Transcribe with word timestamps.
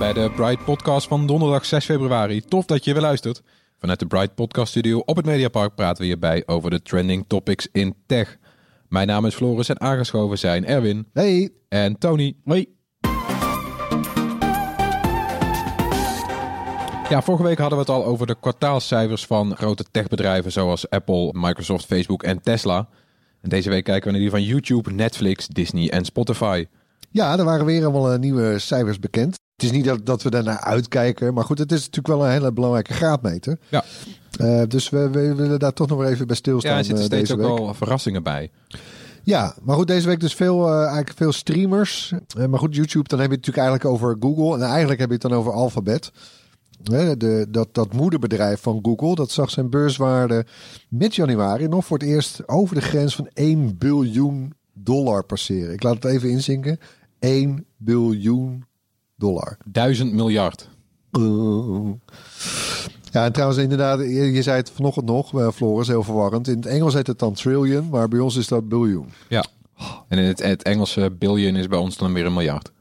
Bij 0.00 0.12
de 0.12 0.30
Bright 0.36 0.64
Podcast 0.64 1.08
van 1.08 1.26
donderdag 1.26 1.64
6 1.64 1.84
februari. 1.84 2.40
Tof 2.40 2.64
dat 2.64 2.84
je 2.84 2.92
weer 2.92 3.02
luistert. 3.02 3.42
Vanuit 3.78 3.98
de 3.98 4.06
Bright 4.06 4.34
Podcast 4.34 4.70
Studio 4.70 4.98
op 4.98 5.16
het 5.16 5.26
Mediapark 5.26 5.74
praten 5.74 6.00
we 6.00 6.04
hierbij 6.04 6.42
over 6.46 6.70
de 6.70 6.82
trending 6.82 7.24
topics 7.26 7.68
in 7.72 7.94
tech. 8.06 8.36
Mijn 8.88 9.06
naam 9.06 9.26
is 9.26 9.34
Floris 9.34 9.68
en 9.68 9.80
aangeschoven 9.80 10.38
zijn 10.38 10.66
Erwin 10.66 11.08
Hey. 11.12 11.50
en 11.68 11.98
Tony. 11.98 12.36
Hoi. 12.44 12.66
Ja, 17.08 17.22
vorige 17.22 17.44
week 17.44 17.58
hadden 17.58 17.78
we 17.78 17.84
het 17.84 17.94
al 17.94 18.04
over 18.04 18.26
de 18.26 18.36
kwartaalcijfers 18.40 19.26
van 19.26 19.56
grote 19.56 19.84
techbedrijven 19.90 20.52
zoals 20.52 20.90
Apple, 20.90 21.30
Microsoft, 21.32 21.84
Facebook 21.86 22.22
en 22.22 22.42
Tesla. 22.42 22.88
En 23.40 23.48
deze 23.48 23.70
week 23.70 23.84
kijken 23.84 24.04
we 24.04 24.10
naar 24.10 24.20
die 24.20 24.30
van 24.30 24.42
YouTube, 24.42 24.92
Netflix, 24.92 25.46
Disney 25.46 25.90
en 25.90 26.04
Spotify. 26.04 26.66
Ja, 27.12 27.38
er 27.38 27.44
waren 27.44 27.66
weer 27.66 27.82
allemaal 27.82 28.12
eh, 28.12 28.18
nieuwe 28.18 28.58
cijfers 28.58 28.98
bekend. 28.98 29.38
Het 29.56 29.64
is 29.64 29.70
niet 29.70 29.84
dat, 29.84 30.06
dat 30.06 30.22
we 30.22 30.30
daarnaar 30.30 30.60
uitkijken, 30.60 31.34
maar 31.34 31.44
goed, 31.44 31.58
het 31.58 31.72
is 31.72 31.78
natuurlijk 31.78 32.06
wel 32.06 32.24
een 32.24 32.32
hele 32.32 32.52
belangrijke 32.52 32.92
graadmeter. 32.92 33.58
Ja. 33.68 33.84
Eh, 34.38 34.62
dus 34.68 34.88
we, 34.88 35.10
we 35.10 35.34
willen 35.34 35.58
daar 35.58 35.72
toch 35.72 35.88
nog 35.88 35.98
weer 35.98 36.08
even 36.08 36.26
bij 36.26 36.36
stilstaan 36.36 36.72
Ja, 36.72 36.78
er 36.78 36.84
zitten 36.84 37.04
eh, 37.04 37.10
steeds 37.10 37.32
ook 37.32 37.40
wel 37.40 37.74
verrassingen 37.74 38.22
bij. 38.22 38.50
Ja, 39.22 39.54
maar 39.62 39.76
goed, 39.76 39.86
deze 39.86 40.06
week 40.06 40.20
dus 40.20 40.34
veel, 40.34 40.72
eigenlijk 40.72 41.12
veel 41.16 41.32
streamers. 41.32 42.12
Maar 42.48 42.58
goed, 42.58 42.74
YouTube, 42.74 43.08
dan 43.08 43.18
heb 43.20 43.30
je 43.30 43.36
het 43.36 43.46
natuurlijk 43.46 43.56
eigenlijk 43.56 43.84
over 43.84 44.16
Google. 44.20 44.54
En 44.54 44.70
eigenlijk 44.70 45.00
heb 45.00 45.08
je 45.08 45.14
het 45.14 45.22
dan 45.22 45.32
over 45.32 45.52
Alphabet. 45.52 46.12
Hè, 46.82 47.16
de, 47.16 47.46
dat, 47.48 47.68
dat 47.74 47.92
moederbedrijf 47.92 48.60
van 48.60 48.78
Google, 48.82 49.14
dat 49.14 49.30
zag 49.30 49.50
zijn 49.50 49.70
beurswaarde 49.70 50.46
mid 50.88 51.14
januari 51.14 51.68
nog 51.68 51.84
voor 51.84 51.98
het 51.98 52.08
eerst 52.08 52.48
over 52.48 52.74
de 52.74 52.80
grens 52.80 53.16
van 53.16 53.28
1 53.32 53.78
biljoen 53.78 54.52
dollar 54.72 55.24
passeren. 55.24 55.72
Ik 55.72 55.82
laat 55.82 55.94
het 55.94 56.04
even 56.04 56.30
inzinken. 56.30 56.78
1 57.20 57.66
biljoen 57.76 58.64
dollar. 59.16 59.56
Duizend 59.64 60.12
miljard. 60.12 60.68
Ja, 63.12 63.24
en 63.24 63.32
trouwens 63.32 63.60
inderdaad, 63.60 63.98
je, 63.98 64.32
je 64.32 64.42
zei 64.42 64.56
het 64.56 64.70
vanochtend 64.70 65.06
nog, 65.06 65.40
eh, 65.40 65.48
Floris, 65.50 65.88
heel 65.88 66.02
verwarrend. 66.02 66.48
In 66.48 66.56
het 66.56 66.66
Engels 66.66 66.94
heet 66.94 67.06
het 67.06 67.18
dan 67.18 67.32
trillion, 67.32 67.88
maar 67.88 68.08
bij 68.08 68.18
ons 68.18 68.36
is 68.36 68.48
dat 68.48 68.68
biljoen. 68.68 69.12
Ja. 69.28 69.44
En 70.08 70.18
in 70.18 70.24
het, 70.24 70.42
het 70.42 70.62
Engelse 70.62 71.10
billion 71.18 71.56
is 71.56 71.66
bij 71.66 71.78
ons 71.78 71.96
dan 71.96 72.12
weer 72.12 72.26
een 72.26 72.32
miljard. 72.32 72.72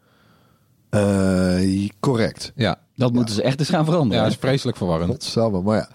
Eh, 0.90 1.90
correct. 2.00 2.52
Ja, 2.56 2.80
Dat 2.96 3.14
moeten 3.14 3.36
ze 3.36 3.42
echt 3.42 3.60
eens 3.60 3.70
gaan 3.70 3.86
veranderen. 3.86 4.18
ja 4.18 4.24
dat 4.24 4.32
is 4.32 4.40
vreselijk 4.40 4.78
verwarrend. 4.78 5.12
Godsamme, 5.12 5.62
maar 5.62 5.78
ja. 5.78 5.90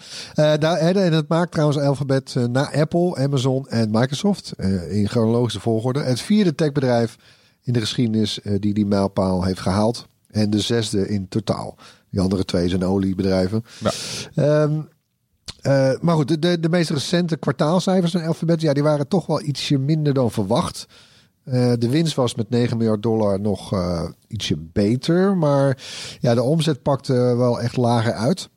Eh, 0.52 0.58
daar, 0.58 0.76
en 0.76 1.12
het 1.12 1.28
maakt 1.28 1.52
trouwens 1.52 1.78
Alphabet 1.78 2.34
eh, 2.36 2.44
na 2.44 2.72
Apple, 2.72 3.16
Amazon 3.16 3.68
en 3.68 3.90
Microsoft 3.90 4.52
eh, 4.56 4.96
in 4.98 5.08
chronologische 5.08 5.60
volgorde. 5.60 6.00
Het 6.00 6.20
vierde 6.20 6.54
techbedrijf 6.54 7.16
in 7.64 7.72
de 7.72 7.80
geschiedenis 7.80 8.40
eh, 8.40 8.54
die 8.60 8.74
die 8.74 8.86
mijlpaal 8.86 9.44
heeft 9.44 9.60
gehaald. 9.60 10.06
En 10.30 10.50
de 10.50 10.60
zesde 10.60 11.08
in 11.08 11.28
totaal. 11.28 11.76
Die 12.10 12.20
andere 12.20 12.44
twee 12.44 12.68
zijn 12.68 12.84
oliebedrijven. 12.84 13.64
Ja. 13.78 13.90
Ehm, 14.34 14.80
eh, 15.60 16.00
maar 16.00 16.14
goed, 16.14 16.28
de, 16.28 16.38
de, 16.38 16.60
de 16.60 16.68
meest 16.68 16.90
recente 16.90 17.36
kwartaalcijfers 17.36 18.12
van 18.12 18.24
Alphabet, 18.24 18.60
ja, 18.60 18.72
die 18.72 18.82
waren 18.82 19.08
toch 19.08 19.26
wel 19.26 19.42
ietsje 19.42 19.78
minder 19.78 20.14
dan 20.14 20.30
verwacht. 20.30 20.86
Eh, 21.44 21.72
de 21.78 21.88
winst 21.88 22.14
was 22.14 22.34
met 22.34 22.50
9 22.50 22.76
miljard 22.76 23.02
dollar 23.02 23.40
nog 23.40 23.74
ietsje 24.26 24.56
beter. 24.56 25.36
Maar 25.36 25.82
ja, 26.20 26.34
de 26.34 26.42
omzet 26.42 26.82
pakte 26.82 27.12
wel 27.14 27.60
echt 27.60 27.76
lager 27.76 28.12
uit. 28.12 28.48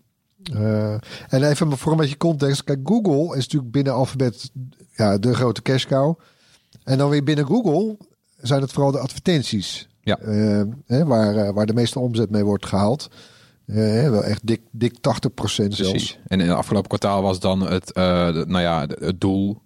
En 1.28 1.44
even 1.44 1.78
voor 1.78 1.91
een 1.91 1.97
beetje 1.97 2.18
context. 2.18 2.63
Kijk, 2.63 2.79
Google 2.84 3.38
is 3.38 3.44
natuurlijk 3.44 3.72
binnen 3.72 3.94
Alphabet 3.94 4.51
ja, 4.95 5.18
de 5.18 5.35
grote 5.35 5.62
cash 5.62 5.85
cow. 5.85 6.19
En 6.84 6.97
dan 6.97 7.09
weer 7.09 7.24
binnen 7.24 7.45
Google 7.45 7.97
zijn 8.38 8.62
het 8.62 8.72
vooral 8.72 8.92
de 8.92 9.00
advertenties. 9.00 9.88
Ja. 10.02 10.18
Eh, 10.20 10.62
hè, 10.86 11.06
waar, 11.06 11.36
eh, 11.36 11.53
waar 11.53 11.66
de 11.66 11.74
meeste 11.74 12.00
omzet 12.00 12.30
mee 12.30 12.44
wordt 12.44 12.66
gehaald. 12.66 13.08
Eh, 13.66 14.09
wel 14.09 14.24
echt 14.24 14.48
dik, 14.48 14.62
dik 14.72 14.94
80% 15.02 15.75
zelfs. 15.75 15.92
Precies. 15.92 16.20
En 16.28 16.40
in 16.42 16.48
het 16.48 16.58
afgelopen 16.58 16.88
kwartaal 16.88 17.22
was 17.22 17.40
dan 17.40 17.62
het, 17.72 17.88
de- 17.88 18.46
nou 18.48 18.62
ja, 18.64 18.86
het 19.00 19.22
doel 19.22 19.62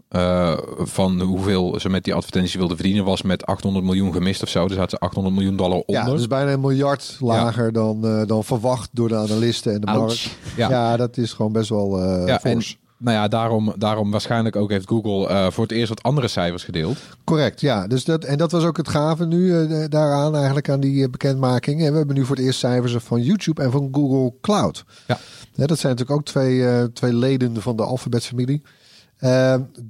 van 0.77 1.21
hoeveel 1.21 1.79
ze 1.79 1.89
met 1.89 2.03
die 2.03 2.13
advertenties 2.13 2.55
wilden 2.55 2.75
verdienen 2.77 3.05
was 3.05 3.21
met 3.21 3.45
800 3.45 3.85
miljoen 3.85 4.13
gemist 4.13 4.43
of 4.43 4.49
zo. 4.49 4.61
Dus 4.67 4.77
hadden 4.77 4.89
ze 4.99 5.05
800 5.05 5.35
miljoen 5.35 5.55
dollar 5.55 5.77
onder. 5.85 6.03
Ja, 6.05 6.11
dus 6.15 6.27
bijna 6.27 6.51
een 6.51 6.59
miljard 6.59 7.17
lager 7.19 7.71
dan, 7.73 8.25
dan 8.27 8.43
verwacht 8.43 8.89
door 8.93 9.07
de 9.07 9.15
analisten 9.15 9.73
en 9.73 9.81
de 9.81 9.87
Ouch. 9.87 9.99
markt. 9.99 10.29
Ja. 10.55 10.69
Ja. 10.69 10.97
dat 10.97 11.17
is 11.17 11.33
gewoon 11.33 11.51
best 11.51 11.69
wel 11.69 11.99
Ja, 12.27 12.39
en 12.39 12.51
fors. 12.51 12.77
Nou 13.01 13.17
ja, 13.17 13.27
daarom, 13.27 13.73
daarom 13.77 14.11
waarschijnlijk 14.11 14.55
ook 14.55 14.69
heeft 14.69 14.87
Google 14.87 15.27
eh, 15.27 15.51
voor 15.51 15.63
het 15.63 15.71
eerst 15.71 15.89
wat 15.89 16.03
andere 16.03 16.27
cijfers 16.27 16.63
gedeeld. 16.63 16.97
Correct, 17.23 17.61
ja. 17.61 17.87
Dus 17.87 18.05
dat, 18.05 18.23
en 18.23 18.37
dat 18.37 18.51
was 18.51 18.63
ook 18.63 18.77
het 18.77 18.89
gave 18.89 19.25
nu 19.25 19.55
eh, 19.55 19.83
daaraan, 19.89 20.35
eigenlijk 20.35 20.69
aan 20.69 20.79
die 20.79 21.03
eh, 21.03 21.09
bekendmaking. 21.09 21.81
En 21.81 21.91
we 21.91 21.97
hebben 21.97 22.15
nu 22.15 22.25
voor 22.25 22.35
het 22.35 22.45
eerst 22.45 22.59
cijfers 22.59 22.95
van 22.97 23.21
YouTube 23.21 23.61
en 23.61 23.71
van 23.71 23.89
Google 23.91 24.33
Cloud. 24.41 24.85
Ja. 25.07 25.17
Ja, 25.53 25.65
dat 25.65 25.79
zijn 25.79 25.91
natuurlijk 25.91 26.19
ook 26.19 26.25
twee, 26.25 26.91
twee 26.93 27.13
leden 27.13 27.61
van 27.61 27.75
de 27.75 27.83
Alphabet-familie. 27.83 28.61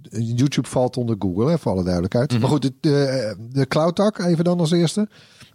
YouTube 0.09 0.67
valt 0.67 0.97
onder 0.97 1.16
Google, 1.19 1.50
hè, 1.50 1.57
voor 1.57 1.71
alle 1.71 1.83
duidelijkheid. 1.83 2.39
Maar 2.39 2.50
goed, 2.50 2.61
de, 2.61 2.73
de, 2.79 3.35
de 3.51 3.67
cloud-tak, 3.67 4.19
even 4.19 4.44
dan 4.44 4.59
als 4.59 4.71
eerste. 4.71 5.07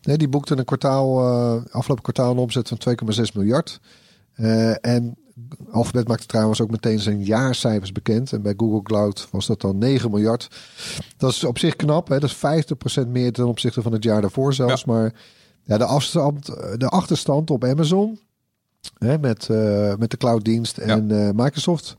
Nee, 0.03 0.17
die 0.17 0.29
boekte 0.29 0.57
een 0.59 0.65
kwartaal, 0.65 1.27
afgelopen 1.71 2.03
kwartaal 2.03 2.31
een 2.31 2.39
omzet 2.39 2.69
van 2.69 2.79
2,6 3.17 3.23
miljard. 3.35 3.81
En 4.81 5.17
Alphabet 5.71 6.09
maakte 6.09 6.27
trouwens 6.27 6.61
ook 6.61 6.71
meteen 6.71 6.99
zijn 6.99 7.25
jaarcijfers 7.25 7.93
bekend. 7.93 8.33
En 8.33 8.43
bij 8.43 8.55
Google 8.57 8.83
Cloud 8.83 9.29
was 9.31 9.47
dat 9.47 9.61
dan 9.61 9.79
9 9.79 10.11
miljard. 10.11 10.49
Dat 11.17 11.31
is 11.31 11.45
op 11.45 11.59
zich 11.59 11.77
knap. 11.77 12.09
Hè? 12.09 12.19
Dat 12.19 12.31
is 12.31 12.37
50% 13.05 13.09
meer 13.09 13.33
ten 13.33 13.47
opzichte 13.47 13.83
van 13.83 13.93
het 13.93 14.05
jaar 14.05 14.21
daarvoor 14.21 14.55
zelfs. 14.55 14.85
Maar 14.85 15.13
ja, 15.63 15.79
de, 15.79 15.85
afstand, 15.85 16.47
de 16.77 16.89
achterstand 16.89 17.51
op 17.51 17.65
Amazon 17.65 18.19
hè, 18.99 19.19
met, 19.19 19.51
eh, 19.51 19.95
met 19.95 20.11
de 20.11 20.17
clouddienst 20.17 20.79
en 20.79 21.11
eh, 21.11 21.31
Microsoft. 21.35 21.97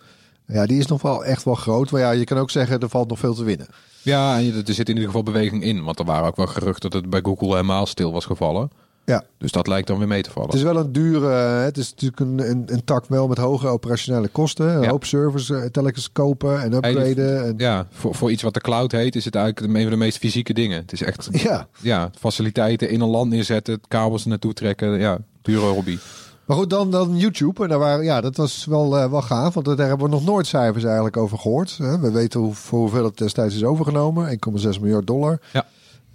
Ja, 0.48 0.66
die 0.66 0.80
is 0.80 0.88
nog 0.88 1.02
wel 1.02 1.26
echt 1.26 1.44
wel 1.44 1.56
groot. 1.56 1.92
Maar 1.92 2.02
ja, 2.02 2.12
je 2.12 2.24
kan 2.24 2.38
ook 2.38 2.50
zeggen, 2.50 2.80
er 2.80 2.90
valt 2.90 3.10
nog 3.10 3.20
veel 3.20 3.34
te 3.34 3.44
winnen. 3.44 3.68
Ja, 4.02 4.40
en 4.40 4.54
er 4.66 4.74
zit 4.74 4.90
in 4.90 4.94
ieder 4.94 5.06
geval 5.06 5.24
beweging 5.24 5.64
in. 5.64 5.84
Want 5.84 6.00
er 6.00 6.06
waren 6.06 6.28
ook 6.28 6.36
wel 6.36 6.48
geruchten 6.48 6.90
dat 6.90 7.02
het 7.02 7.10
bij 7.10 7.22
Google 7.24 7.48
helemaal 7.48 7.86
stil 7.86 8.12
was 8.12 8.26
gevallen. 8.26 8.70
Ja, 9.08 9.24
Dus 9.38 9.52
dat 9.52 9.68
lijkt 9.68 9.88
dan 9.88 9.98
weer 9.98 10.08
mee 10.08 10.22
te 10.22 10.32
vallen. 10.32 10.50
het 10.50 10.58
is 10.58 10.64
wel 10.64 10.78
een 10.78 10.92
dure... 10.92 11.28
Het 11.64 11.78
is 11.78 11.90
natuurlijk 11.90 12.20
een, 12.20 12.50
een, 12.50 12.64
een 12.66 12.84
tak 12.84 13.06
wel 13.08 13.28
met 13.28 13.38
hoge 13.38 13.68
operationele 13.68 14.28
kosten. 14.28 14.70
Een 14.76 14.82
Ja. 14.82 14.90
hoop 14.90 15.06
servers 15.06 15.50
eh, 15.50 15.64
telkens 15.64 16.12
kopen 16.12 16.62
en 16.62 16.74
upgraden. 16.74 17.44
En, 17.46 17.54
Ja, 17.58 17.88
voor, 17.92 18.16
voor 18.16 18.32
iets 18.32 18.44
wat 18.44 18.54
de 18.54 18.62
cloud 18.62 18.92
heet, 18.92 19.16
is 19.16 19.26
het 19.26 19.36
eigenlijk 19.36 19.74
een 19.76 19.82
van 19.82 19.92
de 19.92 19.98
meest 19.98 20.18
fysieke 20.18 20.54
dingen. 20.54 20.78
Het 20.82 20.92
is 20.92 21.02
echt 21.02 21.28
ja. 21.32 21.68
ja, 21.82 22.10
faciliteiten 22.20 22.90
in 22.90 23.02
een 23.02 23.08
land 23.10 23.30
neerzetten, 23.30 23.82
kabels 23.88 24.26
naartoe 24.26 24.54
trekken. 24.54 25.00
Ja, 25.00 25.18
dure 25.42 25.66
hobby. 25.66 25.98
Maar 26.46 26.58
goed, 26.58 26.70
dan, 26.70 26.92
dan 26.92 27.18
YouTube. 27.18 27.64
En 27.64 27.70
daar 27.70 27.80
waren, 27.80 28.06
ja, 28.06 28.22
dat 28.22 28.36
was 28.38 28.66
wel, 28.66 28.98
eh, 28.98 29.10
wel 29.12 29.22
gaaf. 29.22 29.54
Want 29.54 29.66
daar 29.66 29.88
hebben 29.88 30.06
we 30.06 30.12
nog 30.12 30.26
nooit 30.26 30.48
cijfers 30.48 30.84
eigenlijk 30.84 31.18
over 31.18 31.38
gehoord. 31.38 31.78
We 31.78 32.12
weten 32.12 32.40
hoe, 32.40 32.54
voor 32.54 32.80
hoeveel 32.80 33.04
het 33.04 33.18
destijds 33.18 33.56
is 33.56 33.64
overgenomen. 33.64 34.30
1,6 34.30 34.80
miljard 34.82 35.08
dollar. 35.08 35.40
Ja. 35.54 35.66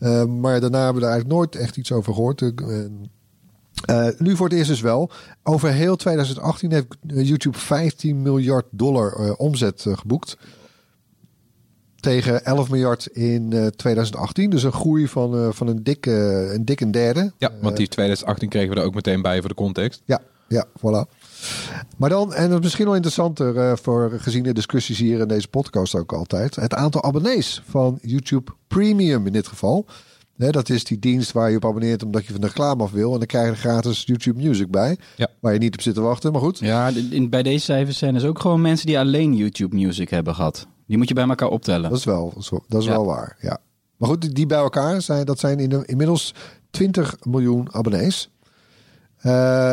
Eh, 0.03 0.25
maar 0.25 0.61
daarna 0.61 0.85
hebben 0.85 1.03
we 1.03 1.09
er 1.09 1.13
eigenlijk 1.13 1.41
nooit 1.41 1.57
echt 1.57 1.77
iets 1.77 1.93
over 1.93 2.15
gehoord. 2.15 2.43
Eh, 2.43 2.53
eh, 3.83 4.09
nu 4.19 4.37
voor 4.37 4.49
het 4.49 4.57
eerst 4.57 4.69
dus 4.69 4.81
wel. 4.81 5.11
Over 5.43 5.73
heel 5.73 5.97
2018 5.97 6.73
heeft 6.73 6.87
YouTube 7.07 7.59
15 7.59 8.23
miljard 8.23 8.67
dollar 8.71 9.13
eh, 9.13 9.33
omzet 9.37 9.87
geboekt. 9.89 10.37
tegen 12.01 12.45
11 12.45 12.71
miljard 12.71 13.07
in 13.07 13.53
eh, 13.53 13.67
2018. 13.67 14.51
Dus 14.51 14.63
een 14.63 14.73
groei 14.73 15.09
van, 15.09 15.55
van 15.55 15.67
een, 15.67 15.83
dikke, 15.83 16.11
een 16.55 16.65
dik 16.65 16.81
een 16.81 16.91
derde. 16.91 17.33
Ja, 17.39 17.51
want 17.61 17.77
die 17.77 17.89
2018 17.89 18.49
kregen 18.49 18.75
we 18.75 18.81
er 18.81 18.87
ook 18.87 18.95
meteen 18.95 19.23
bij 19.23 19.41
voor 19.41 19.49
de 19.49 19.55
context. 19.55 20.03
Ja, 20.05 20.21
ja, 20.49 20.67
voilà. 20.79 21.22
Maar 21.97 22.11
dan, 22.11 22.35
en 22.35 22.49
dat 22.49 22.59
is 22.59 22.65
misschien 22.65 22.85
wel 22.85 22.95
interessanter 22.95 23.57
eh, 23.59 23.77
voor 23.83 24.13
gezien 24.19 24.43
de 24.43 24.53
discussies 24.53 24.99
hier 24.99 25.21
in 25.21 25.29
deze 25.29 25.49
podcast 25.49 25.95
ook 25.95 26.13
altijd. 26.13 26.57
Het 26.57 26.75
aantal 26.75 27.03
abonnees 27.05 27.63
van 27.69 27.99
YouTube 28.03 28.53
Premium 28.67 29.27
in 29.27 29.33
dit 29.33 29.47
geval. 29.47 29.87
Dat 30.37 30.69
is 30.69 30.85
die 30.85 30.99
dienst 30.99 31.33
waar 31.33 31.51
je 31.51 31.57
op 31.57 31.65
abonneert 31.65 32.03
omdat 32.05 32.27
je 32.27 32.33
van 32.33 32.41
de 32.41 32.47
reclame 32.47 32.83
af 32.83 32.91
wil. 32.91 33.13
En 33.13 33.19
dan 33.19 33.27
krijg 33.27 33.49
je 33.49 33.55
gratis 33.69 34.03
YouTube 34.07 34.43
Music 34.43 34.71
bij. 34.71 34.99
Ja. 35.17 35.29
Waar 35.41 35.53
je 35.53 35.59
niet 35.59 35.73
op 35.75 35.81
zit 35.81 35.95
te 35.95 36.01
wachten, 36.01 36.33
maar 36.33 36.41
goed. 36.41 36.59
Ja, 36.59 36.91
in, 37.11 37.31
bij 37.31 37.43
deze 37.43 37.65
cijfers 37.65 37.99
zijn 37.99 38.15
dus 38.15 38.25
ook 38.25 38.39
gewoon 38.41 38.61
mensen 38.61 38.87
die 38.87 38.99
alleen 38.99 39.37
YouTube 39.37 39.77
Music 39.77 40.11
hebben 40.11 40.35
gehad. 40.35 40.67
Die 40.87 40.99
moet 40.99 41.09
je 41.09 41.15
bij 41.15 41.29
elkaar 41.29 41.49
optellen. 41.49 41.91
Dat 41.91 41.99
is 41.99 42.05
wel, 42.05 42.33
dat 42.69 42.81
is 42.83 42.87
wel- 42.87 43.01
Ja. 43.01 43.07
waar, 43.07 43.37
ja. 43.41 43.59
Maar 43.97 44.09
goed, 44.09 44.35
die- 44.35 44.47
bij 44.47 44.59
elkaar 44.59 45.03
zijn, 45.03 45.25
dat 45.25 45.39
zijn 45.39 45.59
in 45.59 45.69
de- 45.69 45.83
inmiddels 45.87 46.35
20 46.71 47.17
miljoen 47.23 47.69
abonnees. 47.75 48.31
Eh, 49.19 49.73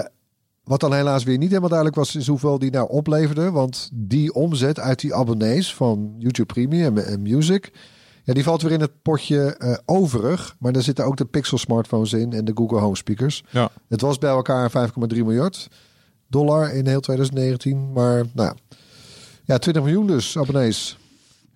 wat 0.70 0.80
dan 0.80 0.94
helaas 0.94 1.24
weer 1.24 1.38
niet 1.38 1.48
helemaal 1.48 1.70
duidelijk 1.70 1.98
was, 1.98 2.16
is 2.16 2.28
hoeveel 2.28 2.60
die 2.60 2.72
nou 2.72 2.90
opleverde. 2.90 3.52
Want 3.52 3.90
die 3.94 4.34
omzet 4.34 4.80
uit 4.80 5.00
die 5.00 5.16
abonnees 5.16 5.76
van 5.76 6.16
YouTube 6.18 6.54
Premium 6.54 6.98
en, 6.98 7.22
Music, 7.22 7.72
ja, 8.24 8.34
die 8.34 8.44
valt 8.44 8.62
weer 8.62 8.72
in 8.72 8.82
het 8.82 9.02
potje 9.02 9.56
eh, 9.58 9.78
overig. 9.86 10.56
Maar 10.60 10.72
daar 10.72 10.82
zitten 10.82 11.06
ook 11.06 11.18
de 11.18 11.26
Pixel 11.26 11.58
smartphones 11.58 12.14
in 12.14 12.34
en 12.34 12.46
de 12.46 12.52
Google 12.56 12.80
Home 12.80 12.96
speakers. 12.96 13.44
Ja. 13.50 13.70
Het 13.88 14.02
was 14.02 14.18
bij 14.18 14.30
elkaar 14.30 14.72
5,3 14.72 14.98
miljard 15.08 15.68
dollar 16.28 16.74
in 16.74 16.88
heel 16.88 17.00
2019. 17.00 17.92
Maar 17.92 18.26
nou 18.34 18.56
ja 19.44 19.58
20 19.58 19.84
miljoen 19.84 20.08
dus 20.08 20.38
abonnees. 20.38 20.98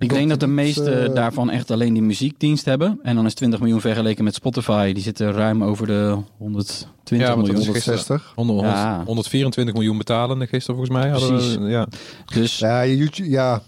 Ik 0.04 0.10
denk 0.10 0.30
dat 0.30 0.40
de 0.40 0.48
meeste 0.48 0.92
eh, 0.92 1.14
daarvan 1.16 1.50
echt 1.50 1.72
alleen 1.72 1.94
die 1.94 2.04
muziekdienst 2.04 2.66
hebben. 2.66 3.00
En 3.04 3.16
dan 3.16 3.26
is 3.26 3.34
20 3.34 3.60
miljoen 3.60 3.82
vergeleken 3.82 4.24
met 4.24 4.34
Spotify. 4.36 4.94
Die 4.94 5.04
zitten 5.04 5.32
ruim 5.32 5.64
over 5.64 5.88
de 5.88 6.18
120 6.38 7.18
Ja, 7.28 7.36
want 7.36 7.48
dat 7.48 7.56
miljoen. 7.56 7.76
is 7.76 7.86
160. 7.86 8.32
100, 8.36 8.62
Ja. 8.62 9.04
124 9.06 9.74
miljoen 9.74 9.98
betalende 9.98 10.48
gisteren 10.48 10.76
volgens 10.76 10.98
mij. 10.98 11.10
hadden 11.10 11.30
we- 11.30 11.36
Precies. 11.36 11.58
ja. 11.72 11.88
Dus 12.34 12.58
Ja, 12.60 12.82
je 12.82 12.98
YouTube, 12.98 13.30
ja, 13.30 13.62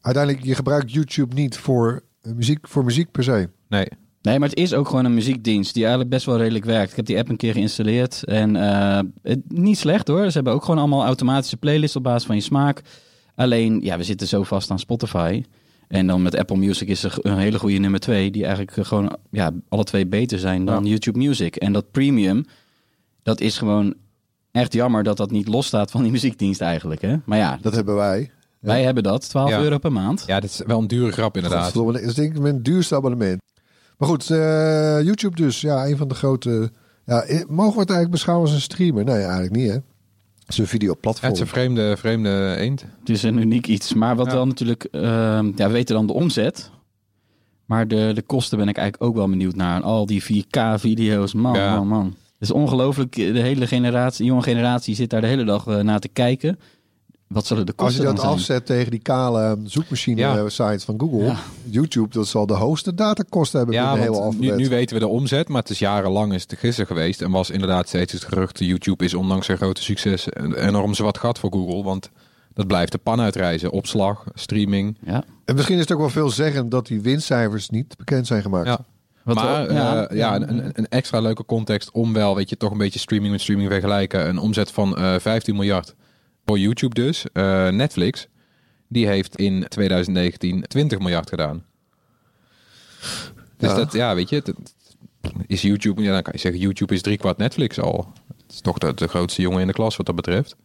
uiteindelijk 0.00 0.44
je 0.44 0.54
gebruikt 0.54 0.92
YouTube 0.92 1.34
niet 1.34 1.56
voor 1.58 2.02
eh, 2.22 2.32
muziek, 2.32 2.68
voor 2.68 2.84
muziek 2.84 3.10
per 3.10 3.22
se. 3.24 3.48
Nee. 3.68 3.86
Nee, 4.22 4.38
maar 4.38 4.48
het 4.48 4.58
is 4.58 4.74
ook 4.74 4.88
gewoon 4.88 5.04
een 5.04 5.14
muziekdienst 5.14 5.72
die 5.74 5.82
eigenlijk 5.82 6.12
best 6.12 6.26
wel 6.26 6.36
redelijk 6.38 6.64
werkt. 6.64 6.90
Ik 6.90 6.96
heb 6.96 7.06
die 7.06 7.18
app 7.18 7.28
een 7.28 7.36
keer 7.36 7.52
geïnstalleerd 7.52 8.24
en 8.24 8.56
eh, 8.56 9.00
het, 9.22 9.40
niet 9.48 9.78
slecht 9.78 10.08
hoor. 10.08 10.24
Ze 10.26 10.32
hebben 10.32 10.52
ook 10.52 10.64
gewoon 10.64 10.78
allemaal 10.78 11.04
automatische 11.04 11.56
playlists 11.56 11.96
op 11.96 12.02
basis 12.02 12.26
van 12.26 12.36
je 12.36 12.42
smaak. 12.42 12.80
Alleen, 13.34 13.80
ja, 13.82 13.96
we 13.96 14.04
zitten 14.04 14.26
zo 14.26 14.42
vast 14.42 14.70
aan 14.70 14.78
Spotify. 14.78 15.42
En 15.88 16.06
dan 16.06 16.22
met 16.22 16.36
Apple 16.36 16.56
Music 16.56 16.88
is 16.88 17.02
er 17.04 17.14
een 17.20 17.38
hele 17.38 17.58
goede 17.58 17.78
nummer 17.78 18.00
twee, 18.00 18.30
die 18.30 18.42
eigenlijk 18.44 18.76
eh, 18.76 18.84
gewoon, 18.84 19.16
ja, 19.30 19.50
alle 19.68 19.84
twee 19.84 20.06
beter 20.06 20.38
zijn 20.38 20.64
dan 20.64 20.84
YouTube 20.86 21.18
Music. 21.18 21.56
En 21.56 21.72
dat 21.72 21.90
premium, 21.90 22.44
dat 23.22 23.40
is 23.40 23.58
gewoon 23.58 23.94
echt 24.52 24.72
jammer 24.72 25.02
dat 25.02 25.16
dat 25.16 25.30
niet 25.30 25.48
losstaat 25.48 25.90
van 25.90 26.02
die 26.02 26.12
muziekdienst 26.18 26.60
eigenlijk. 26.60 27.00
Hè? 27.02 27.16
Maar 27.24 27.38
ja, 27.38 27.58
Dat 27.62 27.74
hebben 27.74 27.94
wij. 27.94 28.30
wij 28.60 28.82
hebben 28.82 29.02
dat, 29.02 29.28
12 29.28 29.50
Ja. 29.50 29.60
euro 29.60 29.78
per 29.78 29.92
maand. 29.92 30.24
ja, 30.26 30.40
dit 30.40 30.50
is 30.50 30.62
wel 30.66 30.78
een 30.78 30.86
dure 30.86 31.12
grap 31.12 31.36
inderdaad. 31.36 31.74
Dat 31.74 31.98
is 32.00 32.14
denk 32.14 32.34
ik 32.36 32.40
mijn 32.42 32.62
duurste 32.62 32.94
abonnement. 32.94 33.40
Maar 33.98 34.08
goed, 34.08 34.30
eh, 34.30 35.02
YouTube 35.02 35.36
dus. 35.36 35.60
Ja, 35.60 35.86
een 35.86 35.96
van 35.96 36.08
de 36.08 36.14
grote... 36.14 36.70
Ja, 37.04 37.22
eh, 37.22 37.36
mogen 37.46 37.74
we 37.74 37.80
het 37.80 37.90
eigenlijk 37.90 38.10
beschouwen 38.10 38.46
als 38.46 38.54
een 38.54 38.60
streamer? 38.62 39.04
Nee, 39.04 39.22
eigenlijk 39.22 39.54
niet 39.56 39.70
hè. 39.70 39.76
Het 40.48 40.56
is 40.58 40.58
een 40.58 40.64
Ja, 40.64 40.70
videoplatform. 40.78 41.26
het 41.32 41.40
is 41.40 41.46
een 41.46 41.52
vreemde, 41.52 41.96
vreemde 41.96 42.54
eend. 42.58 42.84
Het 43.00 43.08
is 43.08 43.22
een 43.22 43.38
uniek 43.38 43.66
iets. 43.66 43.94
Maar 43.94 44.16
wat 44.16 44.26
Ja. 44.26 44.32
wel 44.32 44.46
natuurlijk, 44.46 44.84
ehm, 44.84 45.46
ja, 45.56 45.66
we 45.66 45.72
weten 45.72 45.94
dan 45.94 46.06
de 46.06 46.12
omzet. 46.12 46.70
Maar 47.66 47.88
de, 47.88 48.10
de 48.14 48.22
kosten 48.22 48.58
ben 48.58 48.68
ik 48.68 48.76
eigenlijk 48.76 49.10
ook 49.10 49.16
wel 49.16 49.28
benieuwd 49.28 49.54
naar. 49.56 49.76
En 49.76 49.82
al 49.82 50.06
die 50.06 50.22
4K-video's, 50.22 51.34
man, 51.34 51.54
Ja. 51.54 51.74
man, 51.76 51.88
man. 51.88 52.04
Het 52.06 52.48
is 52.48 52.50
ongelooflijk. 52.50 53.12
De 53.14 53.40
hele 53.40 53.66
generatie, 53.66 54.24
de 54.24 54.30
jonge 54.30 54.42
generatie 54.42 54.94
zit 54.94 55.10
daar 55.10 55.20
de 55.20 55.26
hele 55.26 55.44
dag 55.44 55.66
eh, 55.66 55.78
naar 55.78 55.98
te 56.00 56.08
kijken. 56.08 56.58
Wat 57.28 57.46
zullen 57.46 57.66
de 57.66 57.72
Als 57.76 57.86
kosten 57.86 58.00
je 58.00 58.06
dan 58.14 58.24
dat 58.24 58.34
afzet 58.34 58.66
tegen 58.66 58.90
die 58.90 59.00
kale 59.00 59.58
zoekmachine 59.64 60.20
Ja. 60.20 60.36
eh, 60.36 60.42
site 60.46 60.84
van 60.84 61.00
Google, 61.00 61.24
Ja. 61.24 61.36
YouTube, 61.64 62.08
dat 62.14 62.26
zal 62.26 62.46
de 62.46 62.54
hoogste 62.54 62.94
datakosten 62.94 63.58
hebben 63.58 63.76
Ja, 63.76 63.92
binnen 63.92 64.10
de 64.10 64.12
hele 64.16 64.24
want 64.24 64.58
nu, 64.58 64.68
weten 64.68 64.94
we 64.94 65.00
de 65.02 65.08
omzet, 65.08 65.48
maar 65.48 65.60
het 65.62 65.70
is 65.70 65.78
jarenlang 65.78 66.34
is 66.34 66.42
het 66.42 66.58
gisteren 66.58 66.86
geweest. 66.86 67.22
En 67.22 67.30
was 67.30 67.50
inderdaad 67.50 67.88
steeds 67.88 68.12
het 68.12 68.24
gerucht, 68.24 68.58
YouTube 68.58 69.04
is 69.04 69.14
ondanks 69.14 69.46
zijn 69.46 69.58
grote 69.58 69.82
succes 69.82 70.24
een 70.28 70.54
enorm 70.54 70.94
zwart 70.94 71.18
gat 71.18 71.38
voor 71.38 71.52
Google. 71.52 71.82
Want 71.82 72.10
dat 72.54 72.66
blijft 72.66 72.92
de 72.92 72.98
pan 72.98 73.20
uitreizen. 73.20 73.70
Opslag, 73.70 74.24
streaming. 74.34 74.98
Ja. 75.06 75.24
En 75.44 75.54
misschien 75.54 75.74
is 75.76 75.82
het 75.82 75.92
ook 75.92 75.98
wel 75.98 76.08
veel 76.10 76.30
zeggen 76.30 76.68
dat 76.68 76.86
die 76.86 77.00
winstcijfers 77.00 77.68
niet 77.68 77.96
bekend 77.96 78.26
zijn 78.26 78.42
gemaakt. 78.42 78.66
Ja. 78.66 78.78
Wat 79.24 79.34
maar 79.34 79.72
ja, 79.72 80.06
eh, 80.06 80.16
ja, 80.16 80.34
een, 80.36 80.70
een 80.72 80.88
extra 80.88 81.20
leuke 81.20 81.44
context 81.44 81.90
om 81.90 82.12
wel, 82.12 82.34
weet 82.36 82.48
je, 82.48 82.56
toch 82.56 82.70
een 82.70 82.78
beetje 82.78 82.98
streaming 82.98 83.32
met 83.32 83.40
streaming 83.40 83.70
vergelijken. 83.70 84.28
Een 84.28 84.38
omzet 84.38 84.70
van 84.70 84.96
eh 84.96 85.14
15 85.18 85.54
miljard 85.54 85.94
voor 86.48 86.58
YouTube 86.58 86.94
dus. 86.94 87.24
Eh, 87.32 87.68
Netflix, 87.68 88.28
die 88.88 89.06
heeft 89.06 89.36
in 89.36 89.64
2019 89.68 90.62
20 90.68 90.98
miljard 90.98 91.28
gedaan. 91.28 91.64
Dus 93.56 93.70
Ja. 93.70 93.74
dat, 93.74 93.92
ja, 93.92 94.14
weet 94.14 94.28
je, 94.28 94.42
is 95.46 95.62
YouTube, 95.62 96.02
ja, 96.02 96.12
dan 96.12 96.22
kan 96.22 96.32
je 96.32 96.40
zeggen, 96.40 96.60
YouTube 96.60 96.94
is 96.94 97.02
driekwart 97.02 97.36
Netflix 97.38 97.80
al. 97.80 98.12
Het 98.26 98.52
is 98.52 98.60
toch 98.60 98.78
de, 98.78 98.94
de 98.94 99.08
grootste 99.08 99.42
jongen 99.42 99.60
in 99.60 99.66
de 99.66 99.72
klas 99.72 99.96
wat 99.96 100.06
dat 100.06 100.14
betreft. 100.14 100.56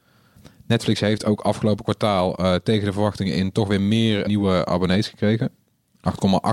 Netflix 0.67 0.99
heeft 0.99 1.25
ook 1.25 1.41
afgelopen 1.41 1.83
kwartaal 1.83 2.35
eh, 2.37 2.55
tegen 2.55 2.85
de 2.85 2.93
verwachtingen 2.93 3.35
in 3.35 3.51
toch 3.51 3.67
weer 3.67 3.81
meer 3.81 4.27
nieuwe 4.27 4.65
abonnees 4.65 5.07
gekregen. 5.07 5.49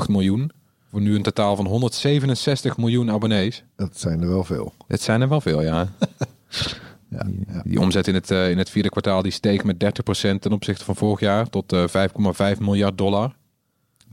8,8 0.03 0.09
miljoen. 0.09 0.51
Voor 0.91 1.01
nu 1.01 1.15
een 1.15 1.23
totaal 1.23 1.57
van 1.57 1.67
167 1.67 2.77
miljoen 2.77 3.11
abonnees. 3.11 3.65
Dat 3.77 3.99
zijn 3.99 4.23
er 4.23 4.29
wel 4.29 4.45
veel. 4.45 4.73
Het 4.87 5.03
zijn 5.03 5.21
er 5.21 5.29
wel 5.29 5.41
veel, 5.41 5.63
ja. 5.63 5.89
Ja, 7.11 7.23
Die, 7.25 7.45
ja. 7.53 7.63
die 7.65 7.81
omzet 7.81 8.09
in 8.09 8.15
het, 8.15 8.31
eh, 8.31 8.51
in 8.51 8.59
het 8.59 8.71
vierde 8.71 8.89
kwartaal 8.89 9.23
die 9.23 9.33
steeg 9.33 9.65
met 9.65 9.81
30% 9.81 10.43
ten 10.43 10.53
opzichte 10.53 10.85
van 10.85 10.97
vorig 10.97 11.21
jaar 11.21 11.49
tot 11.49 11.73
eh 11.73 11.85
5,5 11.89 12.61
miljard 12.61 12.99
dollar. 12.99 13.35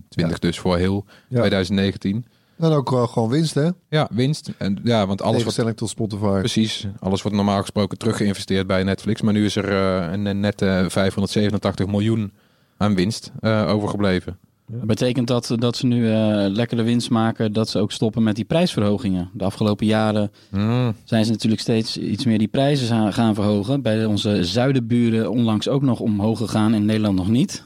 20 0.10 0.40
dus 0.40 0.60
voor 0.60 0.78
heel 0.78 1.06
Ja. 1.30 1.38
2019. 1.38 2.26
En 2.58 2.72
ook 2.72 2.90
wel 2.90 3.08
gewoon 3.08 3.30
winst, 3.30 3.54
hè? 3.54 3.70
Ja, 3.90 4.08
winst. 4.12 4.52
En 4.58 4.80
ja, 4.84 5.08
want 5.08 5.22
alles 5.22 5.44
wat 5.44 5.78
tot 5.78 5.90
Spotify. 5.90 6.40
precies, 6.40 6.88
alles 7.00 7.22
wordt 7.22 7.38
normaal 7.38 7.60
gesproken 7.62 7.98
teruggeïnvesteerd 7.98 8.68
bij 8.68 8.84
Netflix, 8.84 9.22
maar 9.22 9.34
nu 9.34 9.46
is 9.46 9.56
er 9.56 9.70
eh, 9.70 10.12
een, 10.12 10.40
net 10.40 10.62
eh, 10.62 10.86
587 10.88 11.88
miljoen 11.88 12.34
aan 12.78 12.96
winst 12.96 13.32
eh, 13.40 13.70
overgebleven. 13.70 14.40
Betekent 14.72 15.28
dat, 15.28 15.54
dat 15.56 15.76
ze 15.78 15.86
nu 15.86 16.12
eh 16.12 16.46
lekker 16.50 16.78
de 16.78 16.84
winst 16.84 17.10
maken, 17.10 17.54
dat 17.54 17.70
ze 17.70 17.80
ook 17.80 17.92
stoppen 17.92 18.24
met 18.24 18.36
die 18.36 18.46
prijsverhogingen. 18.46 19.30
De 19.34 19.44
afgelopen 19.44 19.86
jaren 19.86 20.32
Mm, 20.52 20.96
zijn 21.04 21.26
ze 21.26 21.32
natuurlijk 21.32 21.62
steeds 21.62 21.98
iets 21.98 22.26
meer 22.26 22.38
die 22.38 22.48
prijzen 22.48 23.14
gaan- 23.14 23.36
verhogen. 23.36 23.82
Bij 23.82 24.06
onze 24.06 24.44
zuidenburen 24.44 25.32
onlangs 25.32 25.68
ook 25.68 25.82
nog 25.82 26.00
omhoog 26.00 26.38
gegaan, 26.38 26.74
in 26.74 26.86
Nederland 26.86 27.16
nog 27.16 27.30
niet. 27.30 27.64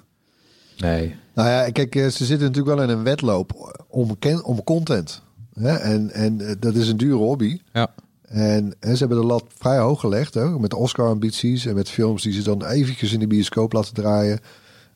nee. 0.78 1.16
Nou 1.34 1.50
ja, 1.50 1.70
kijk, 1.70 1.96
eh, 1.96 2.08
ze 2.08 2.26
zitten 2.26 2.48
natuurlijk 2.48 2.76
wel 2.76 2.84
in 2.90 2.98
een 2.98 3.04
wedloop 3.04 3.76
om, 3.90 4.18
om 4.44 4.64
content. 4.64 5.22
Hè? 5.54 5.76
En, 5.76 6.12
en 6.12 6.42
eh, 6.42 6.56
dat 6.60 6.76
is 6.76 6.88
een 6.88 6.98
dure 6.98 7.16
hobby. 7.16 7.60
Ja. 7.74 7.94
En, 8.22 8.76
en 8.80 8.94
ze 8.98 8.98
hebben 9.06 9.18
de 9.22 9.26
lat 9.28 9.44
vrij 9.58 9.78
hoog 9.80 10.00
gelegd, 10.00 10.34
hè? 10.34 10.60
met 10.60 10.74
Oscar-ambities 10.74 11.66
en 11.66 11.76
met 11.76 11.90
films 11.90 12.24
die 12.24 12.34
ze 12.34 12.44
dan 12.44 12.66
eventjes 12.66 13.14
in 13.14 13.20
de 13.20 13.28
bioscoop 13.28 13.74
laten 13.74 13.94
draaien. 13.94 14.40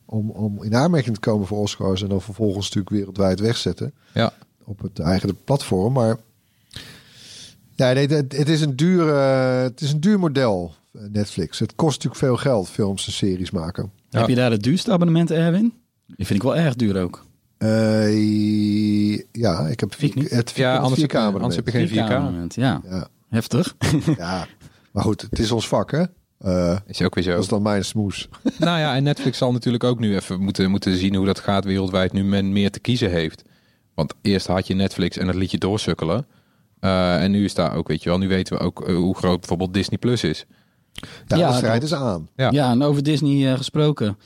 Om, 0.06 0.30
om 0.30 0.62
in 0.62 0.74
aanmerking 0.74 1.14
te 1.14 1.20
komen 1.20 1.46
voor 1.46 1.58
Oscars 1.58 2.02
en 2.02 2.08
dan 2.08 2.22
vervolgens 2.22 2.64
natuurlijk 2.66 2.94
wereldwijd 2.96 3.40
wegzetten 3.40 3.92
Ja. 4.14 4.32
op 4.64 4.80
het 4.80 4.98
eigen 4.98 5.36
platform. 5.44 5.92
Maar 5.92 6.16
ja, 7.74 7.92
nee, 7.92 8.06
het, 8.06 8.36
het, 8.36 8.48
is 8.48 8.60
een 8.60 8.76
duur, 8.76 9.14
het 9.62 9.80
is 9.80 9.92
een 9.92 10.00
duur 10.00 10.18
model, 10.18 10.74
eh, 10.92 11.00
Netflix. 11.12 11.58
Het 11.58 11.74
kost 11.74 11.94
natuurlijk 12.04 12.20
veel 12.24 12.36
geld, 12.36 12.68
films 12.68 13.06
en 13.06 13.12
series 13.12 13.50
maken. 13.50 13.90
Ja. 14.10 14.18
Heb 14.18 14.28
je 14.28 14.34
daar 14.34 14.50
het 14.50 14.62
duurste 14.62 14.92
abonnement, 14.92 15.30
Erwin? 15.30 15.72
Die 16.06 16.26
vind 16.26 16.38
ik 16.38 16.42
wel 16.42 16.56
erg 16.56 16.74
duur 16.76 17.00
ook. 17.02 17.24
Eh, 17.58 19.16
ja, 19.32 19.66
ik 19.68 19.80
heb 19.80 19.94
Vind 19.94 20.16
ik 20.16 20.28
het, 20.30 20.50
Ja, 20.50 20.76
anders 20.76 21.00
heb, 21.00 21.10
je, 21.10 21.16
4K 21.16 21.20
anders 21.20 21.56
heb 21.56 21.64
je 21.66 21.70
geen 21.72 21.88
4K. 21.88 21.98
abonnement, 22.10 22.54
Ja, 22.54 22.80
Ja, 22.88 23.08
heftig. 23.28 23.76
ja, 24.18 24.46
maar 24.92 25.02
goed, 25.04 25.20
het 25.30 25.38
is 25.38 25.50
ons 25.50 25.68
vak, 25.68 25.90
hè? 25.90 26.02
Eh, 26.38 26.76
Is 26.86 27.02
ook 27.02 27.14
weer 27.14 27.24
zo. 27.24 27.30
dat 27.30 27.42
is 27.42 27.48
dan 27.48 27.62
mijn 27.62 27.84
smoes. 27.84 28.28
Nou 28.58 28.78
ja, 28.78 28.94
en 28.94 29.02
Netflix 29.02 29.38
zal 29.38 29.52
natuurlijk 29.52 29.84
ook 29.84 29.98
nu 29.98 30.14
even 30.16 30.40
moeten, 30.40 30.70
moeten 30.70 30.96
zien 30.96 31.14
hoe 31.14 31.26
dat 31.26 31.38
gaat 31.40 31.64
wereldwijd. 31.64 32.12
Nu 32.12 32.24
men 32.24 32.52
meer 32.52 32.70
te 32.70 32.80
kiezen 32.80 33.10
heeft. 33.10 33.42
Want 33.94 34.14
eerst 34.22 34.46
had 34.46 34.66
je 34.66 34.74
Netflix 34.74 35.16
en 35.16 35.26
dat 35.26 35.34
liet 35.34 35.50
je 35.50 35.58
doorsukkelen. 35.58 36.26
Eh, 36.80 37.22
en 37.22 37.30
nu 37.30 37.44
is 37.44 37.54
daar 37.54 37.74
ook, 37.74 37.88
weet 37.88 38.02
je 38.02 38.08
wel, 38.08 38.18
nu 38.18 38.28
weten 38.28 38.56
we 38.58 38.62
ook 38.62 38.88
eh, 38.88 38.94
hoe 38.96 39.16
groot 39.16 39.38
bijvoorbeeld 39.38 39.74
Disney 39.74 39.98
Plus 39.98 40.24
is. 40.24 40.44
Ja, 41.26 41.36
Ja, 41.36 41.50
de 41.50 41.56
strijd 41.56 41.82
is 41.82 41.94
aan. 41.94 42.28
Ja. 42.36 42.50
Ja, 42.50 42.70
en 42.70 42.82
over 42.82 43.02
Disney 43.02 43.50
eh, 43.52 43.56
gesproken. 43.56 44.18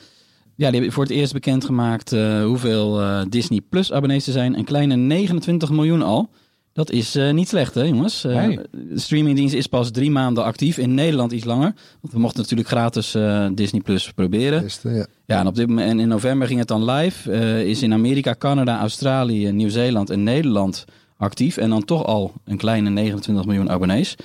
Ja, 0.55 0.67
die 0.67 0.75
hebben 0.75 0.91
voor 0.91 1.03
het 1.03 1.11
eerst 1.11 1.33
bekendgemaakt 1.33 2.11
eh 2.13 2.43
hoeveel 2.43 3.01
eh, 3.01 3.21
Disney 3.29 3.61
Plus 3.69 3.91
abonnees 3.91 4.27
er 4.27 4.33
zijn. 4.33 4.57
Een 4.57 4.65
kleine 4.65 4.95
29 4.95 5.69
miljoen 5.71 6.01
al. 6.01 6.29
Dat 6.73 6.91
is 6.91 7.15
eh, 7.15 7.31
niet 7.31 7.47
slecht, 7.47 7.73
hè, 7.73 7.83
jongens? 7.83 8.23
Eh, 8.23 8.45
Nee. 8.45 8.59
De 8.71 8.99
streamingdienst 8.99 9.53
is 9.53 9.67
pas 9.67 9.91
drie 9.91 10.11
maanden 10.11 10.43
actief. 10.43 10.77
In 10.77 10.93
Nederland 10.93 11.31
iets 11.31 11.45
langer. 11.45 11.73
Want 12.01 12.13
we 12.13 12.19
mochten 12.19 12.41
natuurlijk 12.41 12.69
gratis 12.69 13.15
eh, 13.15 13.47
Disney 13.53 13.81
Plus 13.81 14.11
proberen. 14.11 14.63
Beste, 14.63 14.89
ja. 14.89 15.05
Ja, 15.25 15.39
en, 15.39 15.47
op 15.47 15.55
dit 15.55 15.67
moment, 15.67 15.89
en 15.89 15.99
in 15.99 16.07
november 16.07 16.47
ging 16.47 16.59
het 16.59 16.67
dan 16.67 16.89
live. 16.91 17.31
Is 17.65 17.81
in 17.81 17.93
Amerika, 17.93 18.35
Canada, 18.37 18.79
Australië, 18.79 19.51
Nieuw-Zeeland 19.51 20.09
en 20.09 20.23
Nederland 20.23 20.85
actief. 21.17 21.57
En 21.57 21.69
dan 21.69 21.85
toch 21.85 22.05
al 22.05 22.33
een 22.45 22.57
kleine 22.57 22.89
29 22.89 23.45
miljoen 23.45 23.69
abonnees. 23.69 24.15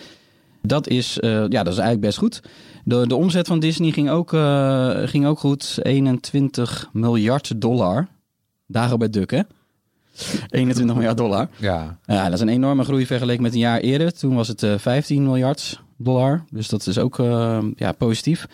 Dat 0.63 0.89
is, 0.89 1.19
ja, 1.23 1.49
dat 1.49 1.67
is 1.67 1.79
eigenlijk 1.79 2.01
best 2.01 2.19
goed. 2.19 2.43
De, 2.85 3.07
de 3.07 3.15
omzet 3.15 3.47
van 3.47 3.61
Disney 3.61 3.91
ging 3.91 4.11
ook, 4.11 4.29
ging 5.09 5.27
ook 5.27 5.39
goed. 5.39 5.79
21 5.83 6.89
miljard 6.93 7.61
dollar. 7.61 8.09
Dagen 8.67 8.99
bij 8.99 9.11
Duk, 9.11 9.31
hè? 9.31 9.41
21 10.49 10.95
miljard 10.97 11.17
dollar. 11.17 11.49
Ja, 11.57 11.99
Ja, 12.05 12.25
dat 12.25 12.33
is 12.33 12.41
een 12.41 12.49
enorme 12.49 12.85
groei 12.85 13.07
vergeleken 13.07 13.43
met 13.43 13.53
een 13.53 13.59
jaar 13.59 13.81
eerder. 13.81 14.13
Toen 14.13 14.35
was 14.35 14.49
het 14.49 14.63
eh, 14.63 14.79
15 14.79 15.23
miljard 15.23 15.83
dollar. 15.99 16.45
Dus 16.51 16.69
dat 16.69 16.87
is 16.87 16.99
ook 16.99 17.19
eh, 17.19 17.59
ja, 17.77 17.93
positief. 17.93 18.47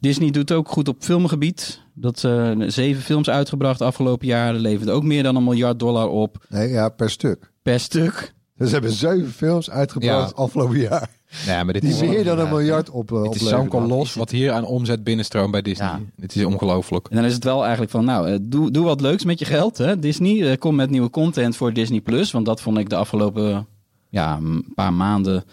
Disney 0.00 0.30
doet 0.30 0.52
ook 0.52 0.68
goed 0.68 0.88
op 0.88 0.96
filmgebied. 0.98 1.80
Dat 1.94 2.24
eh, 2.24 2.50
zeven 2.66 3.02
films 3.02 3.30
uitgebracht 3.30 3.80
afgelopen 3.80 4.26
jaar. 4.26 4.54
Levert 4.54 4.90
ook 4.90 5.02
meer 5.02 5.22
dan 5.22 5.36
een 5.36 5.44
miljard 5.44 5.78
dollar 5.78 6.08
op 6.08 6.44
Nee, 6.48 6.68
ja, 6.68 6.88
per 6.88 7.10
stuk. 7.10 7.50
per 7.62 7.80
stuk. 7.80 8.34
Dus 8.56 8.66
ze 8.68 8.72
hebben 8.74 8.92
zeven 8.92 9.30
films 9.32 9.70
uitgebracht 9.70 10.30
Ja. 10.30 10.36
afgelopen 10.42 10.78
jaar. 10.78 11.08
Nee, 11.46 11.64
maar 11.64 11.72
dit 11.72 11.82
Die 11.82 11.92
is 11.92 12.00
meer 12.00 12.24
dan 12.24 12.38
een 12.38 12.44
ja, 12.44 12.50
miljard 12.50 12.90
op 12.90 13.10
uh, 13.10 13.22
Het 13.22 13.34
is 13.34 13.48
zo'n 13.48 13.68
kolos 13.68 14.14
wat 14.14 14.30
hier 14.30 14.52
aan 14.52 14.64
omzet 14.64 15.04
binnenstroomt 15.04 15.50
bij 15.50 15.62
Disney. 15.62 15.88
Ja. 15.88 16.00
Het 16.20 16.36
is 16.36 16.44
ongelooflijk. 16.44 17.06
En 17.08 17.16
dan 17.16 17.24
is 17.24 17.34
het 17.34 17.44
wel 17.44 17.60
eigenlijk 17.60 17.90
van, 17.90 18.04
nou, 18.04 18.28
eh, 18.30 18.38
doe, 18.42 18.70
doe 18.70 18.84
wat 18.84 19.00
leuks 19.00 19.24
met 19.24 19.38
je 19.38 19.44
geld, 19.44 19.78
hè, 19.78 19.98
Disney. 19.98 20.50
Eh, 20.50 20.58
kom 20.58 20.74
met 20.74 20.90
nieuwe 20.90 21.10
content 21.10 21.56
voor 21.56 21.72
Disney+. 21.72 22.00
Plus, 22.00 22.30
Want 22.30 22.46
dat 22.46 22.60
vond 22.60 22.78
ik 22.78 22.88
de 22.88 22.96
afgelopen 22.96 23.66
ja, 24.08 24.36
een 24.36 24.72
paar 24.74 24.92
maanden... 24.92 25.44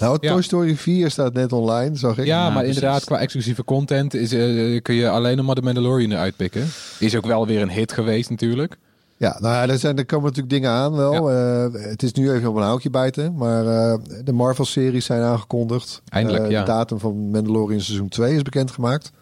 Nou, 0.00 0.18
Ja. 0.20 0.32
Toy 0.32 0.42
Story 0.42 0.76
4 0.76 1.10
staat 1.10 1.32
net 1.32 1.52
online, 1.52 1.96
zag 1.96 2.18
ik. 2.18 2.26
Ja, 2.26 2.42
maar 2.50 2.58
precies. 2.58 2.74
inderdaad, 2.74 3.04
qua 3.04 3.18
exclusieve 3.18 3.64
content 3.64 4.14
is, 4.14 4.32
eh, 4.32 4.82
kun 4.82 4.94
je 4.94 5.08
alleen 5.10 5.36
nog 5.36 5.46
maar 5.46 5.54
de 5.54 5.62
Mandalorian 5.62 6.12
eruit 6.12 6.36
pikken. 6.36 6.66
Is 6.98 7.16
ook 7.16 7.26
wel 7.26 7.46
weer 7.46 7.62
een 7.62 7.70
hit 7.70 7.92
geweest 7.92 8.30
natuurlijk. 8.30 8.78
Ja, 9.18 9.36
nou 9.40 9.54
ja, 9.54 9.72
er, 9.72 9.78
zijn, 9.78 9.96
er 9.98 10.06
komen 10.06 10.24
natuurlijk 10.24 10.50
dingen 10.54 10.70
aan 10.70 10.92
wel. 10.92 11.30
Eh, 11.30 11.66
het 11.90 12.02
is 12.02 12.12
nu 12.12 12.30
even 12.32 12.48
op 12.48 12.56
een 12.56 12.62
houtje 12.62 12.90
bijten. 12.90 13.34
Maar 13.34 13.66
eh, 13.66 13.98
de 14.24 14.32
Marvel-series 14.32 15.04
zijn 15.04 15.22
aangekondigd. 15.22 16.02
Eindelijk, 16.08 16.44
Eh, 16.44 16.50
ja. 16.50 16.60
De 16.60 16.66
datum 16.66 16.98
van 16.98 17.30
Mandalorian 17.30 17.80
seizoen 17.80 18.08
2 18.08 18.34
is 18.34 18.42
bekendgemaakt. 18.42 19.12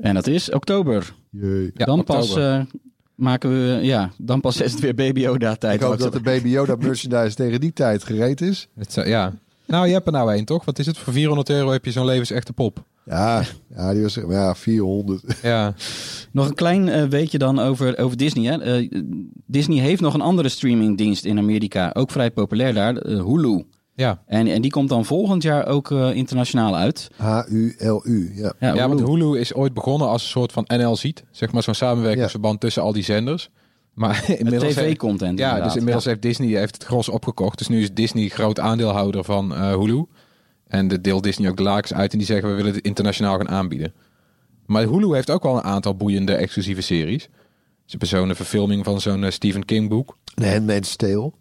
En 0.00 0.14
dat 0.14 0.26
is 0.26 0.50
oktober. 0.50 1.14
Jee. 1.30 1.70
Ja, 1.74 1.84
dan 1.84 2.04
pas 2.04 2.28
oktober. 2.30 2.50
eh, 2.58 2.64
maken 3.14 3.50
we, 3.50 3.78
ja, 3.82 4.10
dan 4.18 4.40
pas 4.40 4.60
is 4.60 4.72
het 4.72 4.80
weer 4.80 4.94
Baby 4.94 5.20
Yoda 5.20 5.54
tijd. 5.54 5.74
Ik 5.74 5.80
hoop 5.86 5.98
dat 5.98 6.12
de 6.12 6.20
Baby 6.20 6.48
Yoda 6.48 6.76
merchandise 6.76 7.34
tegen 7.36 7.60
die 7.60 7.72
tijd 7.72 8.04
gereed 8.04 8.40
is. 8.40 8.68
Het, 8.78 8.92
zou- 8.92 9.08
ja. 9.08 9.32
Nou, 9.66 9.86
je 9.86 9.92
hebt 9.92 10.06
er 10.06 10.12
nou 10.12 10.32
één, 10.32 10.44
toch? 10.44 10.64
Wat 10.64 10.78
is 10.78 10.86
het? 10.86 10.98
Voor 10.98 11.12
400 11.12 11.50
euro 11.50 11.70
heb 11.70 11.84
je 11.84 11.90
zo'n 11.90 12.04
levensechte 12.04 12.52
pop. 12.52 12.84
Ja, 13.10 13.42
ja 13.76 13.92
die 13.92 14.02
was 14.02 14.18
ja, 14.28 14.54
400. 14.54 15.22
Ja, 15.42 15.74
Nog 16.32 16.48
een 16.48 16.54
klein 16.54 16.88
eh, 16.88 17.04
weetje 17.04 17.38
dan 17.38 17.58
over, 17.58 17.98
over 17.98 18.16
Disney. 18.16 18.52
Hè. 18.52 18.62
Eh, 18.62 18.90
Disney 19.46 19.78
heeft 19.78 20.00
nog 20.00 20.14
een 20.14 20.20
andere 20.20 20.48
streamingdienst 20.48 21.24
in 21.24 21.38
Amerika, 21.38 21.90
ook 21.94 22.10
vrij 22.10 22.30
populair 22.30 22.74
daar, 22.74 22.96
eh, 22.96 23.24
Hulu. 23.24 23.64
ja. 23.94 24.22
En, 24.26 24.46
en 24.46 24.62
die 24.62 24.70
komt 24.70 24.88
dan 24.88 25.04
volgend 25.04 25.42
jaar 25.42 25.66
ook 25.66 25.90
eh, 25.90 26.14
internationaal 26.14 26.76
uit. 26.76 27.10
H-U-L-U, 27.16 28.32
ja. 28.34 28.52
Ja, 28.60 28.74
ja, 28.74 28.88
want 28.88 29.00
Hulu. 29.00 29.38
Is 29.38 29.54
ooit 29.54 29.74
begonnen 29.74 30.08
als 30.08 30.22
een 30.22 30.28
soort 30.28 30.52
van 30.52 30.64
NL 30.66 30.96
Ziet. 30.96 31.24
Zeg 31.30 31.52
maar 31.52 31.62
zo'n 31.62 31.74
samenwerkingsverband 31.74 32.60
tussen 32.60 32.82
al 32.82 32.92
die 32.92 33.04
zenders. 33.04 33.50
Maar 33.94 34.24
inmiddels... 34.38 34.74
TV-content 34.74 35.38
Ja, 35.38 35.44
inderdaad. 35.44 35.68
dus 35.68 35.76
inmiddels 35.76 36.04
heeft 36.04 36.22
Disney 36.22 36.58
heeft 36.58 36.74
het 36.74 36.84
gros 36.84 37.08
opgekocht. 37.08 37.58
Dus 37.58 37.68
nu 37.68 37.82
is 37.82 37.94
Disney 37.94 38.28
groot 38.28 38.60
aandeelhouder 38.60 39.24
van 39.24 39.54
eh, 39.54 39.74
Hulu. 39.74 40.04
En 40.70 40.88
de 40.88 41.00
deelt 41.00 41.22
Disney 41.22 41.50
ook 41.50 41.56
de 41.56 41.62
lakens 41.62 41.94
uit 41.94 42.12
en 42.12 42.18
die 42.18 42.26
zeggen 42.26 42.48
we 42.50 42.54
willen 42.54 42.74
het 42.74 42.84
internationaal 42.84 43.36
gaan 43.36 43.48
aanbieden. 43.48 43.92
Maar 44.66 44.82
Hulu 44.82 45.14
heeft 45.14 45.30
ook 45.30 45.42
wel 45.42 45.56
een 45.56 45.62
aantal 45.62 45.94
boeiende 45.96 46.34
exclusieve 46.34 46.80
series. 46.80 47.22
Ze 47.22 47.96
hebben 47.98 48.08
zo'n 48.08 48.34
verfilming 48.34 48.84
van 48.84 49.00
zo'n 49.00 49.24
eh, 49.24 49.30
Stephen 49.30 49.64
King 49.64 49.88
boek. 49.88 50.16
De 50.34 50.48
Handmaid's 50.50 50.96
Tale. 50.96 51.32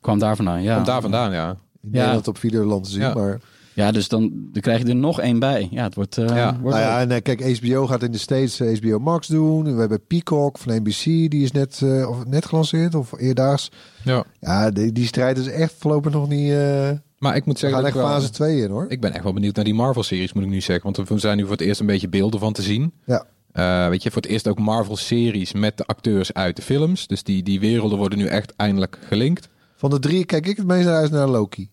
Kwam 0.00 0.18
daar 0.18 0.36
vandaan, 0.36 0.62
ja. 0.62 0.74
Komt 0.74 0.86
daar 0.86 1.00
vandaan, 1.00 1.32
ja. 1.32 1.50
In 1.82 1.88
Nederland 1.90 2.28
op 2.28 2.38
Videoland 2.38 2.84
te 2.84 2.90
zien. 2.90 3.00
Ja. 3.00 3.14
Maar 3.14 3.40
Ja, 3.74 3.90
dus 3.92 4.08
dan, 4.08 4.30
dan 4.52 4.62
krijg 4.62 4.78
je 4.82 4.88
er 4.88 4.96
nog 4.96 5.20
één 5.20 5.38
bij. 5.38 5.68
Ja, 5.70 5.82
het 5.82 5.94
wordt... 5.94 6.18
eh, 6.18 6.26
Ja. 6.26 6.58
wordt 6.60 6.76
nou 6.76 6.88
ja, 6.88 7.00
en 7.00 7.10
eh, 7.10 7.22
kijk, 7.22 7.58
HBO 7.58 7.86
gaat 7.86 8.02
in 8.02 8.12
de 8.12 8.18
States 8.18 8.60
eh, 8.60 8.76
HBO 8.78 8.98
Max 8.98 9.26
doen. 9.26 9.74
We 9.74 9.80
hebben 9.80 10.06
Peacock 10.06 10.58
van 10.58 10.76
NBC, 10.76 11.04
die 11.04 11.42
is 11.42 11.52
net, 11.52 11.80
eh, 11.82 12.08
of 12.08 12.26
net 12.26 12.46
gelanceerd, 12.46 12.94
of 12.94 13.18
eerdaags. 13.18 13.70
ja. 14.04 14.24
Ja, 14.40 14.70
die, 14.70 14.92
die 14.92 15.06
strijd 15.06 15.38
is 15.38 15.46
echt 15.46 15.74
voorlopig 15.78 16.12
nog 16.12 16.28
niet... 16.28 16.50
eh 16.50 16.90
Maar 17.18 17.36
ik 17.36 17.44
moet 17.44 17.54
we 17.54 17.60
zeggen, 17.60 17.82
gaan 17.82 17.92
dat 17.92 18.02
echt 18.02 18.12
fase 18.12 18.30
2 18.30 18.62
in, 18.62 18.70
hoor. 18.70 18.86
ik 18.88 19.00
ben 19.00 19.12
echt 19.12 19.22
wel 19.22 19.32
benieuwd 19.32 19.54
naar 19.54 19.64
die 19.64 19.74
Marvel-series, 19.74 20.32
moet 20.32 20.44
ik 20.44 20.48
nu 20.48 20.60
zeggen. 20.60 20.92
Want 20.92 21.10
er 21.10 21.20
zijn 21.20 21.36
nu 21.36 21.42
voor 21.42 21.52
het 21.52 21.60
eerst 21.60 21.80
een 21.80 21.86
beetje 21.86 22.08
beelden 22.08 22.40
van 22.40 22.52
te 22.52 22.62
zien. 22.62 22.92
Ja. 23.04 23.26
Eh, 23.52 23.88
weet 23.88 24.02
je, 24.02 24.10
voor 24.10 24.22
het 24.22 24.30
eerst 24.30 24.48
ook 24.48 24.58
Marvel-series 24.58 25.52
met 25.52 25.76
de 25.76 25.86
acteurs 25.86 26.32
uit 26.32 26.56
de 26.56 26.62
films. 26.62 27.06
Dus 27.06 27.22
die, 27.22 27.42
die 27.42 27.60
werelden 27.60 27.98
worden 27.98 28.18
nu 28.18 28.26
echt 28.26 28.56
eindelijk 28.56 28.98
gelinkt. 29.06 29.48
Van 29.76 29.90
de 29.90 29.98
drie 29.98 30.24
kijk 30.24 30.46
ik 30.46 30.56
het 30.56 30.66
meest 30.66 30.86
naar 30.86 30.96
uit 30.96 31.10
naar 31.10 31.28
Loki. 31.28 31.70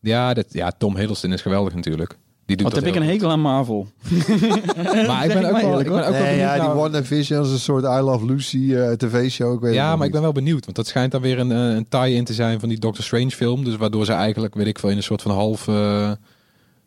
Ja, 0.00 0.34
dat, 0.34 0.46
ja, 0.52 0.72
Tom 0.78 0.96
Hiddleston 0.96 1.32
is 1.32 1.42
geweldig 1.42 1.74
natuurlijk. 1.74 2.18
Die 2.56 2.64
doet 2.64 2.74
Wat 2.74 2.84
dat 2.84 2.94
heb 2.94 3.02
ik 3.02 3.08
een 3.08 3.14
hekel 3.14 3.30
aan 3.30 3.40
Marvel. 3.40 3.86
Maar 5.06 5.24
ik 5.24 5.32
ben 5.32 5.44
ook 5.44 5.60
wel, 5.60 5.80
ik 5.80 5.86
ben 5.86 5.94
ook 5.94 6.00
wel 6.00 6.10
nee, 6.10 6.20
benieuwd 6.20 6.38
ja, 6.38 6.54
die 6.54 6.62
naar- 6.62 6.76
WandaVision 6.76 7.44
is 7.44 7.50
een 7.50 7.58
soort 7.58 7.84
I 7.84 8.00
Love 8.00 8.24
Lucy 8.24 8.74
eh, 8.74 8.92
tv-show. 8.92 9.54
Ik 9.54 9.60
weet 9.60 9.70
het 9.70 9.78
Ja, 9.78 9.96
maar 9.96 10.06
ik 10.06 10.12
ben 10.12 10.22
wel 10.22 10.32
benieuwd. 10.32 10.64
Want 10.64 10.76
dat 10.76 10.86
schijnt 10.86 11.12
dan 11.12 11.20
weer 11.20 11.38
een, 11.38 11.52
eh, 11.52 11.74
een 11.74 11.88
tie-in 11.88 12.24
te 12.24 12.34
zijn 12.34 12.60
van 12.60 12.68
die 12.68 12.78
Doctor 12.78 13.04
Strange 13.04 13.30
film. 13.30 13.64
Dus 13.64 13.76
waardoor 13.76 14.04
ze 14.04 14.12
eigenlijk, 14.12 14.54
weet 14.54 14.66
ik 14.66 14.78
veel, 14.78 14.88
in 14.88 14.96
een 14.96 15.02
soort 15.02 15.22
van 15.22 15.30
half 15.30 15.68
eh, 15.68 16.10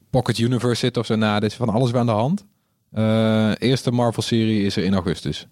pocket 0.10 0.38
universe 0.38 0.76
zitten 0.76 1.02
of 1.02 1.08
zo. 1.08 1.16
Nou, 1.16 1.36
er 1.38 1.44
is 1.44 1.54
van 1.54 1.70
alles 1.70 1.92
weer 1.92 2.00
aan 2.00 2.06
de 2.06 2.12
hand. 2.12 2.46
Eh, 2.92 3.52
eerste 3.70 3.92
Marvel-serie 3.92 4.66
is 4.66 4.76
er 4.76 4.84
in 4.84 4.94
augustus. 4.94 5.48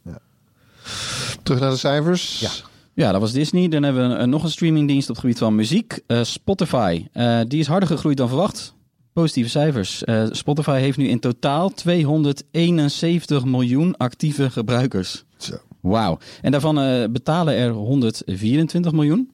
Terug 1.43 1.59
naar 1.59 1.69
de 1.71 1.77
cijfers. 1.77 2.39
Ja. 2.39 2.49
Ja, 2.95 3.11
dat 3.11 3.21
was 3.21 3.31
Disney. 3.31 3.67
Dan 3.67 3.83
hebben 3.83 4.17
we 4.17 4.25
nog 4.25 4.43
een 4.43 4.49
streamingdienst 4.49 5.09
op 5.09 5.15
het 5.15 5.23
gebied 5.23 5.37
van 5.37 5.55
muziek. 5.55 5.99
Eh, 6.07 6.23
Spotify. 6.23 7.05
Eh, 7.13 7.39
die 7.47 7.59
is 7.59 7.67
harder 7.67 7.89
gegroeid 7.89 8.17
dan 8.17 8.27
verwacht. 8.27 8.73
Positieve 9.13 9.49
cijfers. 9.49 10.03
Eh, 10.03 10.25
Spotify 10.29 10.79
heeft 10.79 10.97
nu 10.97 11.07
in 11.07 11.19
totaal 11.19 11.69
271 11.69 13.45
miljoen 13.45 13.97
actieve 13.97 14.49
gebruikers. 14.49 15.23
Zo. 15.37 15.55
Wauw. 15.81 16.17
En 16.41 16.51
daarvan 16.51 16.79
eh, 16.79 17.09
betalen 17.09 17.55
er 17.55 17.71
124 17.71 18.91
miljoen. 18.91 19.31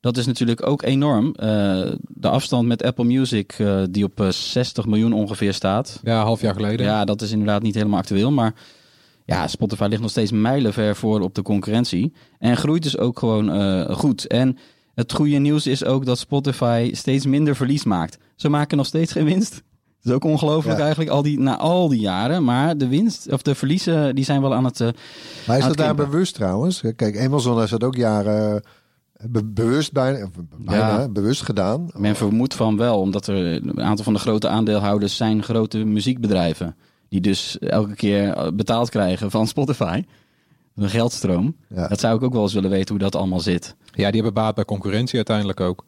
Dat 0.00 0.16
is 0.16 0.26
natuurlijk 0.26 0.66
ook 0.66 0.82
enorm. 0.82 1.34
Eh, 1.34 1.46
de 2.08 2.28
afstand 2.28 2.68
met 2.68 2.82
Apple 2.82 3.04
Music, 3.04 3.52
eh, 3.58 3.82
die 3.90 4.04
op 4.04 4.20
eh, 4.20 4.28
60 4.28 4.86
miljoen 4.86 5.12
ongeveer 5.12 5.54
staat. 5.54 6.00
Ja, 6.02 6.22
half 6.22 6.40
jaar 6.40 6.54
geleden. 6.54 6.86
Ja, 6.86 7.04
dat 7.04 7.22
is 7.22 7.30
inderdaad 7.30 7.62
niet 7.62 7.74
helemaal 7.74 7.98
actueel. 7.98 8.30
Maar 8.30 8.54
ja, 9.30 9.46
Spotify 9.46 9.86
ligt 9.88 10.00
nog 10.00 10.10
steeds 10.10 10.30
mijlenver 10.30 10.96
voor 10.96 11.20
op 11.20 11.34
de 11.34 11.42
concurrentie. 11.42 12.12
En 12.38 12.56
groeit 12.56 12.82
dus 12.82 12.98
ook 12.98 13.18
gewoon 13.18 13.50
eh, 13.52 13.96
goed. 13.96 14.26
En 14.26 14.58
het 14.94 15.12
goede 15.12 15.36
nieuws 15.38 15.66
is 15.66 15.84
ook 15.84 16.04
dat 16.06 16.18
Spotify 16.18 16.90
steeds 16.92 17.26
minder 17.26 17.56
verlies 17.56 17.84
maakt. 17.84 18.18
Ze 18.36 18.48
maken 18.48 18.76
nog 18.76 18.86
steeds 18.86 19.12
geen 19.12 19.24
winst. 19.24 19.50
Dat 19.52 20.12
is 20.12 20.12
ook 20.12 20.24
ongelooflijk 20.24 20.76
Ja. 20.76 20.82
eigenlijk, 20.84 21.10
al 21.12 21.22
die, 21.22 21.40
na 21.40 21.56
al 21.58 21.88
die 21.88 22.00
jaren. 22.00 22.44
Maar 22.44 22.76
de 22.78 22.88
winst, 22.88 23.32
of 23.32 23.42
de 23.42 23.54
verliezen, 23.54 24.14
die 24.14 24.24
zijn 24.24 24.40
wel 24.40 24.54
aan 24.54 24.64
het... 24.64 24.80
eh, 24.80 24.88
Maar 25.46 25.58
is 25.58 25.64
dat 25.64 25.76
daar 25.76 25.94
bewust 25.94 26.34
trouwens? 26.34 26.82
Kijk, 26.96 27.18
Amazon 27.18 27.58
heeft 27.58 27.70
dat 27.70 27.84
ook 27.84 27.96
jaren 27.96 28.62
eh, 29.16 29.26
be- 29.30 29.44
bewust, 29.44 29.92
bijna, 29.92 30.24
of 30.24 30.30
bijna 30.58 31.00
Ja. 31.00 31.08
bewust 31.08 31.42
gedaan. 31.42 31.90
Men 31.96 32.16
vermoedt 32.16 32.54
van 32.54 32.76
wel, 32.76 33.00
omdat 33.00 33.26
er 33.26 33.36
een 33.36 33.80
aantal 33.82 34.04
van 34.04 34.12
de 34.12 34.18
grote 34.18 34.48
aandeelhouders 34.48 35.16
zijn 35.16 35.42
grote 35.42 35.78
muziekbedrijven. 35.84 36.76
Die 37.08 37.20
dus 37.20 37.58
elke 37.58 37.94
keer 37.94 38.28
eh, 38.32 38.52
betaald 38.52 38.88
krijgen 38.90 39.30
van 39.30 39.46
Spotify. 39.46 40.02
Een 40.80 40.90
geldstroom. 40.90 41.56
Ja. 41.68 41.88
Dat 41.88 42.00
zou 42.00 42.16
ik 42.16 42.22
ook 42.22 42.32
wel 42.32 42.42
eens 42.42 42.54
willen 42.54 42.70
weten 42.70 42.88
hoe 42.88 42.98
dat 42.98 43.16
allemaal 43.16 43.40
zit. 43.40 43.76
Ja, 43.84 44.10
die 44.10 44.22
hebben 44.22 44.42
baat 44.42 44.54
bij 44.54 44.64
concurrentie 44.64 45.16
uiteindelijk 45.16 45.60
ook. 45.60 45.84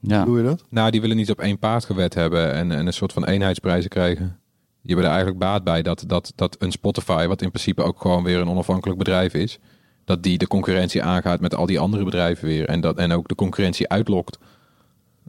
Ja. 0.00 0.16
Hoe 0.16 0.26
doe 0.26 0.38
je 0.38 0.44
dat? 0.44 0.64
Nou, 0.68 0.90
die 0.90 1.00
willen 1.00 1.16
niet 1.16 1.30
op 1.30 1.40
één 1.40 1.58
paard 1.58 1.84
gewet 1.84 2.14
hebben 2.14 2.52
en, 2.52 2.72
en 2.72 2.86
een 2.86 2.92
soort 2.92 3.12
van 3.12 3.24
eenheidsprijzen 3.24 3.90
krijgen. 3.90 4.38
Die 4.82 4.94
hebben 4.94 5.04
er 5.04 5.10
eigenlijk 5.10 5.38
baat 5.38 5.64
bij 5.64 5.82
dat, 5.82 6.04
dat, 6.06 6.32
dat 6.34 6.56
een 6.58 6.72
Spotify, 6.72 7.26
wat 7.26 7.42
in 7.42 7.50
principe 7.50 7.82
ook 7.82 8.00
gewoon 8.00 8.22
weer 8.22 8.40
een 8.40 8.48
onafhankelijk 8.48 8.98
bedrijf 8.98 9.34
is, 9.34 9.58
dat 10.04 10.22
die 10.22 10.38
de 10.38 10.46
concurrentie 10.46 11.02
aangaat 11.02 11.40
met 11.40 11.54
al 11.54 11.66
die 11.66 11.78
andere 11.78 12.04
bedrijven 12.04 12.48
weer. 12.48 12.68
En, 12.68 12.80
dat, 12.80 12.96
en 12.96 13.12
ook 13.12 13.28
de 13.28 13.34
concurrentie 13.34 13.88
uitlokt. 13.88 14.38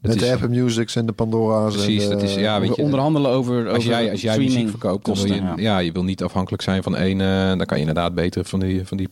Dat 0.01 0.11
Met 0.11 0.19
de 0.19 0.31
Apple 0.31 0.47
Musics 0.47 0.95
en 0.95 1.05
de 1.05 1.11
Pandora's. 1.11 1.73
Precies, 1.73 2.03
en 2.03 2.09
de, 2.09 2.15
dat 2.15 2.23
is, 2.23 2.35
ja, 2.35 2.59
weet 2.59 2.69
We 2.69 2.75
je, 2.75 2.83
onderhandelen 2.83 3.31
over, 3.31 3.67
als 3.67 3.77
over 3.77 3.89
jij, 3.89 4.11
als 4.11 4.21
jij 4.21 4.37
muziek 4.37 4.69
verkoopt, 4.69 5.05
dan 5.05 5.15
wil 5.15 5.23
kosten, 5.23 5.35
je, 5.35 5.61
ja. 5.61 5.71
ja. 5.71 5.77
je 5.77 5.91
wil 5.91 6.03
niet 6.03 6.23
afhankelijk 6.23 6.63
zijn 6.63 6.83
van 6.83 6.95
één, 6.95 7.21
eh, 7.21 7.47
dan 7.47 7.65
kan 7.65 7.77
je 7.77 7.85
inderdaad 7.85 8.15
beter 8.15 8.45
van 8.45 8.59
die, 8.59 8.87
van 8.87 8.97
die 8.97 9.09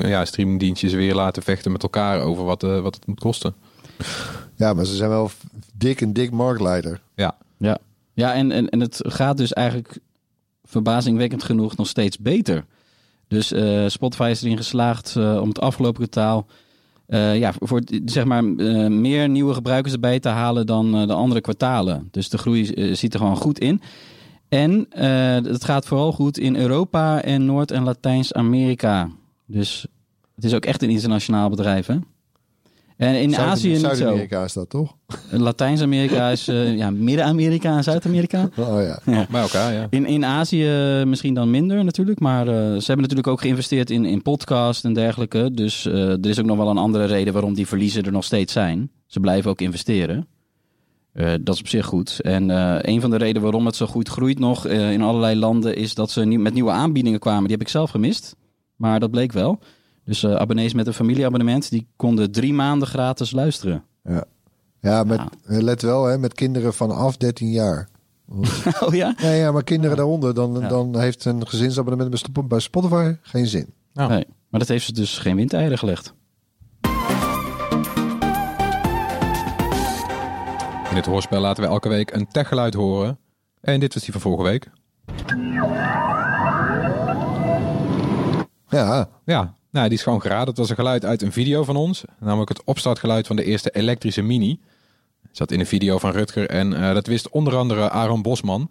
ja, 0.00 0.24
streamingdienstjes 0.24 0.92
weer 0.92 1.14
laten 1.14 1.42
vechten 1.42 1.72
met 1.72 1.82
elkaar 1.82 2.20
over 2.20 2.44
wat, 2.44 2.62
eh, 2.62 2.80
wat 2.80 2.94
het 2.94 3.06
moet 3.06 3.20
kosten. 3.20 3.54
Ja, 4.54 4.72
maar 4.72 4.84
ze 4.84 4.96
zijn 4.96 5.10
wel 5.10 5.30
dik 5.74 6.00
en 6.00 6.12
dik 6.12 6.30
marktleider. 6.30 7.00
Ja, 7.14 7.36
Ja, 7.56 7.78
ja 8.12 8.34
en, 8.34 8.52
en, 8.52 8.68
en 8.68 8.80
het 8.80 9.00
gaat 9.02 9.36
dus 9.36 9.52
eigenlijk 9.52 9.98
verbazingwekkend 10.64 11.42
genoeg 11.42 11.76
nog 11.76 11.88
steeds 11.88 12.18
beter. 12.18 12.64
Dus 13.28 13.52
eh, 13.52 13.84
Spotify 13.88 14.28
is 14.30 14.42
erin 14.42 14.56
geslaagd 14.56 15.16
eh, 15.16 15.40
om 15.40 15.48
het 15.48 15.60
afgelopen 15.60 16.08
kwartaal 16.08 16.46
eh, 17.12 17.38
ja, 17.38 17.52
voor 17.58 17.82
zeg 18.04 18.24
maar 18.24 18.44
eh, 18.44 18.86
meer 18.86 19.28
nieuwe 19.28 19.54
gebruikers 19.54 19.94
erbij 19.94 20.20
te 20.20 20.28
halen 20.28 20.66
dan 20.66 20.94
eh, 20.94 21.06
de 21.06 21.12
andere 21.12 21.40
kwartalen. 21.40 22.08
Dus 22.10 22.28
de 22.28 22.38
groei 22.38 22.94
ziet 22.94 23.12
er 23.12 23.20
gewoon 23.20 23.36
goed 23.36 23.58
in. 23.58 23.80
En 24.48 24.86
het 25.46 25.64
gaat 25.64 25.86
vooral 25.86 26.12
goed 26.12 26.38
in 26.38 26.56
Europa 26.56 27.22
en 27.22 27.44
Noord- 27.44 27.70
en 27.70 27.84
Latijns-Amerika. 27.84 29.10
Dus 29.46 29.86
het 30.34 30.44
is 30.44 30.54
ook 30.54 30.64
echt 30.64 30.82
een 30.82 30.90
internationaal 30.90 31.48
bedrijf, 31.48 31.86
hè? 31.86 31.96
En 33.02 33.14
in 33.20 33.30
Zuid- 33.30 33.48
Azië 33.48 33.68
niet 33.68 33.80
zo. 33.80 33.86
Zuid-Amerika 33.94 34.44
is 34.44 34.52
dat 34.52 34.70
toch? 34.70 34.96
Latijns-Amerika 35.30 36.28
is 36.28 36.48
eh, 36.48 36.76
ja, 36.76 36.90
Midden-Amerika 36.90 37.76
en 37.76 37.82
Zuid-Amerika. 37.82 38.48
Oh 38.58 38.82
ja. 38.82 39.26
Bij 39.30 39.40
elkaar, 39.40 39.72
ja. 39.72 39.86
In, 39.90 40.06
in 40.06 40.24
Azië 40.24 41.02
misschien 41.06 41.34
dan 41.34 41.50
minder 41.50 41.84
natuurlijk. 41.84 42.20
Maar 42.20 42.48
eh, 42.48 42.54
ze 42.54 42.84
hebben 42.86 43.00
natuurlijk 43.00 43.26
ook 43.26 43.40
geïnvesteerd 43.40 43.90
in, 43.90 44.04
in 44.04 44.22
podcast 44.22 44.84
en 44.84 44.92
dergelijke. 44.92 45.50
Dus 45.52 45.86
eh, 45.86 46.08
er 46.08 46.28
is 46.28 46.38
ook 46.38 46.46
nog 46.46 46.56
wel 46.56 46.68
een 46.68 46.78
andere 46.78 47.04
reden 47.04 47.32
waarom 47.32 47.54
die 47.54 47.66
verliezen 47.66 48.02
er 48.02 48.12
nog 48.12 48.24
steeds 48.24 48.52
zijn. 48.52 48.90
Ze 49.06 49.20
blijven 49.20 49.50
ook 49.50 49.60
investeren. 49.60 50.26
Eh, 51.12 51.32
dat 51.40 51.54
is 51.54 51.60
op 51.60 51.68
zich 51.68 51.86
goed. 51.86 52.20
En 52.20 52.50
eh, 52.50 52.76
een 52.80 53.00
van 53.00 53.10
de 53.10 53.16
redenen 53.16 53.42
waarom 53.42 53.66
het 53.66 53.76
zo 53.76 53.86
goed 53.86 54.08
groeit 54.08 54.38
nog 54.38 54.66
eh, 54.66 54.92
in 54.92 55.02
allerlei 55.02 55.38
landen... 55.38 55.76
is 55.76 55.94
dat 55.94 56.10
ze 56.10 56.24
met 56.26 56.54
nieuwe 56.54 56.70
aanbiedingen 56.70 57.20
kwamen. 57.20 57.42
Die 57.42 57.52
heb 57.52 57.60
ik 57.60 57.68
zelf 57.68 57.90
gemist. 57.90 58.36
Maar 58.76 59.00
dat 59.00 59.10
bleek 59.10 59.32
wel. 59.32 59.58
Dus 60.04 60.22
eh, 60.22 60.34
abonnees 60.34 60.72
met 60.74 60.86
een 60.86 60.92
familieabonnement... 60.94 61.70
die 61.70 61.86
konden 61.96 62.30
drie 62.32 62.52
maanden 62.54 62.88
gratis 62.88 63.30
luisteren. 63.30 63.84
Ja, 64.80 65.04
met, 65.04 65.18
Ja. 65.18 65.28
eh, 65.46 65.58
let 65.62 65.82
wel, 65.82 66.04
hè, 66.04 66.18
met 66.18 66.34
kinderen 66.34 66.74
vanaf 66.74 67.16
13 67.16 67.50
jaar. 67.50 67.88
oh 68.86 68.94
ja? 68.94 69.14
Ja, 69.16 69.30
ja 69.30 69.52
maar 69.52 69.64
kinderen 69.64 69.96
daaronder, 69.96 70.34
dan, 70.34 70.56
Ja. 70.60 70.68
dan 70.68 70.98
heeft 71.00 71.24
een 71.24 71.46
gezinsabonnement 71.46 72.10
bij 72.10 72.18
Sp- 72.18 72.48
bij 72.48 72.58
Spotify 72.60 73.14
geen 73.22 73.46
zin. 73.46 73.66
Ja. 73.92 74.06
Nee. 74.08 74.26
Maar 74.48 74.60
dat 74.60 74.68
heeft 74.68 74.84
ze 74.84 74.92
dus 74.92 75.18
geen 75.18 75.36
windeieren 75.36 75.78
gelegd. 75.78 76.14
In 80.90 80.96
het 80.98 81.06
hoorspel 81.06 81.40
laten 81.40 81.62
we 81.62 81.68
elke 81.68 81.88
week 81.88 82.10
een 82.14 82.28
techgeluid 82.28 82.74
horen. 82.74 83.18
En 83.60 83.80
dit 83.80 83.94
was 83.94 84.02
die 84.02 84.12
van 84.12 84.20
vorige 84.20 84.42
week. 84.42 84.70
Ja, 88.68 89.08
Ja, 89.24 89.54
nou, 89.72 89.88
die 89.88 89.96
is 89.98 90.02
gewoon 90.02 90.20
geraden. 90.20 90.48
Het 90.48 90.56
was 90.58 90.70
een 90.70 90.76
geluid 90.76 91.04
uit 91.04 91.22
een 91.22 91.32
video 91.32 91.64
van 91.64 91.76
ons. 91.76 92.04
Namelijk 92.20 92.48
het 92.48 92.62
opstartgeluid 92.64 93.26
van 93.26 93.36
de 93.36 93.44
eerste 93.44 93.70
elektrische 93.70 94.22
Mini. 94.22 94.60
Zat 95.32 95.50
in 95.52 95.60
een 95.60 95.66
video 95.66 95.98
van 95.98 96.10
Rutger. 96.10 96.48
En 96.48 96.74
eh, 96.74 96.94
dat 96.94 97.06
wist 97.06 97.28
onder 97.30 97.56
andere 97.56 97.90
Aaron 97.90 98.22
Bosman. 98.22 98.70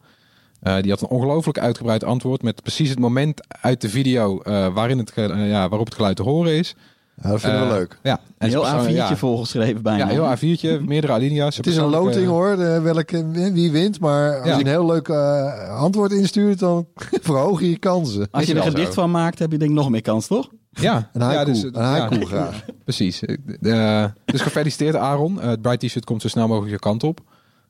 Eh, 0.62 0.75
die 0.81 0.91
had 0.91 1.01
een 1.01 1.08
ongelooflijk 1.08 1.60
uitgebreid 1.60 2.03
antwoord. 2.03 2.41
Met 2.43 2.62
precies 2.62 2.89
het 2.89 3.00
moment 3.00 3.41
uit 3.62 3.81
de 3.81 3.89
video 3.89 4.39
eh, 4.41 4.74
waarin 4.74 4.98
het, 4.98 5.12
ja, 5.15 5.70
waarop 5.70 5.86
het 5.86 5.96
geluid 5.96 6.15
te 6.15 6.24
horen 6.24 6.53
is. 6.53 6.75
ja, 7.24 7.29
dat 7.29 7.39
vinden 7.41 7.67
we 7.67 7.74
leuk. 7.74 7.98
Ja, 8.03 8.12
Een 8.13 8.20
en 8.38 8.50
heel 8.50 8.65
ze- 8.65 8.89
A4'tje 8.89 8.93
ja, 8.93 9.15
volgeschreven 9.15 9.81
bijna. 9.81 10.10
Ja, 10.10 10.27
heel 10.29 10.55
A4'tje, 10.58 10.86
meerdere 10.86 11.13
alinea's. 11.13 11.58
Het 11.58 11.67
is 11.67 11.75
een 11.77 11.86
loting 11.89 12.27
hoor, 12.27 12.55
de, 12.55 12.79
welke, 12.81 13.27
wie 13.31 13.72
wint. 13.72 14.00
Maar 14.00 14.38
als 14.39 14.48
Ja. 14.50 14.53
je 14.55 14.62
een 14.62 14.67
heel 14.70 14.86
leuk 14.86 15.08
eh, 15.08 15.70
antwoord 15.79 16.12
instuurt, 16.12 16.60
dan 16.60 16.88
verhoog 17.22 17.60
je 17.62 17.70
je 17.70 17.77
kansen. 17.77 18.27
Als 18.31 18.46
je 18.46 18.55
er 18.55 18.62
gedicht 18.63 18.93
zo. 18.93 19.01
van 19.01 19.12
maakt, 19.12 19.39
heb 19.39 19.51
je 19.51 19.58
denk 19.58 19.72
ik 19.72 19.77
nog 19.77 19.89
meer 19.89 20.01
kans, 20.01 20.27
toch? 20.27 20.50
Ja, 20.72 21.10
Een 21.13 21.22
haiku, 21.22 21.40
ja, 21.40 21.46
dus, 21.46 21.63
een 21.63 21.75
haiku 21.75 22.20
ja, 22.20 22.25
graag. 22.25 22.66
Precies. 22.84 23.24
Eh, 23.24 24.06
dus 24.25 24.42
gefeliciteerd 24.42 24.96
Aaron. 24.96 25.42
Eh, 25.42 25.50
het 25.50 25.62
Bright 25.62 25.80
T-shirt 25.80 26.06
komt 26.06 26.22
zo 26.22 26.28
snel 26.28 26.48
mogelijk 26.48 26.72
je 26.72 26.80
kant 26.80 27.04
op. 27.04 27.22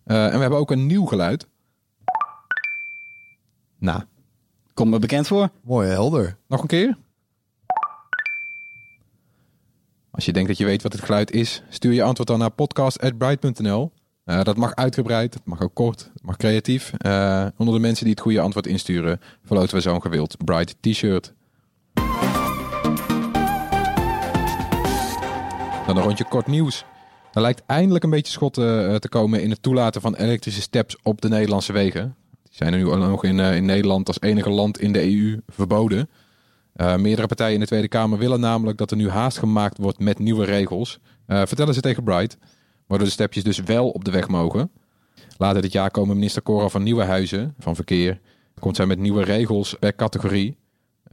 Eh, 0.03 0.25
en 0.25 0.33
we 0.33 0.39
hebben 0.39 0.59
ook 0.59 0.71
een 0.71 0.85
nieuw 0.85 1.05
geluid. 1.05 1.47
Nou, 3.77 4.01
Komt 4.73 4.89
me 4.89 4.99
bekend 4.99 5.27
voor. 5.27 5.49
Mooi, 5.63 5.89
helder. 5.89 6.37
nog 6.47 6.61
een 6.61 6.67
keer. 6.67 6.97
Als 10.11 10.25
je 10.25 10.33
denkt 10.33 10.47
dat 10.47 10.57
je 10.57 10.65
weet 10.65 10.81
wat 10.81 10.93
het 10.93 11.01
geluid 11.01 11.31
is, 11.31 11.63
stuur 11.69 11.93
je 11.93 12.03
antwoord 12.03 12.27
dan 12.27 12.39
naar 12.39 12.49
podcast.bright.nl. 12.49 13.91
Eh, 14.23 14.43
dat 14.43 14.57
mag 14.57 14.75
uitgebreid, 14.75 15.33
het 15.33 15.45
mag 15.45 15.61
ook 15.61 15.73
kort, 15.73 16.09
het 16.13 16.23
mag 16.23 16.37
creatief. 16.37 16.93
Eh, 16.97 17.45
onder 17.57 17.73
de 17.73 17.79
mensen 17.79 18.03
die 18.03 18.13
het 18.13 18.23
goede 18.23 18.41
antwoord 18.41 18.67
insturen, 18.67 19.19
verloten 19.43 19.75
we 19.75 19.81
zo'n 19.81 20.01
gewild 20.01 20.45
Bright 20.45 20.75
T-shirt. 20.79 21.33
Dan 25.91 25.99
een 25.99 26.07
rondje 26.07 26.25
kort 26.29 26.47
nieuws. 26.47 26.85
Er 27.33 27.41
lijkt 27.41 27.63
eindelijk 27.65 28.03
een 28.03 28.09
beetje 28.09 28.31
schot 28.31 28.57
eh, 28.57 28.95
te 28.95 29.09
komen 29.09 29.41
in 29.41 29.49
het 29.49 29.61
toelaten 29.61 30.01
van 30.01 30.15
elektrische 30.15 30.61
steps 30.61 30.97
op 31.03 31.21
de 31.21 31.29
Nederlandse 31.29 31.73
wegen. 31.73 32.15
Die 32.43 32.53
zijn 32.53 32.73
er 32.73 32.79
nu 32.79 32.87
al 32.87 32.97
nog 32.97 33.23
in, 33.23 33.39
eh, 33.39 33.55
in 33.55 33.65
Nederland 33.65 34.07
als 34.07 34.21
enige 34.21 34.49
land 34.49 34.79
in 34.79 34.91
de 34.91 35.01
EU 35.03 35.39
verboden. 35.47 36.09
Eh, 36.73 36.95
meerdere 36.95 37.27
partijen 37.27 37.53
in 37.53 37.59
de 37.59 37.65
Tweede 37.65 37.87
Kamer 37.87 38.17
willen 38.17 38.39
namelijk 38.39 38.77
dat 38.77 38.91
er 38.91 38.97
nu 38.97 39.09
haast 39.09 39.37
gemaakt 39.37 39.77
wordt 39.77 39.99
met 39.99 40.19
nieuwe 40.19 40.45
regels. 40.45 40.99
Vertellen 41.27 41.73
ze 41.73 41.81
tegen 41.81 42.03
Bright, 42.03 42.37
waardoor 42.87 43.07
de 43.07 43.13
stepjes 43.13 43.43
dus 43.43 43.59
wel 43.59 43.89
op 43.89 44.05
de 44.05 44.11
weg 44.11 44.27
mogen. 44.27 44.71
Later 45.37 45.61
dit 45.61 45.71
jaar 45.71 45.91
komen 45.91 46.15
minister 46.15 46.43
Cora 46.43 46.67
van 46.67 46.83
Nieuwenhuizen 46.83 47.55
van 47.59 47.75
Verkeer. 47.75 48.19
Komt 48.59 48.75
zij 48.75 48.85
met 48.85 48.99
nieuwe 48.99 49.23
regels 49.23 49.75
per 49.79 49.95
categorie. 49.95 50.57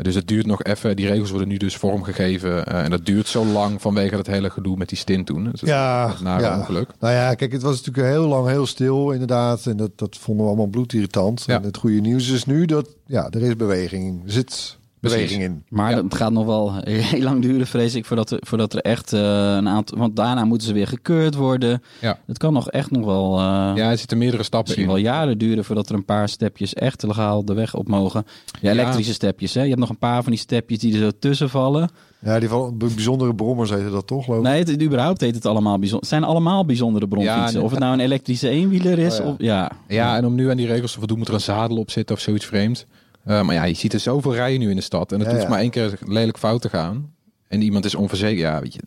Dus 0.02 0.14
het 0.14 0.28
duurt 0.28 0.46
nog 0.46 0.62
even. 0.62 0.96
Die 0.96 1.06
regels 1.06 1.30
worden 1.30 1.48
nu 1.48 1.56
dus 1.56 1.76
vormgegeven. 1.76 2.66
eh, 2.66 2.84
en 2.84 2.90
dat 2.90 3.06
duurt 3.06 3.26
zo 3.28 3.44
lang 3.44 3.80
vanwege 3.80 4.16
dat 4.16 4.26
hele 4.26 4.50
gedoe 4.50 4.76
met 4.76 4.88
die 4.88 4.98
stint 4.98 5.26
toen. 5.26 5.48
Dus 5.50 5.61
Ja, 5.61 6.14
ja. 6.24 6.58
ongeluk. 6.58 6.90
Nou 7.00 7.14
ja, 7.14 7.34
kijk, 7.34 7.52
het 7.52 7.62
was 7.62 7.76
natuurlijk 7.76 8.14
heel 8.14 8.26
lang 8.26 8.48
heel 8.48 8.66
stil 8.66 9.11
inderdaad. 9.11 9.66
En 9.66 9.76
dat, 9.76 9.90
dat 9.98 10.16
vonden 10.16 10.44
we 10.44 10.48
allemaal 10.50 10.66
bloedirritant. 10.70 11.44
Ja. 11.46 11.56
En 11.56 11.62
het 11.62 11.76
goede 11.76 12.00
nieuws 12.00 12.28
is 12.28 12.44
nu 12.44 12.64
dat 12.66 12.88
ja, 13.06 13.30
er 13.30 13.42
is 13.42 13.56
beweging. 13.56 14.24
Er 14.24 14.32
zit 14.32 14.78
beweging 15.00 15.42
in. 15.42 15.64
Maar 15.68 15.90
Ja. 15.90 16.02
het 16.02 16.14
gaat 16.14 16.32
nog 16.32 16.44
wel 16.46 16.72
heel 16.84 17.22
lang 17.22 17.42
duren, 17.42 17.66
vrees 17.66 17.94
ik, 17.94 18.04
voordat 18.04 18.30
er, 18.30 18.38
voordat 18.46 18.72
er 18.74 18.80
echt 18.80 19.12
eh, 19.12 19.20
een 19.56 19.68
aantal... 19.68 19.98
Want 19.98 20.16
daarna 20.16 20.44
moeten 20.44 20.66
ze 20.66 20.72
weer 20.72 20.87
gekeurd 20.87 21.34
worden. 21.34 21.82
Ja. 22.00 22.18
Het 22.26 22.38
kan 22.38 22.52
nog 22.52 22.70
echt 22.70 22.90
nog 22.90 23.04
wel... 23.04 23.38
eh, 23.38 23.44
Ja, 23.74 23.90
er 23.90 23.98
zitten 23.98 24.18
meerdere 24.18 24.42
stappen 24.42 24.76
in. 24.76 24.87
wel 24.87 24.96
jaren 24.96 25.38
duren 25.38 25.64
voordat 25.64 25.88
er 25.88 25.94
een 25.94 26.04
paar 26.04 26.28
stepjes 26.28 26.74
echt 26.74 27.02
legaal 27.02 27.44
de 27.44 27.54
weg 27.54 27.74
op 27.74 27.88
mogen. 27.88 28.24
Ja, 28.61 28.70
elektrische 28.70 29.12
stepjes, 29.12 29.54
hè. 29.54 29.61
Je 29.62 29.68
hebt 29.68 29.80
nog 29.80 29.88
een 29.90 29.98
paar 29.98 30.22
van 30.22 30.32
die 30.32 30.40
stepjes 30.40 30.78
die 30.78 30.92
er 30.92 30.98
zo 30.98 31.11
tussen 31.18 31.50
vallen. 31.50 31.90
Ja, 32.20 32.38
die 32.38 32.48
van 32.48 32.78
bijzondere 32.78 33.34
brommers 33.34 33.70
heten 33.70 33.90
dat 33.90 34.06
toch, 34.06 34.24
geloof 34.24 34.38
ik? 34.40 34.44
Nee, 34.46 34.58
het, 34.58 34.82
überhaupt 34.82 35.20
heet 35.20 35.34
het 35.34 35.46
allemaal 35.46 35.78
bijzonder. 35.78 36.00
Het 36.00 36.08
zijn 36.08 36.24
allemaal 36.24 36.64
bijzondere 36.64 37.08
bronfietsen. 37.08 37.44
Ja, 37.44 37.50
nee. 37.52 37.62
of 37.62 37.70
het 37.70 37.78
nou 37.78 37.92
een 37.92 38.00
elektrische 38.00 38.48
eenwieler 38.48 38.98
is. 38.98 39.20
Oh, 39.20 39.24
ja. 39.26 39.30
Of, 39.30 39.37
ja. 39.38 39.70
Ja, 39.88 40.16
en 40.16 40.26
om 40.26 40.34
nu 40.34 40.50
aan 40.50 40.56
die 40.56 40.66
regels 40.66 40.92
te 40.92 40.98
voldoen 40.98 41.18
moet 41.18 41.28
er 41.28 41.34
een 41.34 41.40
zadel 41.40 41.76
op 41.76 41.90
zitten 41.90 42.14
of 42.16 42.20
zoiets 42.20 42.46
vreemd. 42.46 42.87
Eh, 43.28 43.42
maar 43.42 43.54
ja, 43.54 43.64
je 43.64 43.74
ziet 43.74 43.92
er 43.92 44.00
zoveel 44.00 44.34
rijden 44.34 44.60
nu 44.60 44.70
in 44.70 44.76
de 44.76 44.82
stad. 44.82 45.12
En 45.12 45.18
het 45.18 45.26
Ja, 45.26 45.32
hoeft 45.32 45.44
ja. 45.44 45.50
Maar 45.50 45.60
één 45.60 45.70
keer 45.70 45.98
lelijk 46.06 46.38
fout 46.38 46.60
te 46.62 46.68
gaan. 46.68 47.10
En 47.48 47.62
iemand 47.62 47.84
is 47.84 47.94
onverzekerd. 47.94 48.38
Ja, 48.38 48.60
weet 48.60 48.74
je. 48.74 48.80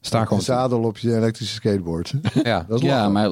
Sta 0.00 0.20
Een 0.20 0.26
gewoon. 0.26 0.42
zadel 0.42 0.82
op 0.82 0.98
je 0.98 1.16
elektrische 1.16 1.54
skateboard. 1.54 2.12
Ja. 2.42 2.64
dat 2.68 2.80
is 2.80 2.86
ja, 2.86 3.08
maar 3.08 3.30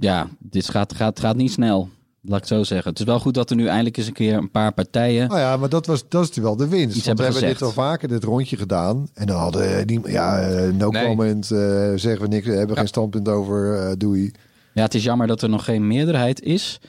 ja, 0.00 0.28
dit 0.38 0.68
gaat, 0.68 0.94
gaat, 0.94 1.20
gaat 1.20 1.36
niet 1.36 1.52
snel. 1.52 1.88
Laat 2.24 2.42
ik 2.42 2.48
het 2.48 2.58
zo 2.58 2.62
zeggen. 2.64 2.90
Het 2.90 2.98
is 2.98 3.04
wel 3.04 3.20
goed 3.20 3.34
dat 3.34 3.50
er 3.50 3.56
nu 3.56 3.66
eindelijk 3.66 3.96
eens 3.96 4.06
een 4.06 4.12
keer 4.12 4.34
een 4.34 4.50
paar 4.50 4.72
partijen... 4.72 5.28
Nou 5.28 5.40
ja, 5.40 5.56
maar 5.56 5.68
dat, 5.68 5.86
was, 5.86 6.04
dat 6.08 6.30
is 6.30 6.36
wel 6.36 6.56
de 6.56 6.68
winst. 6.68 6.96
Iets 6.96 7.06
Want 7.06 7.18
we 7.18 7.24
hebben 7.24 7.42
hebben 7.42 7.58
dit 7.60 7.68
al 7.76 7.84
vaker, 7.84 8.08
dit 8.08 8.24
rondje 8.24 8.56
gedaan. 8.56 9.08
En 9.14 9.26
dan 9.26 9.36
hadden 9.36 9.86
die, 9.86 10.00
ja, 10.10 10.40
eh, 10.40 10.72
no 10.72 10.88
Nee. 10.90 11.06
comment, 11.06 11.50
eh, 11.50 11.58
zeggen 11.94 12.20
we 12.20 12.26
niks, 12.28 12.46
hebben 12.46 12.68
Ja. 12.68 12.74
geen 12.74 12.86
standpunt 12.88 13.28
over, 13.28 13.78
eh 13.78 13.92
doei. 13.98 14.32
Ja, 14.74 14.82
het 14.82 14.94
is 14.94 15.04
jammer 15.04 15.26
dat 15.26 15.42
er 15.42 15.48
nog 15.48 15.64
geen 15.64 15.86
meerderheid 15.86 16.42
is. 16.42 16.80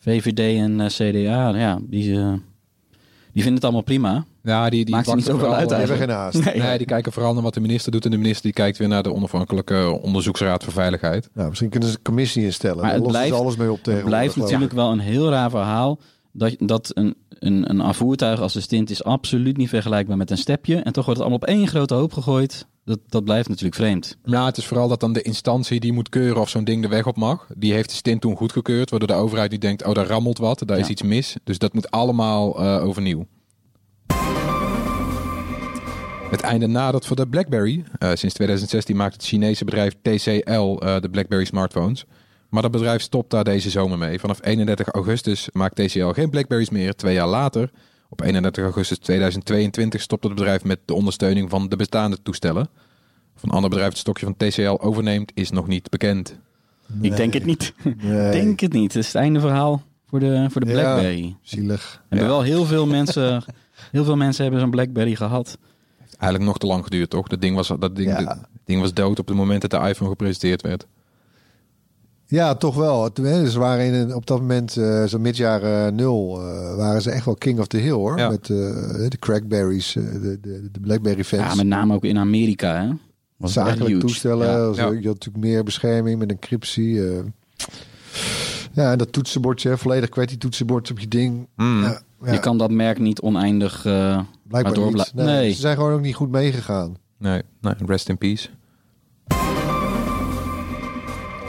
VVD 0.00 0.38
en 0.58 0.80
eh, 0.80 0.86
CDA, 0.86 1.48
ja, 1.56 1.78
die, 1.82 2.16
eh, 2.16 2.32
die 3.32 3.42
vinden 3.42 3.54
het 3.54 3.64
allemaal 3.64 3.82
prima. 3.82 4.24
Ja, 4.42 4.70
die, 4.70 4.84
die 4.84 4.94
Maakt 4.94 5.14
niet 5.14 5.24
zoveel 5.24 5.54
uit 5.54 5.68
Die 5.68 5.78
eh, 5.78 5.78
hebben 5.78 5.96
geen 6.06 6.16
haast. 6.16 6.44
Nee, 6.44 6.56
Nee, 6.62 6.78
die 6.78 6.86
kijken 6.86 7.12
vooral 7.12 7.32
naar 7.34 7.42
wat 7.42 7.54
de 7.54 7.60
minister 7.60 7.92
doet. 7.92 8.04
En 8.04 8.10
de 8.10 8.16
minister 8.16 8.42
die 8.42 8.52
kijkt 8.52 8.78
weer 8.78 8.88
naar 8.88 9.02
de 9.02 9.12
onafhankelijke 9.12 9.98
onderzoeksraad 10.02 10.64
voor 10.64 10.72
veiligheid. 10.72 11.28
Nou, 11.34 11.48
misschien 11.48 11.70
kunnen 11.70 11.88
ze 11.88 11.94
een 11.96 12.02
commissie 12.02 12.44
instellen. 12.44 12.76
Maar 12.76 12.90
Daar 12.90 12.98
het 13.00 13.08
blijft- 13.08 13.32
alles 13.34 13.56
mee 13.56 13.68
op 13.70 13.74
Het 13.74 13.84
tegen. 13.84 14.04
blijft 14.04 14.36
natuurlijk 14.36 14.72
wel 14.72 14.92
een 14.92 14.98
heel 14.98 15.30
raar 15.30 15.50
verhaal. 15.50 16.00
Dat, 16.32 16.56
dat 16.58 16.90
een, 16.94 17.14
een, 17.28 17.70
een 17.80 17.94
voertuig 17.94 18.40
als 18.40 18.52
de 18.52 18.60
stint 18.60 18.90
is 18.90 19.04
absoluut 19.04 19.56
niet 19.56 19.68
vergelijkbaar 19.68 20.16
met 20.16 20.30
een 20.30 20.38
stepje. 20.38 20.76
En 20.76 20.92
toch 20.92 21.04
wordt 21.04 21.20
het 21.20 21.28
allemaal 21.28 21.48
op 21.48 21.56
één 21.56 21.68
grote 21.68 21.94
hoop 21.94 22.12
gegooid. 22.12 22.66
Dat, 22.84 22.98
dat 23.08 23.24
blijft 23.24 23.48
natuurlijk 23.48 23.74
vreemd. 23.74 24.16
Ja, 24.24 24.44
het 24.44 24.56
is 24.56 24.66
vooral 24.66 24.88
dat 24.88 25.00
dan 25.00 25.12
de 25.12 25.22
instantie 25.22 25.80
die 25.80 25.92
moet 25.92 26.08
keuren 26.08 26.40
of 26.40 26.48
zo'n 26.48 26.64
ding 26.64 26.82
de 26.82 26.88
weg 26.88 27.06
op 27.06 27.16
mag. 27.16 27.46
Die 27.56 27.72
heeft 27.72 27.88
de 27.88 27.94
stint 27.94 28.20
toen 28.20 28.36
goedgekeurd. 28.36 28.90
Waardoor 28.90 29.08
de 29.08 29.14
overheid 29.14 29.50
niet 29.50 29.60
denkt, 29.60 29.84
oh 29.84 29.94
daar 29.94 30.06
rammelt 30.06 30.38
wat. 30.38 30.62
Daar 30.66 30.78
is 30.78 30.88
iets 30.88 31.02
mis. 31.02 31.36
Dus 31.44 31.58
dat 31.58 31.72
moet 31.72 31.90
allemaal 31.90 32.60
eh, 32.60 32.84
overnieuw. 32.84 33.26
Het 36.30 36.40
einde 36.40 36.66
nadert 36.66 37.06
voor 37.06 37.16
de 37.16 37.28
BlackBerry. 37.28 37.84
Eh, 37.98 38.08
sinds 38.14 38.34
2016 38.34 38.96
maakt 38.96 39.14
het 39.14 39.24
Chinese 39.24 39.64
bedrijf 39.64 39.94
TCL 40.02 40.50
eh, 40.50 41.00
de 41.00 41.08
BlackBerry 41.10 41.44
smartphones. 41.44 42.04
Maar 42.48 42.62
dat 42.62 42.70
bedrijf 42.70 43.02
stopt 43.02 43.30
daar 43.30 43.44
deze 43.44 43.70
zomer 43.70 43.98
mee. 43.98 44.20
Vanaf 44.20 44.38
31 44.42 44.88
augustus 44.88 45.48
maakt 45.52 45.76
TCL 45.76 46.08
geen 46.08 46.30
BlackBerries 46.30 46.70
meer. 46.70 46.94
Twee 46.94 47.14
jaar 47.14 47.28
later, 47.28 47.70
op 48.10 48.20
31 48.22 48.64
augustus 48.64 48.98
2022, 48.98 50.00
stopt 50.00 50.24
het 50.24 50.34
bedrijf 50.34 50.64
met 50.64 50.78
de 50.84 50.94
ondersteuning 50.94 51.50
van 51.50 51.68
de 51.68 51.76
bestaande 51.76 52.22
toestellen. 52.22 52.68
Of 53.36 53.42
een 53.42 53.50
ander 53.50 53.70
bedrijf 53.70 53.90
het 53.90 53.98
stokje 53.98 54.24
van 54.26 54.36
TCL 54.36 54.78
overneemt, 54.86 55.32
is 55.34 55.50
nog 55.50 55.66
niet 55.66 55.90
bekend. 55.90 56.38
Ik 57.00 57.16
denk 57.16 57.32
het 57.32 57.44
niet. 57.44 57.74
Nee. 57.84 57.94
Ik 58.26 58.32
denk 58.32 58.60
het 58.60 58.72
niet. 58.72 58.92
Het 58.92 59.02
is 59.02 59.06
het 59.06 59.16
einde 59.22 59.40
verhaal 59.40 59.82
voor 60.06 60.20
de, 60.20 60.46
voor 60.50 60.60
de 60.60 60.66
Ja. 60.66 60.72
BlackBerry. 60.72 61.36
Zielig. 61.42 62.02
Hebben 62.08 62.28
Ja. 62.28 62.32
wel 62.32 62.42
heel 62.42 62.64
veel 62.64 62.86
mensen, 62.86 63.44
heel 63.90 64.04
veel 64.04 64.16
mensen 64.16 64.42
hebben 64.42 64.60
zo'n 64.60 64.70
BlackBerry 64.70 65.14
gehad. 65.14 65.58
Eigenlijk 66.18 66.44
nog 66.44 66.58
te 66.58 66.66
lang 66.66 66.84
geduurd, 66.84 67.10
toch? 67.10 67.28
Dat 67.28 67.40
ding 67.40 67.56
was, 67.56 67.68
dat 67.68 67.96
ding, 67.96 68.08
Ja. 68.08 68.16
dat 68.18 68.26
ding 68.34 68.46
ding 68.64 68.80
was 68.80 68.94
dood 68.94 69.18
op 69.18 69.28
het 69.28 69.36
moment 69.36 69.60
dat 69.62 69.70
de 69.70 69.88
iPhone 69.88 70.10
gepresenteerd 70.10 70.62
werd. 70.62 70.86
Ja, 72.30 72.54
toch 72.54 72.74
wel. 72.74 73.10
Ze 73.48 73.58
waren 73.58 73.92
in 73.94 74.14
op 74.14 74.26
dat 74.26 74.40
moment, 74.40 74.76
eh 74.76 75.04
zo 75.04 75.18
midjaren 75.18 75.94
nul, 75.94 76.40
eh, 76.40 76.76
waren 76.76 77.02
ze 77.02 77.10
echt 77.10 77.24
wel 77.24 77.34
king 77.34 77.58
of 77.58 77.66
the 77.66 77.76
hill 77.76 77.90
hoor. 77.92 78.18
Ja. 78.18 78.28
Met 78.30 78.50
eh, 78.50 78.56
de 79.08 79.16
crackberries, 79.18 79.96
eh, 79.96 80.02
de, 80.12 80.38
de, 80.40 80.68
de 80.72 80.80
Blackberry 80.80 81.24
fans. 81.24 81.42
Ja, 81.42 81.54
met 81.54 81.66
name 81.66 81.94
ook 81.94 82.04
in 82.04 82.18
Amerika, 82.18 82.82
hè? 82.86 82.88
Was 83.36 83.52
zakelijk 83.52 84.00
toestellen. 84.00 84.46
Ja. 84.46 84.54
Ja. 84.54 84.90
Je 84.90 85.06
had 85.06 85.14
natuurlijk 85.14 85.44
meer 85.44 85.64
bescherming 85.64 86.18
met 86.18 86.30
encryptie. 86.30 87.08
eh. 87.08 87.18
ja, 88.72 88.92
en 88.92 88.98
dat 88.98 89.12
toetsenbordje, 89.12 89.68
hè, 89.68 89.78
volledig 89.78 90.08
QWERTY 90.08 90.36
toetsenbord 90.38 90.90
op 90.90 90.98
je 90.98 91.08
ding. 91.08 91.46
Mm. 91.56 91.82
Ja, 91.82 92.00
ja, 92.24 92.32
Je 92.32 92.40
kan 92.40 92.58
dat 92.58 92.70
merk 92.70 92.98
niet 92.98 93.20
oneindig... 93.20 93.84
eh, 93.84 94.20
blijkbaar 94.48 94.78
niet. 94.78 95.14
Nee. 95.14 95.52
Ze 95.52 95.60
zijn 95.60 95.76
gewoon 95.76 95.92
ook 95.92 96.00
niet 96.00 96.14
goed 96.14 96.30
meegegaan. 96.30 96.96
Nee, 97.18 97.42
nee, 97.60 97.74
rest 97.86 98.08
in 98.08 98.18
peace. 98.18 98.48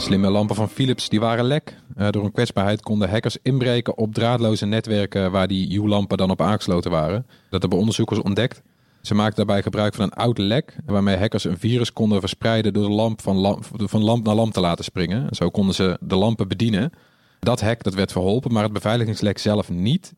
Slimme 0.01 0.29
lampen 0.29 0.55
van 0.55 0.69
Philips 0.69 1.09
die 1.09 1.19
waren 1.19 1.45
lek. 1.45 1.77
Eh, 1.95 2.09
door 2.09 2.23
een 2.23 2.31
kwetsbaarheid 2.31 2.81
konden 2.81 3.09
hackers 3.09 3.37
inbreken 3.41 3.97
op 3.97 4.13
draadloze 4.13 4.65
netwerken 4.65 5.31
waar 5.31 5.47
die 5.47 5.73
U-lampen 5.73 6.17
dan 6.17 6.29
op 6.29 6.41
aangesloten 6.41 6.91
waren. 6.91 7.25
Dat 7.49 7.61
hebben 7.61 7.79
onderzoekers 7.79 8.21
ontdekt. 8.21 8.61
Ze 9.01 9.15
maakten 9.15 9.35
daarbij 9.35 9.61
gebruik 9.61 9.93
van 9.93 10.03
een 10.03 10.13
oud 10.13 10.37
lek 10.37 10.75
waarmee 10.85 11.17
hackers 11.17 11.43
een 11.43 11.57
virus 11.57 11.93
konden 11.93 12.19
verspreiden 12.19 12.73
door 12.73 12.87
de 12.87 12.93
lamp 12.93 13.21
van, 13.21 14.03
lamp 14.03 14.25
naar 14.25 14.35
lamp 14.35 14.53
te 14.53 14.59
laten 14.59 14.83
springen. 14.83 15.27
Zo 15.35 15.49
konden 15.49 15.75
ze 15.75 15.97
de 15.99 16.15
lampen 16.15 16.47
bedienen. 16.47 16.91
Dat 17.39 17.61
hack 17.61 17.83
dat 17.83 17.93
werd 17.93 18.11
verholpen, 18.11 18.53
maar 18.53 18.63
het 18.63 18.73
beveiligingslek 18.73 19.37
zelf 19.37 19.69
niet. 19.69 20.13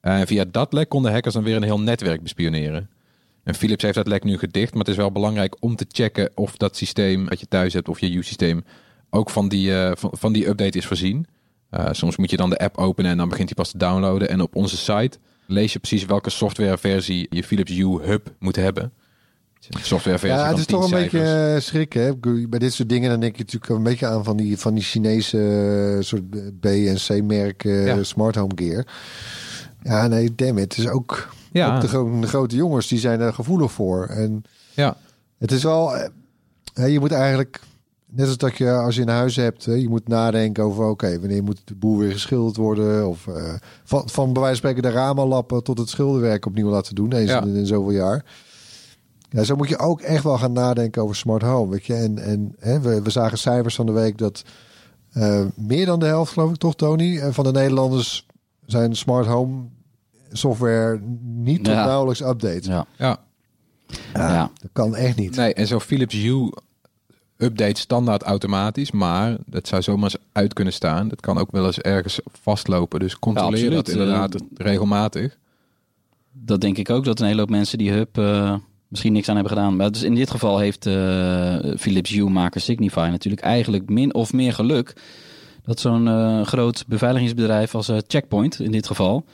Eh, 0.00 0.20
via 0.24 0.44
dat 0.50 0.72
lek 0.72 0.88
konden 0.88 1.12
hackers 1.12 1.34
dan 1.34 1.42
weer 1.42 1.56
een 1.56 1.62
heel 1.62 1.80
netwerk 1.80 2.22
bespioneren. 2.22 2.90
En 3.44 3.54
Philips 3.54 3.82
heeft 3.82 3.94
dat 3.94 4.06
lek 4.06 4.24
nu 4.24 4.38
gedicht, 4.38 4.70
maar 4.70 4.80
het 4.80 4.90
is 4.90 4.96
wel 4.96 5.12
belangrijk 5.12 5.56
om 5.60 5.76
te 5.76 5.86
checken 5.88 6.30
of 6.34 6.56
dat 6.56 6.76
systeem 6.76 7.28
dat 7.28 7.40
je 7.40 7.48
thuis 7.48 7.72
hebt 7.72 7.88
of 7.88 8.00
je 8.00 8.12
U-systeem 8.12 8.64
ook 9.10 9.30
van 9.30 9.48
die, 9.48 9.74
eh, 9.82 9.92
van, 9.96 10.10
van 10.12 10.32
die 10.32 10.48
update 10.48 10.78
is 10.78 10.86
voorzien. 10.86 11.26
Eh, 11.70 11.86
soms 11.90 12.16
moet 12.16 12.30
je 12.30 12.36
dan 12.36 12.50
de 12.50 12.58
app 12.58 12.76
openen 12.76 13.10
en 13.10 13.16
dan 13.16 13.28
begint 13.28 13.48
hij 13.48 13.56
pas 13.56 13.70
te 13.70 13.78
downloaden. 13.78 14.28
En 14.28 14.40
op 14.40 14.56
onze 14.56 14.76
site 14.76 15.18
lees 15.46 15.72
je 15.72 15.78
precies 15.78 16.04
welke 16.04 16.30
softwareversie 16.30 17.26
je 17.30 17.44
Philips 17.44 17.72
Hue 17.72 18.02
Hub 18.02 18.32
moet 18.38 18.56
hebben. 18.56 18.92
Softwareversie 19.80 20.38
Ja, 20.38 20.48
het 20.48 20.58
is 20.58 20.66
10 20.66 20.74
toch 20.74 20.82
een 20.84 20.88
cijfers. 20.98 21.12
beetje 21.22 21.52
eh, 21.54 21.60
schrikken. 21.60 22.02
Hè? 22.02 22.16
Bij 22.48 22.58
dit 22.58 22.72
soort 22.72 22.88
dingen 22.88 23.10
dan 23.10 23.20
denk 23.20 23.36
je 23.36 23.42
natuurlijk 23.42 23.72
een 23.72 23.82
beetje 23.82 24.06
aan 24.06 24.24
van 24.24 24.36
die, 24.36 24.58
van 24.58 24.74
die 24.74 24.82
Chinese 24.82 25.96
soort 26.00 26.30
B 26.60 26.64
en 26.64 26.96
C-merk 27.06 27.64
eh, 27.64 27.86
Ja. 27.86 28.02
smart 28.02 28.34
home 28.34 28.52
gear. 28.54 28.86
Ja, 29.82 30.06
nee, 30.06 30.34
damn 30.34 30.58
it. 30.58 30.74
Het 30.76 30.84
is 30.84 30.88
ook, 30.90 31.28
Ja. 31.52 31.74
ook 31.74 31.80
de, 31.80 31.88
gro- 31.88 32.20
de 32.20 32.26
grote 32.26 32.56
jongens, 32.56 32.88
die 32.88 32.98
zijn 32.98 33.20
er 33.20 33.32
gevoelig 33.34 33.72
voor. 33.72 34.06
En 34.06 34.42
Ja, 34.74 34.96
het 35.38 35.52
is 35.52 35.62
wel, 35.62 35.90
je 36.74 37.00
moet 37.00 37.12
eigenlijk, 37.12 37.60
net 38.10 38.26
als 38.26 38.36
dat 38.36 38.56
je 38.56 38.72
als 38.72 38.94
je 38.94 39.02
een 39.02 39.08
huis 39.08 39.36
hebt, 39.36 39.64
je 39.64 39.88
moet 39.88 40.08
nadenken 40.08 40.64
over, 40.64 40.84
oké, 40.84 41.20
wanneer 41.20 41.42
moet 41.42 41.60
de 41.64 41.74
boel 41.74 41.98
weer 41.98 42.12
geschilderd 42.12 42.56
worden? 42.56 43.08
Of 43.08 43.26
eh, 43.26 43.54
van, 43.84 44.08
van 44.08 44.32
bij 44.32 44.42
wijze 44.42 44.60
van 44.60 44.70
spreken 44.70 44.82
de 44.92 44.98
ramen 44.98 45.26
lappen 45.26 45.62
tot 45.64 45.78
het 45.78 45.88
schilderwerk 45.88 46.46
opnieuw 46.46 46.68
laten 46.68 46.94
doen, 46.94 47.12
eens 47.12 47.30
Ja. 47.30 47.42
in, 47.42 47.54
in 47.56 47.66
zoveel 47.66 47.90
jaar. 47.92 48.24
Ja, 49.30 49.42
zo 49.44 49.56
moet 49.56 49.68
je 49.68 49.78
ook 49.78 50.00
echt 50.00 50.24
wel 50.24 50.38
gaan 50.38 50.52
nadenken 50.52 51.02
over 51.02 51.16
smart 51.16 51.42
home, 51.42 51.70
weet 51.70 51.86
je. 51.86 51.94
En, 51.94 52.18
en 52.18 52.54
hè, 52.58 52.80
we, 52.80 53.02
we 53.02 53.10
zagen 53.10 53.38
cijfers 53.38 53.74
van 53.74 53.86
de 53.86 53.92
week 53.92 54.18
dat 54.18 54.42
eh, 55.12 55.44
meer 55.56 55.86
dan 55.86 56.00
de 56.00 56.06
helft, 56.06 56.32
geloof 56.32 56.50
ik 56.50 56.56
toch, 56.56 56.74
Tony, 56.74 57.18
eh, 57.18 57.28
van 57.32 57.44
de 57.44 57.52
Nederlanders 57.52 58.26
zijn 58.66 58.96
smart 58.96 59.26
home 59.26 59.62
software 60.32 61.00
niet 61.22 61.64
tot 61.64 61.74
Ja. 61.74 61.84
nauwelijks 61.84 62.20
update. 62.22 62.68
Ja. 62.70 62.86
ja. 62.98 63.18
Ja. 64.14 64.50
Dat 64.60 64.70
kan 64.72 64.96
echt 64.96 65.16
niet. 65.16 65.36
Nee, 65.36 65.54
en 65.54 65.66
zo'n 65.66 65.80
Philips 65.80 66.14
Hue 66.14 66.52
update 67.38 67.80
standaard 67.80 68.22
automatisch, 68.22 68.90
maar 68.90 69.36
dat 69.46 69.68
zou 69.68 69.82
zomaar 69.82 70.04
eens 70.04 70.16
uit 70.32 70.52
kunnen 70.52 70.72
staan. 70.72 71.08
Dat 71.08 71.20
kan 71.20 71.38
ook 71.38 71.50
wel 71.50 71.66
eens 71.66 71.80
ergens 71.80 72.20
vastlopen. 72.42 73.00
Dus 73.00 73.18
controleer 73.18 73.70
Ja, 73.70 73.70
dat 73.70 73.88
inderdaad 73.88 74.34
Eh, 74.34 74.40
regelmatig. 74.56 75.36
Dat 76.32 76.60
denk 76.60 76.78
ik 76.78 76.90
ook, 76.90 77.04
dat 77.04 77.20
een 77.20 77.26
hele 77.26 77.40
hoop 77.40 77.50
mensen 77.50 77.78
die 77.78 77.92
hub 77.92 78.18
eh, 78.18 78.54
misschien 78.88 79.12
niks 79.12 79.28
aan 79.28 79.34
hebben 79.34 79.52
gedaan. 79.52 79.76
Maar 79.76 79.92
dus 79.92 80.02
in 80.02 80.14
dit 80.14 80.30
geval 80.30 80.58
heeft 80.58 80.86
eh, 80.86 81.56
Philips 81.76 82.10
Hue-maker 82.10 82.60
Signify 82.60 83.08
natuurlijk 83.10 83.42
eigenlijk 83.42 83.88
min 83.88 84.14
of 84.14 84.32
meer 84.32 84.52
geluk... 84.52 84.92
dat 85.64 85.80
zo'n 85.80 86.46
groot 86.46 86.84
beveiligingsbedrijf 86.86 87.74
als 87.74 87.90
Checkpoint 88.06 88.60
in 88.60 88.70
dit 88.70 88.86
geval... 88.86 89.24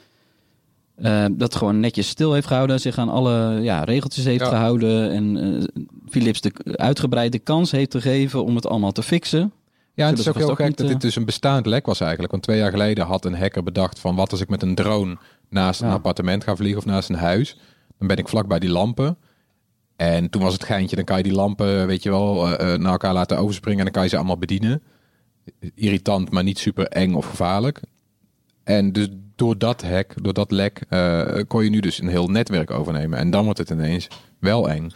eh, 0.95 1.25
dat 1.31 1.55
gewoon 1.55 1.79
netjes 1.79 2.07
stil 2.07 2.33
heeft 2.33 2.47
gehouden, 2.47 2.79
zich 2.79 2.97
aan 2.97 3.09
alle 3.09 3.59
ja, 3.61 3.83
regeltjes 3.83 4.25
heeft 4.25 4.43
Ja. 4.43 4.49
gehouden... 4.49 5.11
en 5.11 5.37
eh, 5.37 5.83
Philips 6.09 6.41
de 6.41 6.51
uitgebreide 6.63 7.39
kans 7.39 7.71
heeft 7.71 7.91
gegeven 7.91 8.43
om 8.43 8.55
het 8.55 8.67
allemaal 8.67 8.91
te 8.91 9.03
fixen. 9.03 9.51
Ja, 9.93 10.07
het 10.07 10.19
is 10.19 10.27
ook 10.27 10.35
heel 10.35 10.47
gek 10.47 10.57
dat 10.57 10.79
niet, 10.79 10.87
dit 10.87 11.01
dus 11.01 11.15
een 11.15 11.25
bestaand 11.25 11.65
lek 11.65 11.85
was 11.85 11.99
eigenlijk. 11.99 12.31
Want 12.31 12.43
twee 12.43 12.57
jaar 12.57 12.71
geleden 12.71 13.05
had 13.05 13.25
een 13.25 13.35
hacker 13.35 13.63
bedacht 13.63 13.99
van 13.99 14.15
wat 14.15 14.31
als 14.31 14.41
ik 14.41 14.49
met 14.49 14.61
een 14.61 14.75
drone 14.75 15.17
naast 15.49 15.81
een 15.81 15.89
appartement 15.89 16.43
ga 16.43 16.55
vliegen 16.55 16.77
of 16.77 16.85
naast 16.85 17.09
een 17.09 17.15
huis. 17.15 17.57
Dan 17.97 18.07
ben 18.07 18.17
ik 18.17 18.27
vlak 18.27 18.47
bij 18.47 18.59
die 18.59 18.69
lampen. 18.69 19.17
En 19.95 20.29
toen 20.29 20.41
was 20.41 20.53
het 20.53 20.63
geintje, 20.63 20.95
dan 20.95 21.05
kan 21.05 21.17
je 21.17 21.23
die 21.23 21.33
lampen, 21.33 21.87
weet 21.87 22.03
je 22.03 22.09
wel, 22.09 22.47
eh, 22.47 22.73
eh, 22.73 22.79
naar 22.79 22.91
elkaar 22.91 23.13
laten 23.13 23.37
overspringen 23.37 23.79
en 23.79 23.85
dan 23.85 23.93
kan 23.93 24.03
je 24.03 24.09
ze 24.09 24.15
allemaal 24.17 24.37
bedienen. 24.37 24.81
Irritant, 25.75 26.31
maar 26.31 26.43
niet 26.43 26.59
super 26.59 26.87
eng 26.87 27.13
of 27.13 27.25
gevaarlijk. 27.25 27.81
En 28.63 28.91
dus 28.91 29.07
door 29.35 29.57
dat 29.57 29.81
hack, 29.83 30.23
door 30.23 30.33
dat 30.33 30.51
lek, 30.51 30.81
eh, 30.89 31.39
kon 31.47 31.63
je 31.63 31.69
nu 31.69 31.79
dus 31.79 31.99
een 32.01 32.07
heel 32.07 32.27
netwerk 32.27 32.71
overnemen. 32.71 33.19
En 33.19 33.29
dan 33.29 33.43
wordt 33.43 33.59
het 33.59 33.69
ineens 33.69 34.07
wel 34.39 34.69
eng. 34.69 34.91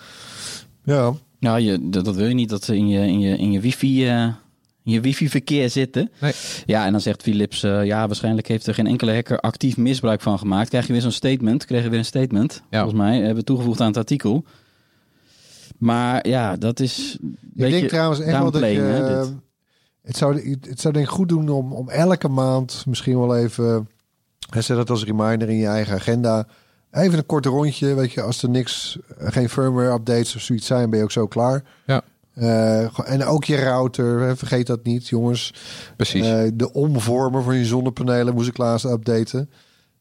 Ja. 0.84 1.13
Ja, 1.39 1.56
je, 1.56 1.89
dat, 1.89 2.06
dat 2.06 2.15
wil 2.15 2.28
je 2.28 2.34
niet 2.34 2.49
dat 2.49 2.63
ze 2.63 2.75
in 2.75 2.88
je, 2.88 2.99
in 3.08 3.19
je, 3.19 3.38
in 3.38 3.52
je 3.52 3.60
wifi... 3.60 4.08
eh, 4.08 4.28
in 4.84 4.91
je 4.95 5.02
wifi-verkeer 5.02 5.69
zitten. 5.69 6.12
Nee. 6.21 6.32
Ja, 6.65 6.86
en 6.86 6.91
dan 6.91 7.02
zegt 7.02 7.21
Philips, 7.21 7.63
eh, 7.63 7.86
ja, 7.86 8.08
waarschijnlijk 8.08 8.47
heeft 8.47 8.67
er 8.67 8.73
geen 8.73 8.88
enkele 8.88 9.13
hacker 9.13 9.39
actief 9.39 9.78
misbruik 9.78 10.21
van 10.21 10.39
gemaakt. 10.39 10.69
Krijg 10.69 10.88
je 10.88 10.91
weer 10.93 11.02
zo'n 11.02 11.12
statement, 11.12 11.65
kregen 11.65 11.84
we 11.84 11.89
weer 11.89 11.99
een 11.99 12.06
statement, 12.06 12.63
Ja. 12.69 12.80
volgens 12.82 13.02
mij, 13.02 13.15
hebben 13.17 13.36
we 13.36 13.43
toegevoegd 13.43 13.80
aan 13.82 13.88
het 13.88 13.97
artikel. 13.97 14.43
Maar 15.78 16.28
ja, 16.28 16.56
dat 16.58 16.80
is 16.80 17.17
een 17.21 17.38
Ik 17.41 17.49
beetje 17.54 17.78
denk 17.80 17.89
trouwens 17.89 18.19
echt 18.19 18.38
wel 18.38 18.52
dat 18.52 18.62
je... 18.62 18.67
hè, 18.67 19.19
eh, 19.21 19.28
het, 20.02 20.17
zou, 20.17 20.58
het 20.62 20.80
zou 20.82 20.93
denk 20.93 21.06
ik 21.06 21.12
goed 21.12 21.30
doen 21.30 21.49
om, 21.49 21.73
om 21.73 21.89
elke 21.89 22.28
maand 22.28 22.84
misschien 22.88 23.19
wel 23.19 23.36
even... 23.38 23.88
hè, 24.49 24.62
Zet 24.62 24.77
dat 24.77 24.89
als 24.89 25.05
reminder 25.05 25.49
in 25.49 25.57
je 25.57 25.67
eigen 25.67 25.95
agenda. 25.95 26.47
Even 26.91 27.17
een 27.17 27.25
kort 27.25 27.45
rondje, 27.45 27.93
weet 27.93 28.12
je. 28.12 28.21
Als 28.21 28.43
er 28.43 28.49
niks, 28.49 28.97
eh, 29.17 29.27
geen 29.31 29.49
firmware 29.49 29.93
updates 29.93 30.35
of 30.35 30.41
zoiets 30.41 30.67
zijn, 30.67 30.89
ben 30.89 30.97
je 30.97 31.05
ook 31.05 31.12
zo 31.12 31.27
klaar. 31.27 31.63
Ja. 31.85 32.01
Eh, 32.33 33.09
en 33.09 33.25
ook 33.25 33.43
je 33.43 33.63
router, 33.63 34.19
hè, 34.19 34.35
vergeet 34.35 34.67
dat 34.67 34.83
niet, 34.83 35.07
jongens. 35.07 35.53
Precies. 35.95 36.25
Eh, 36.25 36.49
de 36.53 36.73
omvormer 36.73 37.43
van 37.43 37.55
je 37.55 37.65
zonnepanelen 37.65 38.33
moest 38.33 38.47
ik 38.47 38.57
laatst 38.57 38.85
updaten. 38.85 39.49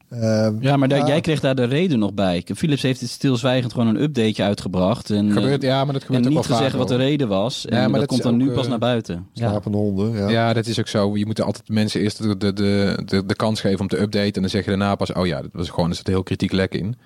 Eh, 0.08 0.48
Ja, 0.60 0.76
maar 0.76 0.88
daar, 0.88 0.98
ja. 0.98 1.06
jij 1.06 1.20
kreeg 1.20 1.40
daar 1.40 1.54
de 1.54 1.64
reden 1.64 1.98
nog 1.98 2.14
bij. 2.14 2.44
Philips 2.54 2.82
heeft 2.82 3.00
het 3.00 3.10
stilzwijgend 3.10 3.72
gewoon 3.72 3.88
een 3.88 4.02
updateje 4.02 4.42
uitgebracht. 4.42 5.10
En, 5.10 5.28
eh, 5.28 5.32
gebeurt, 5.34 5.62
ja, 5.62 5.84
maar 5.84 5.92
dat 5.92 6.02
en 6.02 6.06
gebeurt 6.06 6.26
ook 6.26 6.32
niet 6.32 6.46
gezegd 6.46 6.74
wat 6.74 6.88
de 6.88 6.96
reden 6.96 7.28
was. 7.28 7.66
En 7.66 7.76
Ja, 7.76 7.82
maar 7.82 7.90
dat, 7.90 8.00
dat 8.00 8.08
komt 8.08 8.22
dan 8.22 8.36
nu 8.36 8.50
pas 8.50 8.64
eh, 8.64 8.70
naar 8.70 8.78
buiten. 8.78 9.26
Ja. 9.32 9.48
Slapende 9.48 9.78
honden, 9.78 10.12
ja. 10.12 10.28
Ja, 10.28 10.52
dat 10.52 10.66
is 10.66 10.78
ook 10.78 10.88
zo. 10.88 11.16
Je 11.16 11.26
moet 11.26 11.40
altijd 11.40 11.68
mensen 11.68 12.00
eerst 12.00 12.22
de, 12.22 12.36
de, 12.36 12.52
de, 12.52 13.02
de, 13.04 13.26
de 13.26 13.34
kans 13.34 13.60
geven 13.60 13.80
om 13.80 13.88
te 13.88 14.00
updaten. 14.00 14.32
En 14.34 14.40
dan 14.40 14.50
zeg 14.50 14.64
je 14.64 14.70
daarna 14.70 14.94
pas, 14.94 15.12
oh 15.12 15.26
ja, 15.26 15.42
dat 15.42 15.50
was 15.52 15.68
gewoon, 15.68 15.90
er 15.90 15.96
zit 15.96 16.06
een 16.06 16.12
heel 16.12 16.22
kritiek 16.22 16.52
lek 16.52 16.74
in. 16.74 16.96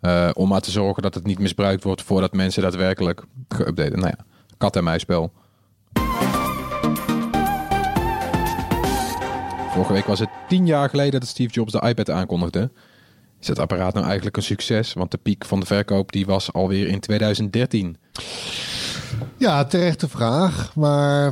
Eh, 0.00 0.30
om 0.32 0.48
maar 0.48 0.60
te 0.60 0.70
zorgen 0.70 1.02
dat 1.02 1.14
het 1.14 1.26
niet 1.26 1.38
misbruikt 1.38 1.84
wordt 1.84 2.02
voordat 2.02 2.32
mensen 2.32 2.62
daadwerkelijk 2.62 3.24
geüpdate. 3.54 3.94
Nou 3.94 4.06
ja, 4.06 4.24
kat 4.58 4.76
en 4.76 4.84
muisspel. 4.84 5.32
Vorige 9.76 9.92
week 9.94 10.06
was 10.06 10.18
het 10.18 10.28
tien 10.48 10.66
jaar 10.66 10.88
geleden 10.90 11.20
dat 11.20 11.28
Steve 11.28 11.52
Jobs 11.52 11.72
de 11.72 11.80
iPad 11.86 12.10
aankondigde. 12.10 12.70
Is 13.40 13.48
het 13.48 13.58
apparaat 13.58 13.94
nou 13.94 14.06
eigenlijk 14.06 14.36
een 14.36 14.42
succes? 14.42 14.92
Want 14.92 15.10
de 15.10 15.16
piek 15.18 15.44
van 15.44 15.60
de 15.60 15.66
verkoop 15.66 16.12
die 16.12 16.26
was 16.26 16.52
alweer 16.52 16.88
in 16.88 17.00
2013. 17.00 17.96
Ja, 19.36 19.64
terechte 19.64 20.08
vraag. 20.08 20.74
Maar 20.74 21.22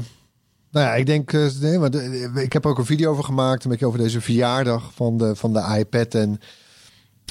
nou 0.70 0.86
ja, 0.86 0.94
ik 0.94 1.06
denk, 1.06 1.32
eh, 1.32 1.46
nee, 1.60 1.78
maar 1.78 1.90
de- 1.90 2.32
ik 2.42 2.52
heb 2.52 2.64
er 2.64 2.70
ook 2.70 2.78
een 2.78 2.84
video 2.84 3.10
over 3.10 3.24
gemaakt, 3.24 3.64
een 3.64 3.70
beetje 3.70 3.86
over 3.86 3.98
deze 3.98 4.20
verjaardag 4.20 4.90
van 4.94 5.16
de, 5.18 5.36
van 5.36 5.52
de 5.52 5.74
iPad. 5.78 6.14
En 6.14 6.38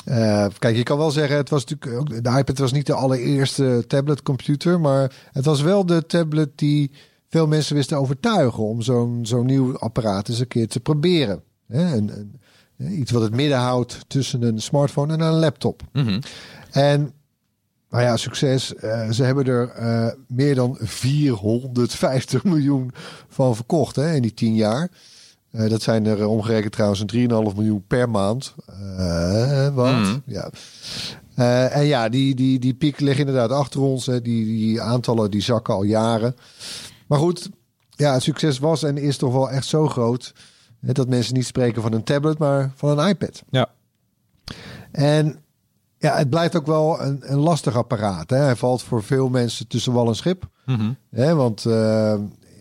eh, 0.05 0.45
kijk, 0.59 0.75
je 0.75 0.83
kan 0.83 0.97
wel 0.97 1.11
zeggen, 1.11 1.37
het 1.37 1.49
was 1.49 1.65
natuurlijk 1.65 2.23
de 2.23 2.37
iPad 2.37 2.57
was 2.57 2.71
niet 2.71 2.85
de 2.85 2.93
allereerste 2.93 3.83
tabletcomputer, 3.87 4.79
maar 4.79 5.11
het 5.31 5.45
was 5.45 5.61
wel 5.61 5.85
de 5.85 6.05
tablet 6.05 6.49
die 6.55 6.91
veel 7.33 7.47
mensen 7.47 7.75
wisten 7.75 7.97
overtuigen 7.97 8.63
om 8.63 8.81
zo'n 8.81 9.19
zo'n 9.25 9.45
nieuw 9.45 9.77
apparaat 9.77 10.29
eens 10.29 10.39
een 10.39 10.47
keer 10.47 10.67
te 10.67 10.79
proberen. 10.79 11.43
Hè? 11.67 11.95
En, 11.95 12.09
en, 12.77 12.99
iets 12.99 13.11
wat 13.11 13.21
het 13.21 13.35
midden 13.35 13.57
houdt 13.57 13.99
tussen 14.07 14.41
een 14.43 14.61
smartphone 14.61 15.13
en 15.13 15.19
een 15.19 15.33
laptop. 15.33 15.81
Mhm. 15.91 16.19
En 16.71 17.13
nou 17.89 18.03
ja, 18.03 18.17
succes. 18.17 18.75
Eh, 18.75 19.09
ze 19.09 19.23
hebben 19.23 19.45
er 19.45 19.69
eh, 19.69 20.07
meer 20.27 20.55
dan 20.55 20.77
450 20.79 22.43
miljoen 22.43 22.91
van 23.27 23.55
verkocht 23.55 23.95
hè, 23.95 24.15
in 24.15 24.21
die 24.21 24.33
10 24.33 24.55
jaar. 24.55 24.89
Eh, 25.51 25.69
dat 25.69 25.81
zijn 25.81 26.05
er 26.05 26.27
omgerekend 26.27 26.71
trouwens 26.71 26.99
een 26.99 27.29
3,5 27.51 27.55
miljoen 27.55 27.83
per 27.87 28.09
maand. 28.09 28.53
Wat? 29.73 29.93
Mhm. 29.93 30.17
Ja. 30.25 30.49
En 31.69 31.85
ja, 31.85 32.09
die, 32.09 32.35
die, 32.35 32.59
die 32.59 32.73
piek 32.73 32.99
liggen 32.99 33.27
inderdaad 33.27 33.57
achter 33.57 33.81
ons. 33.81 34.05
Hè. 34.05 34.21
Die, 34.21 34.45
die 34.45 34.81
aantallen 34.81 35.31
die 35.31 35.41
zakken 35.41 35.73
al 35.73 35.83
jaren. 35.83 36.35
Maar 37.13 37.21
goed, 37.21 37.49
ja, 37.89 38.13
het 38.13 38.23
succes 38.23 38.59
was 38.59 38.83
en 38.83 38.97
is 38.97 39.17
toch 39.17 39.33
wel 39.33 39.49
echt 39.49 39.65
zo 39.65 39.87
groot... 39.87 40.33
dat 40.79 41.07
mensen 41.07 41.33
niet 41.33 41.45
spreken 41.45 41.81
van 41.81 41.93
een 41.93 42.03
tablet, 42.03 42.37
maar 42.37 42.71
van 42.75 42.99
een 42.99 43.07
iPad. 43.07 43.43
Ja. 43.49 43.69
En 44.91 45.39
ja, 45.97 46.17
het 46.17 46.29
blijft 46.29 46.55
ook 46.55 46.65
wel 46.65 47.01
een, 47.01 47.19
een 47.21 47.37
lastig 47.37 47.75
apparaat. 47.75 48.29
Hè. 48.29 48.37
Hij 48.37 48.55
valt 48.55 48.83
voor 48.83 49.03
veel 49.03 49.29
mensen 49.29 49.67
tussen 49.67 49.93
wal 49.93 50.07
en 50.07 50.15
schip. 50.15 50.49
Mhm. 50.65 50.91
Hè, 51.09 51.35
want 51.35 51.65
eh, 51.65 52.15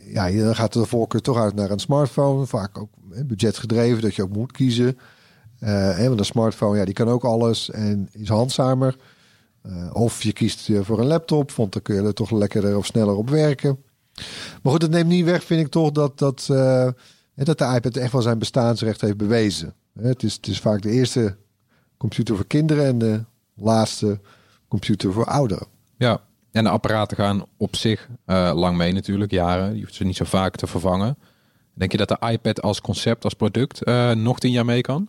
ja, 0.07 0.31
dan 0.31 0.55
gaat 0.55 0.73
de 0.73 0.87
voorkeur 0.87 1.23
toch 1.23 1.39
uit 1.39 1.55
naar 1.55 1.71
een 1.71 1.79
smartphone. 1.79 2.47
Vaak 2.47 2.79
ook 2.79 2.91
hè, 3.11 3.25
budgetgedreven, 3.25 4.03
dat 4.03 4.15
je 4.15 4.23
ook 4.23 4.33
moet 4.33 4.53
kiezen. 4.53 4.99
Eh, 5.59 5.97
hè, 5.97 6.07
want 6.07 6.19
een 6.19 6.25
smartphone, 6.25 6.79
ja, 6.79 6.85
die 6.85 6.95
kan 6.95 7.09
ook 7.09 7.25
alles 7.25 7.71
en 7.71 8.09
is 8.13 8.29
handzamer. 8.29 8.97
Eh, 9.63 9.91
of 9.93 10.23
je 10.23 10.33
kiest 10.33 10.71
voor 10.81 10.99
een 10.99 11.07
laptop, 11.07 11.53
want 11.53 11.73
dan 11.73 11.83
kun 11.83 11.95
je 11.95 12.03
er 12.03 12.15
toch 12.15 12.31
lekkerder 12.31 12.77
of 12.77 12.87
sneller 12.87 13.17
op 13.17 13.31
werken. 13.31 13.79
Maar 14.63 14.73
goed, 14.73 14.83
het 14.83 14.91
neemt 14.91 15.09
niet 15.09 15.25
weg, 15.25 15.45
vind 15.45 15.61
ik 15.61 15.69
toch, 15.69 15.91
dat, 15.91 16.19
dat, 16.19 16.49
eh, 16.51 16.89
dat 17.35 17.59
de 17.59 17.73
iPad 17.75 17.97
echt 17.97 18.13
wel 18.13 18.23
zijn 18.23 18.39
bestaansrecht 18.39 19.01
heeft 19.01 19.17
bewezen. 19.17 19.75
Het 20.01 20.23
is, 20.23 20.35
het 20.35 20.47
is 20.47 20.61
vaak 20.61 20.83
de 20.83 20.91
eerste 20.91 21.37
computer 21.97 22.37
voor 22.37 22.47
kinderen 22.47 22.87
en 22.87 22.99
de 22.99 23.25
laatste 23.55 24.21
computer 24.69 25.13
voor 25.13 25.27
ouderen. 25.27 25.67
Ja, 25.97 26.21
en 26.51 26.65
de 26.65 26.71
apparaten 26.71 27.17
gaan 27.17 27.45
op 27.57 27.77
zich 27.77 28.09
eh, 28.25 28.53
lang 28.55 28.77
mee 28.77 28.93
natuurlijk, 28.93 29.31
jaren. 29.31 29.75
Je 29.75 29.81
hoeft 29.81 29.95
ze 29.95 30.05
niet 30.05 30.17
zo 30.17 30.25
vaak 30.25 30.57
te 30.57 30.67
vervangen. 30.67 31.17
Denk 31.75 31.93
je 31.93 31.99
dat 31.99 32.09
de 32.09 32.29
iPad 32.31 32.63
als 32.63 32.81
concept, 32.81 33.25
als 33.25 33.35
product, 33.35 33.83
eh, 33.83 34.11
nog 34.11 34.39
tien 34.39 34.51
jaar 34.51 34.65
mee 34.65 34.81
kan? 34.81 35.09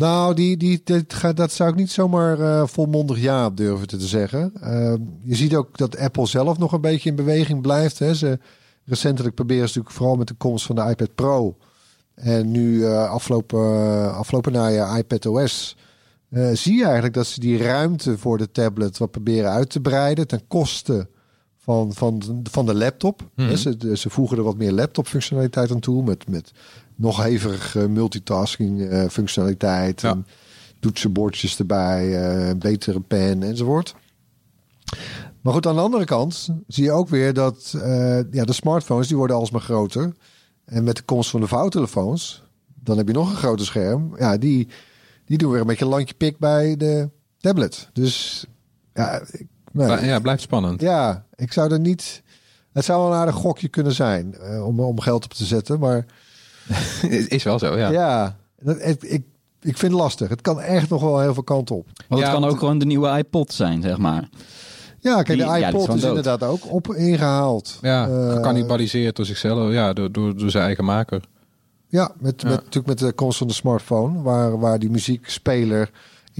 Nou, 0.00 0.34
die, 0.34 0.56
die, 0.56 0.82
gaat- 1.08 1.36
dat 1.36 1.52
zou 1.52 1.70
ik 1.70 1.76
niet 1.76 1.90
zomaar 1.90 2.40
eh, 2.40 2.66
volmondig 2.66 3.20
ja 3.20 3.50
durven 3.50 3.86
te 3.88 4.00
zeggen. 4.00 4.52
Uh, 4.62 4.94
je 5.22 5.34
ziet 5.34 5.54
ook 5.54 5.78
dat 5.78 5.98
Apple 5.98 6.26
zelf 6.26 6.58
nog 6.58 6.72
een 6.72 6.80
beetje 6.80 7.08
in 7.10 7.16
beweging 7.16 7.62
blijft. 7.62 7.98
Hè. 7.98 8.14
Ze, 8.14 8.38
recentelijk 8.84 9.34
proberen 9.34 9.62
ze 9.62 9.66
natuurlijk 9.68 9.94
vooral 9.96 10.16
met 10.16 10.28
de 10.28 10.34
komst 10.34 10.66
van 10.66 10.76
de 10.76 10.86
iPad 10.88 11.14
Pro. 11.14 11.56
En 12.14 12.50
nu 12.50 12.84
eh, 12.84 13.10
afgelopen, 13.10 13.58
uh, 13.60 14.16
afgelopen 14.16 14.52
najaar 14.52 14.98
iPad 14.98 15.26
OS. 15.26 15.76
eh, 16.30 16.50
zie 16.52 16.76
je 16.76 16.84
eigenlijk 16.84 17.14
dat 17.14 17.26
ze 17.26 17.40
die 17.40 17.58
ruimte 17.62 18.18
voor 18.18 18.38
de 18.38 18.50
tablet 18.50 18.98
wat 18.98 19.10
proberen 19.10 19.50
uit 19.50 19.70
te 19.70 19.80
breiden. 19.80 20.26
Ten 20.26 20.42
koste 20.48 21.08
van, 21.62 21.92
van, 21.94 22.42
van 22.50 22.66
de 22.66 22.74
laptop. 22.74 23.30
Mhm. 23.34 23.56
Ze, 23.56 23.96
ze 23.96 24.10
voegen 24.10 24.36
er 24.36 24.42
wat 24.42 24.56
meer 24.56 24.72
laptop 24.72 25.06
functionaliteit 25.06 25.70
aan 25.70 25.80
toe. 25.80 26.02
Met, 26.02 26.28
met 26.28 26.52
nog 26.94 27.22
hevig 27.22 27.74
multitasking 27.88 28.82
eh, 28.82 29.08
functionaliteit. 29.08 30.00
Ja. 30.00 30.10
En 30.10 30.26
toetsenbordjes 30.80 31.58
erbij, 31.58 32.22
eh, 32.22 32.56
betere 32.56 33.00
pen 33.00 33.42
enzovoort. 33.42 33.94
Maar 35.40 35.52
goed, 35.52 35.66
aan 35.66 35.74
de 35.74 35.80
andere 35.80 36.04
kant 36.04 36.48
zie 36.66 36.84
je 36.84 36.92
ook 36.92 37.08
weer 37.08 37.34
dat 37.34 37.74
eh, 37.82 38.32
ja, 38.32 38.44
de 38.44 38.52
smartphones 38.52 39.08
die 39.08 39.16
worden 39.16 39.36
alsmaar 39.36 39.60
groter. 39.60 40.12
En 40.64 40.84
met 40.84 40.96
de 40.96 41.02
komst 41.02 41.30
van 41.30 41.40
de 41.40 41.46
vouwtelefoons, 41.46 42.42
dan 42.82 42.96
heb 42.96 43.06
je 43.06 43.12
nog 43.12 43.30
een 43.30 43.36
groter 43.36 43.66
scherm. 43.66 44.14
Ja, 44.18 44.36
die, 44.36 44.68
die 45.24 45.38
doen 45.38 45.50
weer 45.50 45.60
een 45.60 45.66
beetje 45.66 45.86
landje 45.86 46.14
pik 46.14 46.38
bij 46.38 46.76
de 46.76 47.10
tablet. 47.38 47.88
Dus 47.92 48.46
ja, 48.94 49.22
Bl- 49.72 49.82
Ja, 50.04 50.18
blijft 50.18 50.42
spannend. 50.42 50.80
ja, 50.80 51.24
ik 51.36 51.52
zou 51.52 51.72
er 51.72 51.80
niet. 51.80 52.22
Het 52.72 52.84
zou 52.84 53.02
wel 53.02 53.12
een 53.12 53.18
aardig 53.18 53.34
gokje 53.34 53.68
kunnen 53.68 53.92
zijn 53.92 54.34
eh, 54.34 54.66
om, 54.66 54.80
om 54.80 55.00
geld 55.00 55.24
op 55.24 55.32
te 55.34 55.44
zetten. 55.44 55.78
Maar 55.78 56.04
Is 57.28 57.42
wel 57.42 57.58
zo, 57.58 57.76
ja. 57.78 57.90
ja, 57.90 58.36
dat, 58.60 58.76
ik, 59.00 59.22
ik 59.62 59.78
vind 59.78 59.80
het 59.92 60.00
lastig. 60.00 60.28
Het 60.28 60.40
kan 60.40 60.60
echt 60.60 60.88
nog 60.88 61.00
wel 61.02 61.20
heel 61.20 61.34
veel 61.34 61.42
kanten 61.42 61.76
op. 61.76 61.86
Want 62.08 62.20
Ja, 62.22 62.30
het 62.30 62.40
kan 62.40 62.48
ook 62.50 62.58
gewoon 62.58 62.78
de 62.78 62.84
nieuwe 62.86 63.18
iPod 63.18 63.52
zijn, 63.52 63.82
zeg 63.82 63.98
maar. 63.98 64.28
Ja, 64.98 65.14
kijk, 65.14 65.26
Die- 65.26 65.36
de 65.36 65.42
ja, 65.42 65.54
die 65.54 65.64
is 65.66 65.72
iPod 65.84 65.96
is 65.96 66.02
inderdaad 66.04 66.42
ook 66.42 66.72
op 66.72 66.94
ingehaald. 66.94 67.78
Ja, 67.82 68.08
Eh, 68.08 68.32
gecannibaliseerd 68.32 69.16
door 69.16 69.26
zichzelf, 69.26 69.72
ja, 69.72 69.92
door, 69.92 70.12
door, 70.12 70.36
door 70.36 70.50
zijn 70.50 70.64
eigen 70.64 70.84
maker. 70.84 71.22
Ja, 71.88 72.10
met, 72.18 72.42
Ja. 72.42 72.48
Met, 72.48 72.56
natuurlijk 72.56 72.86
met 72.86 72.98
de 72.98 73.12
komst 73.12 73.38
van 73.38 73.46
de 73.46 73.52
smartphone, 73.52 74.22
waar, 74.22 74.58
waar 74.58 74.78
die 74.78 74.90
muziekspeler 74.90 75.90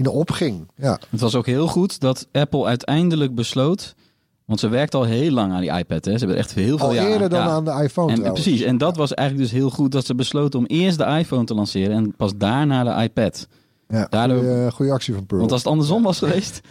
in 0.05 0.11
opging. 0.11 0.67
Ja, 0.75 0.99
Het 1.09 1.19
was 1.21 1.35
ook 1.35 1.45
heel 1.45 1.67
goed 1.67 1.99
dat 1.99 2.27
Apple 2.31 2.65
uiteindelijk 2.65 3.35
besloot... 3.35 3.95
Want 4.45 4.63
ze 4.63 4.69
werkt 4.69 4.95
al 4.95 5.03
heel 5.03 5.31
lang 5.31 5.53
aan 5.53 5.61
die 5.61 5.71
iPad. 5.71 6.05
Hè. 6.05 6.11
Ze 6.11 6.17
hebben 6.17 6.37
echt 6.37 6.53
heel 6.53 6.77
veel 6.77 6.87
al 6.87 6.93
jaar. 6.93 7.07
eerder 7.07 7.29
dan 7.29 7.39
ja. 7.39 7.47
aan 7.49 7.65
de 7.65 7.83
iPhone 7.83 8.13
En, 8.23 8.33
precies, 8.33 8.61
en 8.61 8.77
dat 8.77 8.95
was 8.97 9.13
eigenlijk 9.13 9.49
dus 9.49 9.59
heel 9.59 9.69
goed 9.69 9.91
dat 9.91 10.05
ze 10.05 10.15
besloten 10.15 10.59
om 10.59 10.65
eerst 10.65 10.97
de 10.97 11.03
iPhone 11.05 11.43
te 11.43 11.53
lanceren 11.53 11.95
en 11.95 12.15
pas 12.15 12.31
daarna 12.37 12.83
de 12.83 13.03
iPad. 13.03 13.47
Ja, 13.87 14.07
Daardoor- 14.09 14.37
goeie, 14.43 14.71
goeie 14.71 14.91
actie 14.91 15.13
van 15.13 15.25
Pearl. 15.25 15.39
Want 15.39 15.51
als 15.51 15.61
het 15.61 15.71
andersom 15.71 16.03
was 16.03 16.17
geweest, 16.17 16.61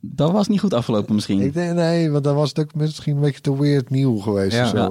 dat 0.00 0.30
was 0.32 0.48
niet 0.48 0.60
goed 0.60 0.74
afgelopen 0.74 1.14
misschien. 1.14 1.40
Ik 1.40 1.54
denk, 1.54 1.74
nee, 1.74 2.10
want 2.10 2.24
dan 2.24 2.34
was 2.34 2.48
het 2.48 2.58
ook 2.58 2.74
misschien 2.74 3.14
een 3.14 3.22
beetje 3.22 3.40
te 3.40 3.58
weird 3.58 3.90
nieuw 3.90 4.16
geweest 4.16 4.56
Ja. 4.56 4.62
of 4.62 4.68
zo. 4.68 4.76
Ja. 4.76 4.90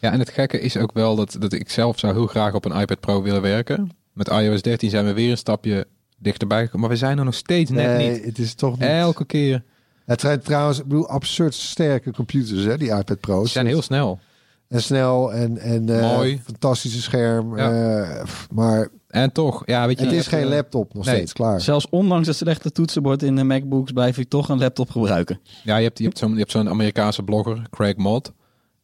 Ja, 0.00 0.12
en 0.12 0.18
het 0.18 0.30
gekke 0.30 0.60
is 0.60 0.76
ook 0.76 0.92
wel 0.92 1.16
dat, 1.16 1.36
dat 1.38 1.52
ik 1.52 1.70
zelf 1.70 1.98
zou 1.98 2.12
heel 2.12 2.26
graag 2.26 2.54
op 2.54 2.64
een 2.64 2.80
iPad 2.80 3.00
Pro 3.00 3.22
willen 3.22 3.42
werken. 3.42 3.90
Met 4.12 4.28
iOS 4.28 4.62
13 4.62 4.90
zijn 4.90 5.04
we 5.04 5.12
weer 5.12 5.30
een 5.30 5.36
stapje 5.36 5.86
dichterbij 6.18 6.64
gekomen. 6.64 6.80
Maar 6.80 6.90
we 6.90 6.96
zijn 6.96 7.18
er 7.18 7.24
nog 7.24 7.34
steeds 7.34 7.70
net 7.70 7.86
nee, 7.86 8.10
niet. 8.10 8.24
het 8.24 8.38
is 8.38 8.54
toch 8.54 8.78
niet... 8.78 8.88
Elke 8.88 9.24
keer. 9.24 9.62
Het 10.04 10.20
zijn 10.20 10.40
trouwens, 10.40 10.78
ik 10.78 10.84
bedoel, 10.84 11.08
absurd 11.08 11.54
sterke 11.54 12.12
computers, 12.12 12.64
hè, 12.64 12.78
die 12.78 12.90
iPad 12.90 13.20
Pro's. 13.20 13.46
Ze 13.46 13.52
zijn 13.52 13.66
heel 13.66 13.82
snel. 13.82 14.18
En 14.68 14.82
snel 14.82 15.32
en, 15.32 15.58
en 15.58 15.88
eh, 15.88 16.16
Mooi. 16.16 16.40
fantastische 16.44 17.02
scherm. 17.02 17.56
Ja. 17.56 18.02
eh, 18.02 18.22
pff, 18.22 18.48
maar 18.50 18.88
En 19.08 19.32
toch, 19.32 19.62
ja, 19.66 19.86
weet 19.86 19.98
je. 19.98 20.04
het 20.04 20.14
is 20.14 20.26
geen 20.26 20.42
eh, 20.42 20.48
laptop 20.48 20.94
nog 20.94 21.04
nee. 21.04 21.14
steeds, 21.14 21.32
klaar. 21.32 21.60
Zelfs 21.60 21.86
ondanks 21.90 22.26
het 22.26 22.36
slechte 22.36 22.72
toetsenbord 22.72 23.22
in 23.22 23.36
de 23.36 23.44
MacBooks 23.44 23.92
blijf 23.92 24.18
ik 24.18 24.28
toch 24.28 24.48
een 24.48 24.58
laptop 24.58 24.90
gebruiken. 24.90 25.40
Ja, 25.64 25.76
je 25.76 25.84
hebt, 25.84 25.98
je 25.98 26.04
hebt 26.04 26.18
zo'n 26.18 26.32
je 26.32 26.38
hebt 26.38 26.50
zo'n 26.50 26.68
Amerikaanse 26.68 27.22
blogger, 27.22 27.66
Craig 27.70 27.96
Mott. 27.96 28.32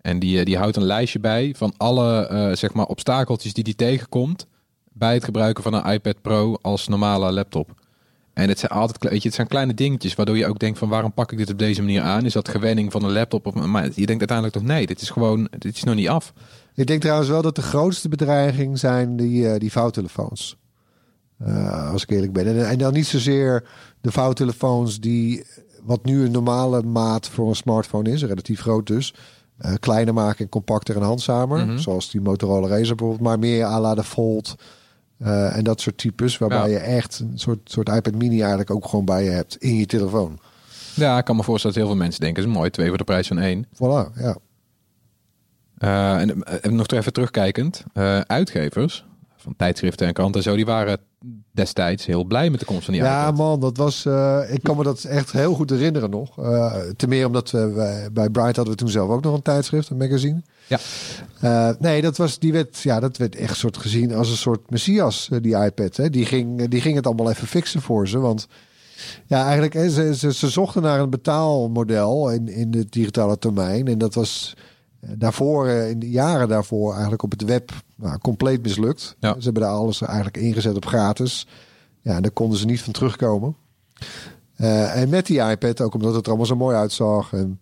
En 0.00 0.18
die, 0.18 0.44
die 0.44 0.56
houdt 0.56 0.76
een 0.76 0.84
lijstje 0.84 1.20
bij 1.20 1.54
van 1.56 1.74
alle 1.76 2.26
eh, 2.26 2.52
zeg 2.52 2.72
maar 2.72 2.86
obstakeltjes 2.86 3.52
die 3.52 3.64
hij 3.64 3.74
tegenkomt 3.74 4.46
bij 4.94 5.14
het 5.14 5.24
gebruiken 5.24 5.62
van 5.62 5.74
een 5.74 5.92
iPad 5.92 6.22
Pro 6.22 6.56
als 6.62 6.88
normale 6.88 7.32
laptop. 7.32 7.70
En 8.32 8.48
het 8.48 8.58
zijn 8.58 8.72
altijd, 8.72 9.02
weet 9.02 9.22
je, 9.22 9.26
het 9.28 9.36
zijn 9.36 9.46
kleine 9.48 9.74
dingetjes 9.74 10.14
waardoor 10.14 10.36
je 10.36 10.46
ook 10.46 10.58
denkt 10.58 10.78
van 10.78 10.88
waarom 10.88 11.12
pak 11.12 11.32
ik 11.32 11.38
dit 11.38 11.50
op 11.50 11.58
deze 11.58 11.80
manier 11.82 12.02
aan? 12.02 12.24
Is 12.24 12.32
dat 12.32 12.48
gewenning 12.48 12.92
van 12.92 13.04
een 13.04 13.12
laptop? 13.12 13.46
Of, 13.46 13.54
maar 13.54 13.82
je 13.82 14.06
denkt 14.06 14.30
uiteindelijk 14.30 14.52
toch 14.56 14.62
nee, 14.66 14.86
dit 14.86 15.00
is 15.00 15.10
gewoon, 15.10 15.48
dit 15.58 15.76
is 15.76 15.82
nog 15.84 15.94
niet 15.94 16.08
af. 16.08 16.32
Ik 16.74 16.86
denk 16.86 17.00
trouwens 17.00 17.28
wel 17.28 17.42
dat 17.42 17.56
de 17.56 17.62
grootste 17.62 18.08
bedreiging 18.08 18.78
zijn 18.78 19.16
die, 19.16 19.48
eh, 19.48 19.58
die 19.58 19.72
vouwtelefoons. 19.72 20.56
Eh, 21.38 21.90
als 21.92 22.02
ik 22.02 22.10
eerlijk 22.10 22.32
ben. 22.32 22.46
En, 22.46 22.68
en 22.68 22.78
dan 22.78 22.92
niet 22.92 23.06
zozeer 23.06 23.64
de 24.00 24.12
vouwtelefoons 24.12 25.00
die, 25.00 25.44
wat 25.82 26.04
nu 26.04 26.24
een 26.24 26.30
normale 26.30 26.82
maat 26.82 27.28
voor 27.28 27.48
een 27.48 27.56
smartphone 27.56 28.10
is, 28.10 28.24
relatief 28.24 28.60
groot 28.60 28.86
dus. 28.86 29.14
eh, 29.58 29.72
kleiner 29.80 30.14
maken 30.14 30.44
en 30.44 30.48
compacter 30.50 30.96
en 30.96 31.02
handzamer. 31.02 31.66
Mhm. 31.66 31.78
Zoals 31.78 32.10
die 32.10 32.20
Motorola 32.20 32.68
Razr 32.68 32.94
bijvoorbeeld. 32.94 33.20
Maar 33.20 33.38
meer 33.38 33.64
à 33.64 33.80
la 33.80 33.94
de 33.94 34.04
Fold. 34.04 34.54
Eh, 35.24 35.56
en 35.56 35.64
dat 35.64 35.80
soort 35.80 35.98
types. 35.98 36.38
Waarbij 36.38 36.58
Ja. 36.58 36.66
je 36.66 36.78
echt 36.78 37.18
een 37.18 37.38
soort, 37.38 37.58
soort 37.64 37.88
iPad 37.88 38.14
mini 38.14 38.40
eigenlijk 38.40 38.70
ook 38.70 38.88
gewoon 38.88 39.04
bij 39.04 39.24
je 39.24 39.30
hebt. 39.30 39.56
In 39.56 39.76
je 39.76 39.86
telefoon. 39.86 40.38
Ja, 40.94 41.18
ik 41.18 41.24
kan 41.24 41.36
me 41.36 41.42
voorstellen 41.42 41.76
dat 41.76 41.84
heel 41.86 41.94
veel 41.94 42.02
mensen 42.04 42.20
denken, 42.20 42.42
is 42.42 42.48
mooi, 42.48 42.70
twee 42.70 42.88
voor 42.88 42.98
de 42.98 43.04
prijs 43.04 43.28
van 43.28 43.38
één. 43.38 43.66
Voilà, 43.74 44.18
ja. 44.20 44.36
Eh, 45.78 46.20
en, 46.20 46.42
eh, 46.42 46.54
en 46.62 46.74
nog 46.74 46.86
even 46.86 47.12
terugkijkend, 47.12 47.84
uitgevers 48.26 49.04
van 49.44 49.56
tijdschriften 49.56 50.06
en 50.06 50.12
kranten 50.12 50.36
en 50.36 50.42
zo, 50.50 50.56
die 50.56 50.64
waren 50.66 50.98
destijds 51.52 52.06
heel 52.06 52.24
blij 52.24 52.50
met 52.50 52.60
de 52.60 52.66
komst 52.66 52.84
van 52.84 52.94
die 52.94 53.02
Ja, 53.02 53.22
iPad. 53.22 53.36
man, 53.36 53.60
dat 53.60 53.76
was. 53.76 54.04
eh, 54.06 54.40
ik 54.48 54.62
kan 54.62 54.76
me 54.76 54.82
dat 54.82 55.04
echt 55.04 55.32
heel 55.32 55.54
goed 55.54 55.70
herinneren 55.70 56.10
nog. 56.10 56.38
Eh 56.38 56.74
ten 56.96 57.08
meer 57.08 57.26
omdat 57.26 57.50
we 57.50 57.72
wij- 57.72 58.08
bij 58.12 58.30
Bright 58.30 58.56
hadden 58.56 58.74
we 58.74 58.80
toen 58.80 58.88
zelf 58.90 59.10
ook 59.10 59.22
nog 59.22 59.34
een 59.34 59.42
tijdschrift, 59.42 59.88
een 59.90 59.96
magazine. 59.96 60.42
Ja. 60.66 60.78
Eh, 61.40 61.70
nee, 61.78 62.02
dat 62.02 62.16
was 62.16 62.38
die 62.38 62.52
werd, 62.52 62.78
ja, 62.78 63.00
dat 63.00 63.16
werd 63.16 63.36
echt 63.36 63.56
soort 63.56 63.76
gezien 63.76 64.14
als 64.14 64.30
een 64.30 64.36
soort 64.36 64.70
messias, 64.70 65.28
eh, 65.30 65.38
die 65.42 65.56
iPad. 65.56 65.96
Hè. 65.96 66.10
Die, 66.10 66.26
ging, 66.26 66.68
die 66.68 66.80
ging 66.80 66.96
het 66.96 67.06
allemaal 67.06 67.30
even 67.30 67.46
fixen 67.46 67.80
voor 67.82 68.08
ze. 68.08 68.18
Want 68.18 68.46
ja, 69.26 69.42
eigenlijk, 69.44 69.90
ze, 69.90 70.14
ze, 70.16 70.32
ze 70.32 70.48
zochten 70.48 70.82
naar 70.82 71.00
een 71.00 71.10
betaalmodel 71.10 72.30
in, 72.30 72.48
in 72.48 72.74
het 72.74 72.92
digitale 72.92 73.36
domein. 73.38 73.86
En 73.88 73.98
dat 73.98 74.14
was 74.14 74.54
eh, 74.56 74.62
daarvoor, 75.18 75.66
eh, 75.66 75.90
in 75.90 75.98
de 75.98 76.10
jaren 76.10 76.48
daarvoor, 76.48 76.90
eigenlijk 76.92 77.22
op 77.22 77.30
het 77.30 77.44
web 77.44 77.70
nou, 77.96 78.18
compleet 78.18 78.62
mislukt. 78.62 79.16
Ja. 79.18 79.34
Ze 79.38 79.44
hebben 79.44 79.62
daar 79.62 79.72
alles 79.72 80.00
eigenlijk 80.00 80.36
ingezet 80.36 80.76
op 80.76 80.86
gratis. 80.86 81.46
Ja, 82.00 82.14
en 82.14 82.22
daar 82.22 82.30
konden 82.30 82.58
ze 82.58 82.66
niet 82.66 82.82
van 82.82 82.92
terugkomen. 82.92 83.56
Eh, 84.56 85.00
en 85.00 85.08
met 85.08 85.26
die 85.26 85.40
iPad, 85.40 85.80
ook 85.80 85.94
omdat 85.94 86.14
het 86.14 86.22
er 86.22 86.28
allemaal 86.28 86.46
zo 86.46 86.56
mooi 86.56 86.76
uitzag. 86.76 87.32
En, 87.32 87.60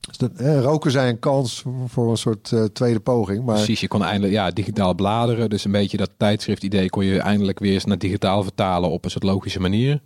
dus 0.00 0.16
dat, 0.16 0.30
eh, 0.36 0.60
roken 0.60 0.90
zij 0.90 1.08
een 1.08 1.18
kans 1.18 1.64
voor, 1.86 2.10
een 2.10 2.16
soort 2.16 2.52
eh, 2.52 2.64
tweede 2.64 3.00
poging. 3.00 3.44
Maar 3.44 3.54
Precies, 3.54 3.80
je 3.80 3.88
kon 3.88 4.02
eindelijk 4.02 4.32
ja, 4.32 4.50
digitaal 4.50 4.94
bladeren. 4.94 5.50
Dus 5.50 5.64
een 5.64 5.70
beetje 5.70 5.96
dat 5.96 6.10
tijdschrift-idee 6.16 6.90
kon 6.90 7.04
je 7.04 7.20
eindelijk 7.20 7.58
weer 7.58 7.72
eens 7.72 7.84
naar 7.84 7.98
digitaal 7.98 8.42
vertalen 8.42 8.90
op 8.90 9.04
een 9.04 9.10
soort 9.10 9.24
logische 9.24 9.60
manier. 9.60 10.00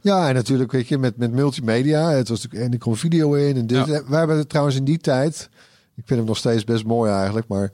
ja, 0.00 0.28
en 0.28 0.34
natuurlijk 0.34 0.72
weet 0.72 0.88
je, 0.88 0.98
met, 0.98 1.16
met 1.16 1.32
multimedia. 1.32 2.10
Het 2.10 2.28
was 2.28 2.42
natuurlijk, 2.42 2.66
en 2.66 2.72
er 2.72 2.78
kwam 2.78 2.96
video 2.96 3.32
in. 3.34 3.56
En 3.56 3.66
dit. 3.66 3.86
Ja. 3.86 4.02
Wij 4.06 4.18
hebben 4.18 4.48
trouwens 4.48 4.76
in 4.76 4.84
die 4.84 4.98
tijd, 4.98 5.48
ik 5.96 6.02
vind 6.06 6.18
hem 6.18 6.28
nog 6.28 6.36
steeds 6.36 6.64
best 6.64 6.84
mooi 6.84 7.10
eigenlijk, 7.12 7.48
maar 7.48 7.70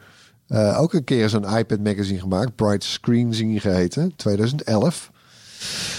eh, 0.46 0.80
ook 0.80 0.92
een 0.92 1.04
keer 1.04 1.28
zo'n 1.28 1.56
iPad 1.58 1.80
magazine 1.80 2.20
gemaakt. 2.20 2.54
Bright 2.54 2.84
Screen 2.84 3.60
geheten, 3.60 4.12
2011. 4.16 5.10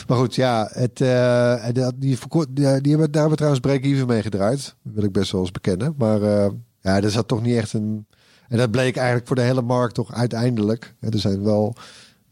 Maar 0.07 0.17
goed, 0.17 0.35
ja, 0.35 0.69
het, 0.71 1.01
eh, 1.01 1.65
dat- 1.73 1.93
die, 1.97 2.17
die, 2.29 2.47
die 2.53 2.65
hebben, 2.65 2.81
daar 2.81 2.97
hebben 3.11 3.29
we 3.29 3.35
trouwens 3.35 3.59
break-even 3.61 4.07
mee 4.07 4.21
gedraaid. 4.21 4.75
Dat 4.83 4.93
wil 4.93 5.03
ik 5.03 5.11
best 5.11 5.31
wel 5.31 5.41
eens 5.41 5.51
bekennen. 5.51 5.93
Maar 5.97 6.21
eh, 6.21 6.49
ja, 6.81 7.01
er 7.01 7.11
zat 7.11 7.27
toch 7.27 7.41
niet 7.41 7.55
echt 7.57 7.73
een... 7.73 8.05
En 8.47 8.57
dat 8.57 8.71
bleek 8.71 8.95
eigenlijk 8.95 9.27
voor 9.27 9.35
de 9.35 9.41
hele 9.41 9.61
markt 9.61 9.93
toch 9.93 10.13
uiteindelijk. 10.13 10.95
Hè, 10.99 11.09
Er 11.09 11.19
zijn 11.19 11.43
wel 11.43 11.75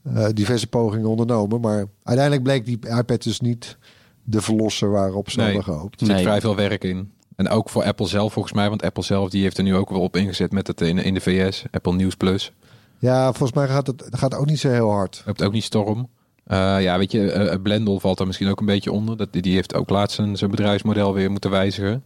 eh, 0.03 0.25
diverse 0.33 0.67
pogingen 0.67 1.07
ondernomen. 1.09 1.61
Maar 1.61 1.85
uiteindelijk 2.03 2.45
bleek 2.45 2.65
die 2.65 2.79
iPad 2.97 3.23
dus 3.23 3.39
niet 3.39 3.77
de 4.23 4.41
verlosser 4.41 4.89
waarop 4.91 5.29
ze 5.29 5.37
Nee. 5.37 5.45
hadden 5.45 5.63
gehoopt. 5.73 5.99
Er 6.01 6.05
zit 6.05 6.15
Nee. 6.15 6.23
vrij 6.25 6.41
veel 6.41 6.55
werk 6.55 6.83
in. 6.83 7.11
En 7.39 7.49
ook 7.49 7.69
voor 7.69 7.83
Apple 7.83 8.07
zelf 8.07 8.33
volgens 8.33 8.53
mij. 8.53 8.69
Want 8.69 8.83
Apple 8.83 9.03
zelf 9.03 9.29
die 9.29 9.41
heeft 9.41 9.57
er 9.57 9.63
nu 9.63 9.75
ook 9.75 9.89
wel 9.89 10.01
op 10.01 10.15
ingezet 10.15 10.51
met 10.51 10.67
het 10.67 10.81
in, 10.81 10.97
in 10.97 11.13
de 11.13 11.19
VS. 11.19 11.63
Apple 11.71 11.93
News 11.93 12.15
Plus. 12.15 12.51
Ja, 12.97 13.23
volgens 13.23 13.51
mij 13.51 13.67
gaat 13.67 13.87
het 13.87 14.07
gaat 14.09 14.35
ook 14.35 14.45
niet 14.45 14.59
zo 14.59 14.69
heel 14.69 14.91
hard. 14.91 15.21
Hebt 15.25 15.43
ook 15.43 15.51
niet 15.51 15.63
storm. 15.63 16.09
Eh, 16.43 16.81
ja, 16.81 16.97
weet 16.97 17.11
je, 17.11 17.31
eh, 17.31 17.61
Blendel 17.61 17.99
valt 17.99 18.19
er 18.19 18.27
misschien 18.27 18.49
ook 18.49 18.59
een 18.59 18.65
beetje 18.65 18.91
onder. 18.91 19.17
Dat, 19.17 19.33
die 19.33 19.53
heeft 19.53 19.73
ook 19.73 19.89
laatst 19.89 20.15
zijn, 20.15 20.37
zijn 20.37 20.51
bedrijfsmodel 20.51 21.13
weer 21.13 21.31
moeten 21.31 21.49
wijzigen. 21.49 22.03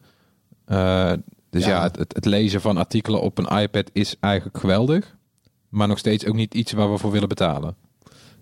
Eh, 0.66 1.12
dus 1.50 1.66
ja, 1.66 1.70
Ja. 1.70 1.84
het, 1.84 2.14
het, 2.14 2.26
lezen 2.26 2.62
van 2.62 2.78
artikelen 2.78 3.22
op 3.22 3.38
een 3.38 3.60
iPad 3.60 3.90
is 3.94 4.16
eigenlijk 4.20 4.58
geweldig. 4.58 5.16
Maar 5.70 5.88
nog 5.88 5.98
steeds 5.98 6.26
ook 6.26 6.36
niet 6.36 6.54
iets 6.54 6.72
waar 6.72 6.92
we 6.92 6.98
voor 6.98 7.12
willen 7.12 7.30
betalen. 7.30 7.76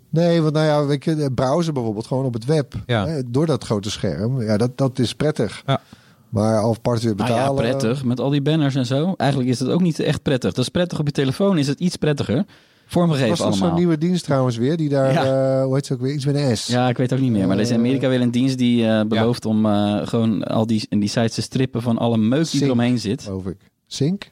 Nee, 0.10 0.42
want 0.42 0.54
nou 0.54 0.66
ja, 0.66 0.86
weet 0.86 1.04
je, 1.04 1.16
de 1.16 1.32
browser 1.32 1.74
bijvoorbeeld 1.74 2.08
gewoon 2.08 2.26
op 2.26 2.34
het 2.34 2.46
web. 2.46 2.74
Ja. 2.86 3.08
Hè, 3.08 3.32
door 3.32 3.46
dat 3.46 3.64
grote 3.64 3.92
scherm. 3.92 4.42
Ja, 4.42 4.58
dat, 4.58 4.78
dat 4.78 5.00
is 5.00 5.16
prettig. 5.16 5.64
Ja. 5.66 5.82
Maar 6.32 6.60
al 6.62 6.74
apart 6.74 7.02
weer 7.02 7.16
Nou 7.16 7.30
betalen. 7.30 7.66
ja, 7.66 7.70
prettig. 7.70 8.04
Met 8.04 8.20
al 8.20 8.30
die 8.30 8.42
banners 8.42 8.76
en 8.76 8.86
zo. 8.86 9.14
Eigenlijk 9.18 9.50
is 9.50 9.60
het 9.60 9.70
ook 9.70 9.82
niet 9.82 10.00
echt 10.00 10.22
prettig. 10.22 10.54
Dat 10.54 10.64
is 10.64 10.70
prettig 10.70 11.00
op 11.00 11.06
je 11.06 11.12
telefoon, 11.12 11.58
is 11.58 11.68
het 11.68 11.80
iets 11.80 11.96
prettiger. 11.96 12.46
Vormgegeven 12.86 13.30
was 13.30 13.40
er 13.40 13.46
allemaal. 13.46 13.68
zo'n 13.68 13.78
nieuwe 13.78 13.98
dienst 13.98 14.24
trouwens 14.24 14.58
weer, 14.58 14.78
die 14.78 14.90
daar, 14.90 15.10
eh, 15.10 15.64
hoe 15.64 15.76
heet 15.76 15.86
ze 15.86 15.94
ook 15.94 16.02
weer, 16.02 16.14
iets 16.14 16.26
met 16.26 16.36
een 16.36 16.58
S. 16.58 16.68
Ja, 16.68 16.90
ik 16.90 16.98
weet 16.98 17.14
ook 17.14 17.20
niet 17.20 17.32
meer. 17.32 17.48
Maar 17.48 17.56
er 17.56 17.62
is 17.62 17.70
in 17.70 17.76
Amerika 17.78 18.10
weer 18.10 18.22
een 18.22 18.32
dienst 18.32 18.58
die 18.58 18.88
eh, 18.88 19.06
belooft 19.06 19.46
om 19.46 19.66
eh, 19.66 20.08
gewoon 20.08 20.44
al 20.44 20.66
die, 20.68 20.86
die 20.90 21.10
sites 21.10 21.34
te 21.34 21.42
strippen 21.42 21.82
van 21.82 21.98
alle 21.98 22.18
meuk 22.18 22.52
die 22.52 22.64
eromheen 22.64 23.00
zit. 23.00 23.22
Geloof 23.24 23.46
ik. 23.46 23.58
Sync? 23.88 24.30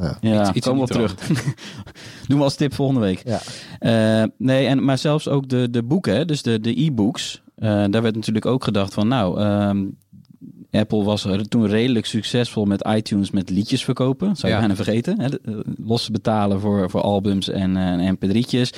Ja. 0.00 0.18
Ja, 0.20 0.40
Iets- 0.40 0.50
iets 0.52 0.66
komen 0.66 0.86
we 0.88 0.94
in 0.94 1.00
op 1.02 1.08
die 1.18 1.26
terug. 1.26 1.44
Doen 2.28 2.38
we 2.38 2.44
als 2.44 2.54
tip 2.54 2.74
volgende 2.74 3.00
week. 3.00 3.22
ja. 3.24 3.40
Eh, 3.78 4.28
nee, 4.38 4.66
en, 4.66 4.84
maar 4.84 4.98
zelfs 4.98 5.28
ook 5.28 5.48
de, 5.48 5.70
de 5.70 5.82
boeken, 5.82 6.26
dus 6.26 6.42
de, 6.42 6.60
de 6.60 6.80
e-books. 6.84 7.42
eh, 7.54 7.84
daar 7.90 8.02
werd 8.02 8.14
natuurlijk 8.14 8.46
ook 8.46 8.64
gedacht 8.64 8.94
van, 8.94 9.08
nou, 9.08 9.40
ehm, 9.40 9.84
Apple 10.74 11.02
was 11.04 11.24
er 11.24 11.48
toen 11.48 11.66
redelijk 11.66 12.06
succesvol 12.06 12.64
met 12.64 12.86
iTunes 12.96 13.30
met 13.30 13.50
liedjes 13.50 13.84
verkopen. 13.84 14.36
Zou 14.36 14.52
je 14.52 14.58
Ja. 14.58 14.58
bijna 14.66 14.74
vergeten. 14.84 15.20
Hè? 15.20 15.26
eh, 15.40 15.54
Los 15.84 16.10
betalen 16.10 16.60
voor, 16.60 16.90
voor 16.90 17.00
albums 17.00 17.48
en, 17.48 17.76
eh, 17.76 18.06
en 18.06 18.14
mp3'tjes. 18.16 18.72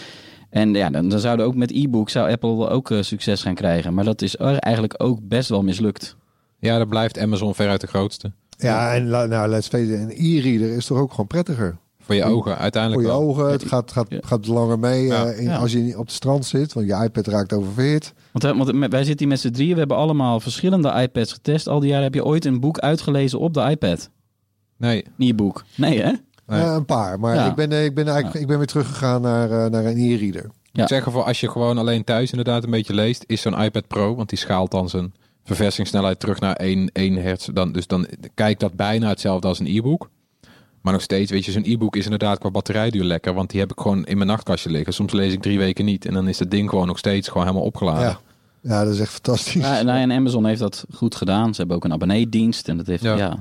En 0.50 0.74
ja, 0.74 0.90
dan, 0.90 1.08
dan 1.08 1.18
zouden 1.20 1.46
ook 1.46 1.54
met 1.54 1.70
e-books 1.70 2.12
zou 2.12 2.30
Apple 2.30 2.68
ook 2.68 2.90
eh, 2.90 3.02
succes 3.02 3.42
gaan 3.42 3.54
krijgen. 3.54 3.94
Maar 3.94 4.04
dat 4.04 4.22
is 4.22 4.36
eigenlijk 4.36 4.94
ook 5.02 5.18
best 5.22 5.48
wel 5.48 5.62
mislukt. 5.62 6.16
Ja, 6.58 6.76
daar 6.76 6.86
blijft 6.88 7.18
Amazon 7.18 7.54
veruit 7.54 7.80
de 7.80 7.86
grootste. 7.86 8.32
ja, 8.58 8.94
en 8.94 9.08
nou, 9.08 9.48
let's 9.48 9.68
face 9.68 9.92
it, 9.94 10.00
een 10.00 10.10
e-reader 10.16 10.76
is 10.76 10.86
toch 10.86 10.98
ook 10.98 11.10
gewoon 11.10 11.26
prettiger. 11.26 11.76
Voor 12.06 12.14
je 12.14 12.24
ogen, 12.24 12.58
uiteindelijk 12.58 13.02
Voor 13.02 13.12
je 13.12 13.18
wel. 13.18 13.28
ogen, 13.28 13.50
het 13.50 13.64
gaat, 13.64 13.92
gaat, 13.92 14.06
Ja. 14.08 14.18
gaat 14.24 14.46
langer 14.46 14.78
mee 14.78 15.04
Ja. 15.06 15.24
eh, 15.26 15.38
in- 15.38 15.44
Ja. 15.44 15.56
als 15.56 15.72
je 15.72 15.98
op 15.98 16.04
het 16.06 16.14
strand 16.14 16.44
zit, 16.44 16.72
want 16.72 16.86
je 16.86 16.94
iPad 17.04 17.26
raakt 17.26 17.52
oververhit. 17.52 18.12
Want, 18.32 18.70
wij 18.90 19.04
zitten 19.04 19.18
hier 19.18 19.28
met 19.28 19.40
z'n 19.40 19.50
drieën. 19.50 19.72
We 19.72 19.78
hebben 19.78 19.96
allemaal 19.96 20.40
verschillende 20.40 20.92
iPads 20.92 21.32
getest. 21.32 21.68
Al 21.68 21.80
die 21.80 21.88
jaren 21.88 22.04
heb 22.04 22.14
je 22.14 22.24
ooit 22.24 22.44
een 22.44 22.60
boek 22.60 22.78
uitgelezen 22.78 23.38
op 23.38 23.54
de 23.54 23.60
iPad. 23.60 24.10
Nee, 24.78 25.04
Een 25.18 25.28
e-book. 25.28 25.64
Nee, 25.76 26.00
hè? 26.02 26.12
Nee. 26.46 26.60
Eh, 26.62 26.72
een 26.74 26.84
paar, 26.84 27.20
maar 27.20 27.34
Ja. 27.34 27.46
ik, 27.48 27.54
ben, 27.54 27.72
eh, 27.72 27.84
ik, 27.84 27.94
ben 27.94 28.06
eigenlijk, 28.08 28.40
ik 28.40 28.46
ben 28.46 28.56
weer 28.58 28.66
teruggegaan 28.66 29.20
naar, 29.22 29.70
naar 29.70 29.84
een 29.84 29.96
e-reader. 29.98 30.50
Ja. 30.72 30.82
Ik 30.82 30.88
zeg 30.88 31.04
ervoor, 31.04 31.22
als 31.24 31.40
je 31.40 31.50
gewoon 31.50 31.78
alleen 31.78 32.04
thuis 32.04 32.30
inderdaad 32.30 32.64
een 32.64 32.70
beetje 32.70 32.94
leest, 32.94 33.24
is 33.26 33.40
zo'n 33.40 33.60
iPad 33.62 33.86
Pro, 33.86 34.14
want 34.14 34.28
die 34.28 34.38
schaalt 34.38 34.70
dan 34.70 34.88
zijn 34.88 35.14
verversingssnelheid 35.44 36.20
terug 36.20 36.40
naar 36.40 36.56
1, 36.56 36.90
1 36.92 37.16
hertz. 37.16 37.48
Dan, 37.52 37.72
dus 37.72 37.86
dan 37.86 38.06
kijkt 38.34 38.60
dat 38.60 38.74
bijna 38.74 39.08
hetzelfde 39.08 39.48
als 39.48 39.58
een 39.58 39.66
e-book. 39.66 40.08
Maar 40.86 40.94
nog 40.94 41.04
steeds, 41.04 41.30
weet 41.30 41.44
je, 41.44 41.52
zo'n 41.52 41.64
e-book 41.64 41.96
is 41.96 42.04
inderdaad 42.04 42.38
qua 42.38 42.50
batterijduur 42.50 43.04
lekker, 43.04 43.34
want 43.34 43.50
die 43.50 43.60
heb 43.60 43.70
ik 43.70 43.80
gewoon 43.80 44.04
in 44.04 44.16
mijn 44.16 44.28
nachtkastje 44.28 44.70
liggen. 44.70 44.92
Soms 44.92 45.12
lees 45.12 45.32
ik 45.32 45.42
drie 45.42 45.58
weken 45.58 45.84
niet 45.84 46.04
en 46.06 46.14
dan 46.14 46.28
is 46.28 46.38
het 46.38 46.50
ding 46.50 46.70
gewoon 46.70 46.86
nog 46.86 46.98
steeds 46.98 47.28
gewoon 47.28 47.42
helemaal 47.46 47.66
opgeladen. 47.66 48.02
Ja. 48.02 48.18
ja, 48.60 48.84
dat 48.84 48.94
is 48.94 49.00
echt 49.00 49.12
fantastisch. 49.12 49.62
Ja, 49.62 49.82
nou, 49.82 49.98
en 49.98 50.12
Amazon 50.12 50.46
heeft 50.46 50.60
dat 50.60 50.84
goed 50.94 51.14
gedaan. 51.14 51.50
Ze 51.54 51.58
hebben 51.58 51.76
ook 51.76 51.84
een 51.84 51.92
abonneedienst. 51.92 52.68
En 52.68 52.76
dat 52.76 52.86
heeft, 52.86 53.02
Ja. 53.02 53.16
ja. 53.16 53.36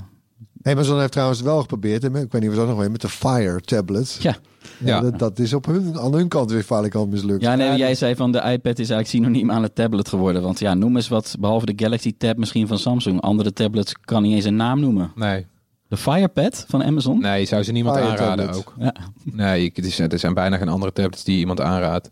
Amazon 0.64 1.00
heeft 1.00 1.12
trouwens 1.12 1.42
wel 1.42 1.60
geprobeerd, 1.62 2.04
en 2.04 2.16
ik 2.16 2.32
weet 2.32 2.42
niet 2.42 2.50
of 2.50 2.56
dat 2.56 2.68
nog 2.68 2.78
weer 2.78 2.92
met 2.92 3.02
de 3.02 3.10
Fire 3.10 3.62
tablet. 3.62 4.18
Ja. 4.22 4.36
Ja, 4.80 4.88
Ja. 4.96 5.02
Dat, 5.02 5.20
dat 5.20 5.40
is 5.40 5.54
op 5.54 5.66
hun, 5.66 6.00
aan 6.00 6.14
hun 6.14 6.28
kant 6.28 6.52
weer 6.52 6.64
falikant 6.64 7.12
mislukt. 7.12 7.42
Ja, 7.42 7.56
nee, 7.56 7.78
jij 7.78 7.96
zei 7.96 8.16
van 8.16 8.32
de 8.32 8.38
iPad 8.38 8.80
is 8.80 8.90
eigenlijk 8.90 9.08
synoniem 9.08 9.52
aan 9.52 9.64
het 9.64 9.76
tablet 9.76 10.10
geworden. 10.10 10.42
Want 10.42 10.60
ja, 10.60 10.74
noem 10.74 10.96
eens 10.96 11.08
wat, 11.08 11.36
behalve 11.40 11.66
de 11.66 11.74
Galaxy 11.76 12.14
Tab 12.18 12.38
misschien 12.38 12.68
van 12.68 12.78
Samsung. 12.80 13.22
Andere 13.22 13.54
tablets 13.54 13.94
kan 14.02 14.22
niet 14.24 14.34
eens 14.36 14.46
een 14.46 14.56
naam 14.56 14.80
noemen. 14.80 15.12
Nee, 15.16 15.46
De 15.88 15.98
Firepad 15.98 16.66
van 16.68 16.84
Amazon? 16.84 17.20
nee, 17.20 17.40
je 17.40 17.46
zou 17.46 17.64
ze 17.64 17.72
niemand 17.72 17.98
Fire 17.98 18.10
aanraden 18.12 18.46
tablet. 18.46 18.66
ook. 18.68 18.74
Ja. 18.80 18.94
Nee, 19.24 19.64
ik- 19.64 19.76
het 19.76 19.86
is, 19.86 20.00
er 20.00 20.20
zijn 20.20 20.34
bijna 20.34 20.58
geen 20.58 20.70
andere 20.70 20.92
tablets 20.92 21.24
die 21.24 21.38
iemand 21.40 21.62
aanraadt. 21.62 22.10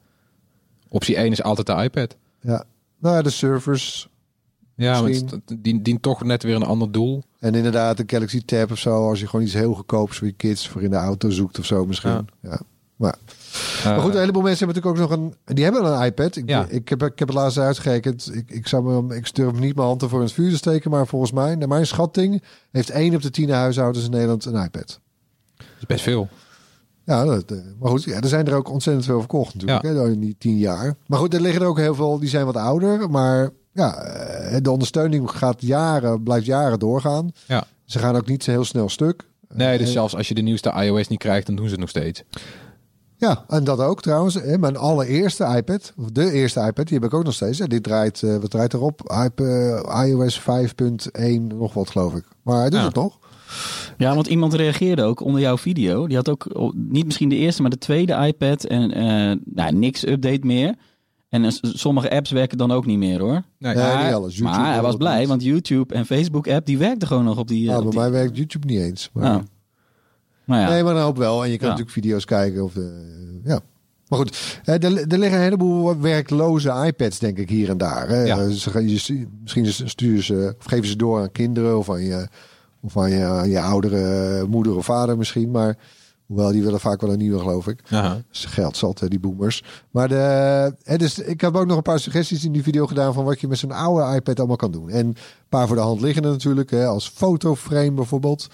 Optie 0.89 1.15
1 1.17 1.31
is 1.31 1.43
altijd 1.43 1.67
de 1.67 1.83
iPad. 1.83 2.15
Ja. 2.41 2.63
Nou 2.99 3.15
ja, 3.15 3.21
de 3.21 3.29
servers. 3.29 4.07
Ja, 4.75 5.01
maar 5.01 5.09
het 5.09 5.39
dient, 5.57 5.85
dient 5.85 6.01
toch 6.01 6.23
net 6.23 6.43
weer 6.43 6.55
een 6.55 6.63
ander 6.63 6.91
doel. 6.91 7.23
En 7.39 7.55
inderdaad, 7.55 7.99
een 7.99 8.09
Galaxy 8.09 8.45
Tab 8.45 8.71
of 8.71 8.77
zo. 8.77 9.09
Als 9.09 9.19
je 9.19 9.27
gewoon 9.27 9.45
iets 9.45 9.53
heel 9.53 9.73
goedkoops 9.73 10.17
voor 10.17 10.27
je 10.27 10.33
kids 10.33 10.67
voor 10.67 10.81
in 10.81 10.89
de 10.89 10.95
auto 10.95 11.29
zoekt 11.29 11.59
of 11.59 11.65
zo 11.65 11.85
misschien. 11.85 12.27
Ja. 12.41 12.59
Maar, 12.95 13.15
maar 13.83 13.99
goed, 13.99 14.13
een 14.13 14.19
heleboel 14.19 14.41
mensen 14.41 14.65
hebben 14.65 14.83
natuurlijk 14.83 15.11
ook 15.13 15.19
nog 15.19 15.33
een... 15.45 15.55
Die 15.55 15.63
hebben 15.63 15.85
een 15.85 16.05
iPad. 16.05 16.35
Ik, 16.35 16.49
Ja. 16.49 16.65
ik, 16.69 16.89
heb, 16.89 17.03
ik 17.03 17.19
heb 17.19 17.27
het 17.27 17.37
laatst 17.37 17.57
uitgerekend. 17.57 18.29
Ik, 18.35 18.51
ik, 18.51 18.67
zou 18.67 19.03
me, 19.03 19.15
ik 19.15 19.35
durf 19.35 19.51
niet 19.59 19.75
mijn 19.75 19.87
hand 19.87 20.01
ervoor 20.01 20.19
in 20.19 20.25
het 20.25 20.33
vuur 20.33 20.49
te 20.49 20.55
steken. 20.57 20.91
Maar 20.91 21.07
volgens 21.07 21.31
mij, 21.31 21.55
naar 21.55 21.67
mijn 21.67 21.87
schatting... 21.87 22.43
heeft 22.71 22.89
één 22.89 23.15
op 23.15 23.21
de 23.21 23.29
tien 23.29 23.49
huishoudens 23.49 24.05
in 24.05 24.11
Nederland 24.11 24.45
een 24.45 24.63
iPad. 24.63 24.99
dat 25.57 25.65
is 25.79 25.85
best 25.87 26.03
veel. 26.03 26.27
Ja, 27.05 27.25
dat, 27.25 27.51
eh, 27.51 27.57
maar 27.79 27.89
goed, 27.89 28.03
ja, 28.03 28.19
er 28.21 28.27
zijn 28.27 28.47
er 28.47 28.55
ook 28.55 28.69
ontzettend 28.71 29.05
veel 29.05 29.19
verkocht 29.19 29.53
natuurlijk, 29.53 29.83
Ja. 29.83 29.93
hè, 29.93 30.11
in 30.11 30.19
die 30.19 30.35
tien 30.39 30.57
jaar. 30.57 30.95
Maar 31.07 31.19
goed, 31.19 31.33
er 31.33 31.41
liggen 31.41 31.61
er 31.61 31.67
ook 31.67 31.77
heel 31.77 31.95
veel, 31.95 32.19
die 32.19 32.29
zijn 32.29 32.45
wat 32.45 32.57
ouder. 32.57 33.09
Maar 33.09 33.49
ja, 33.71 33.95
eh, 33.95 34.57
de 34.61 34.71
ondersteuning 34.71 35.31
gaat 35.31 35.61
jaren, 35.61 36.23
blijft 36.23 36.45
jaren 36.45 36.79
doorgaan. 36.79 37.31
Ja. 37.47 37.63
Ze 37.85 37.99
gaan 37.99 38.15
ook 38.15 38.27
niet 38.27 38.43
zo 38.43 38.51
heel 38.51 38.65
snel 38.65 38.89
stuk. 38.89 39.23
Nee, 39.53 39.77
dus 39.77 39.91
zelfs 39.91 40.15
als 40.15 40.27
je 40.27 40.33
de 40.33 40.41
nieuwste 40.41 40.73
iOS 40.75 41.07
niet 41.07 41.19
krijgt, 41.19 41.45
dan 41.45 41.55
doen 41.55 41.65
ze 41.65 41.71
het 41.71 41.79
nog 41.79 41.89
steeds. 41.89 42.23
Ja, 43.23 43.43
en 43.47 43.63
dat 43.63 43.79
ook 43.79 44.01
trouwens. 44.01 44.33
Hè, 44.33 44.57
Mijn 44.57 44.77
allereerste 44.77 45.53
iPad, 45.57 45.93
of 45.97 46.09
de 46.11 46.31
eerste 46.31 46.59
iPad, 46.59 46.87
die 46.87 46.97
heb 46.99 47.05
ik 47.07 47.13
ook 47.13 47.23
nog 47.23 47.33
steeds. 47.33 47.59
En 47.59 47.69
dit 47.69 47.83
draait, 47.83 48.23
eh, 48.23 48.35
wat 48.37 48.49
draait 48.49 48.73
erop? 48.73 49.01
iP- 49.25 49.39
eh, 49.39 50.05
iOS 50.07 50.39
5.1, 50.39 51.47
nog 51.57 51.73
wat 51.73 51.89
geloof 51.89 52.13
ik. 52.15 52.23
Maar 52.43 52.59
hij 52.59 52.69
doet 52.69 52.79
Ja. 52.79 52.85
het 52.85 52.95
nog. 52.95 53.19
Ja, 53.97 54.15
want 54.15 54.27
iemand 54.27 54.53
reageerde 54.53 55.03
ook 55.03 55.19
onder 55.21 55.41
jouw 55.41 55.57
video. 55.57 56.07
Die 56.07 56.15
had 56.15 56.29
ook 56.29 56.47
oh, 56.53 56.73
niet 56.75 57.05
misschien 57.05 57.29
de 57.29 57.35
eerste, 57.35 57.61
maar 57.61 57.71
de 57.71 57.77
tweede 57.77 58.13
iPad. 58.25 58.63
En 58.63 58.91
eh, 58.93 59.37
nou, 59.45 59.75
niks 59.75 60.05
update 60.07 60.45
meer. 60.47 60.75
En 61.29 61.51
sommige 61.61 62.11
apps 62.11 62.31
werken 62.31 62.57
dan 62.57 62.71
ook 62.71 62.85
niet 62.85 62.97
meer 62.97 63.19
hoor. 63.19 63.41
Nee, 63.59 63.75
Ja, 63.75 63.93
maar 63.95 64.05
niet 64.05 64.13
alles. 64.13 64.37
YouTube 64.37 64.57
maar 64.57 64.73
hij 64.73 64.81
was 64.81 64.95
blij, 64.95 65.27
want 65.27 65.43
YouTube 65.43 65.93
en 65.93 66.05
Facebook 66.05 66.47
app 66.47 66.65
die 66.65 66.77
werkten 66.77 67.07
gewoon 67.07 67.23
nog 67.23 67.37
op 67.37 67.47
die. 67.47 67.69
eh, 67.69 67.75
Ah, 67.75 67.81
bij 67.81 67.89
die- 67.91 67.99
mij 67.99 68.11
werkt 68.11 68.37
YouTube 68.37 68.67
niet 68.67 68.79
eens. 68.79 69.09
Maar, 69.13 69.23
Nou, 69.23 69.41
nou 70.45 70.61
ja. 70.61 70.69
Nee, 70.69 70.83
maar 70.83 70.93
dan 70.93 71.03
hoop 71.03 71.17
wel. 71.17 71.43
En 71.43 71.49
je 71.49 71.57
kan 71.57 71.67
Ja. 71.67 71.73
natuurlijk 71.73 71.97
video's 71.99 72.25
kijken. 72.25 72.63
Of, 72.63 72.73
ja. 73.43 73.59
Maar 74.07 74.19
goed, 74.19 74.59
er, 74.63 74.83
er 74.83 75.17
liggen 75.19 75.37
een 75.37 75.43
heleboel 75.43 75.99
werkloze 75.99 76.83
iPads, 76.85 77.19
denk 77.19 77.37
ik, 77.37 77.49
hier 77.49 77.69
en 77.69 77.77
daar. 77.77 78.07
Hè. 78.07 78.21
Ja. 78.23 78.49
Ze, 78.49 79.27
misschien 79.41 79.89
sturen 79.89 80.23
ze, 80.23 80.55
of 80.59 80.65
geven 80.65 80.87
ze 80.87 80.95
door 80.95 81.19
aan 81.21 81.31
kinderen 81.31 81.77
of 81.77 81.89
aan 81.89 82.03
je, 82.03 82.27
of 82.81 82.97
aan 82.97 83.11
je, 83.11 83.23
aan 83.23 83.49
je 83.49 83.59
oudere 83.61 84.45
moeder 84.47 84.75
of 84.75 84.85
vader 84.85 85.17
misschien. 85.17 85.51
Maar 85.51 85.77
hoewel, 86.25 86.51
die 86.51 86.63
willen 86.63 86.79
vaak 86.79 87.01
wel 87.01 87.11
een 87.11 87.17
nieuwe, 87.17 87.39
geloof 87.39 87.67
ik. 87.67 87.79
Aha. 87.89 88.21
Dus 88.31 88.45
geld 88.45 88.77
zat, 88.77 88.99
hè, 88.99 89.07
die 89.07 89.19
boomers. 89.19 89.63
Maar 89.91 90.07
de, 90.07 90.15
hè, 90.83 90.97
dus 90.97 91.19
ik 91.19 91.41
heb 91.41 91.55
ook 91.55 91.67
nog 91.67 91.77
een 91.77 91.83
paar 91.83 91.99
suggesties 91.99 92.45
in 92.45 92.51
die 92.51 92.63
video 92.63 92.87
gedaan 92.87 93.13
van 93.13 93.25
wat 93.25 93.41
je 93.41 93.47
met 93.47 93.57
zo'n 93.57 93.71
oude 93.71 94.15
iPad 94.15 94.37
allemaal 94.37 94.55
kan 94.55 94.71
doen. 94.71 94.89
En 94.89 95.05
een 95.05 95.15
paar 95.49 95.67
voor 95.67 95.75
de 95.75 95.81
hand 95.81 96.01
liggende 96.01 96.29
natuurlijk, 96.29 96.71
hè, 96.71 96.85
als 96.85 97.09
fotoframe 97.15 97.91
bijvoorbeeld. 97.91 98.47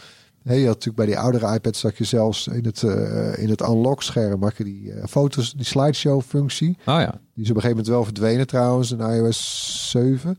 Hè, 0.49 0.55
je 0.55 0.65
had 0.65 0.73
natuurlijk 0.73 0.95
bij 0.95 1.05
die 1.05 1.19
oudere 1.19 1.53
iPads 1.53 1.81
dat 1.81 1.97
je 1.97 2.03
zelfs 2.03 2.47
in 2.47 2.65
het, 2.65 2.83
eh, 2.83 3.38
in 3.38 3.49
het 3.49 3.62
unlock 3.62 4.03
scherm 4.03 4.51
je 4.57 4.63
die 4.63 4.91
eh, 4.91 5.07
foto's, 5.07 5.53
die 5.53 5.65
slideshow 5.65 6.21
functie. 6.21 6.69
Oh 6.69 6.85
ja. 6.85 7.21
Die 7.33 7.43
is 7.43 7.50
op 7.50 7.56
een 7.56 7.62
gegeven 7.62 7.69
moment 7.69 7.87
wel 7.87 8.04
verdwenen 8.04 8.47
trouwens 8.47 8.91
in 8.91 9.00
iOS 9.00 9.89
7. 9.91 10.37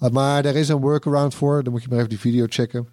Uh, 0.00 0.10
maar 0.10 0.44
er 0.44 0.56
is 0.56 0.68
een 0.68 0.80
workaround 0.80 1.34
voor. 1.34 1.62
Dan 1.62 1.72
moet 1.72 1.82
je 1.82 1.88
maar 1.88 1.98
even 1.98 2.10
die 2.10 2.18
video 2.18 2.46
checken. 2.48 2.88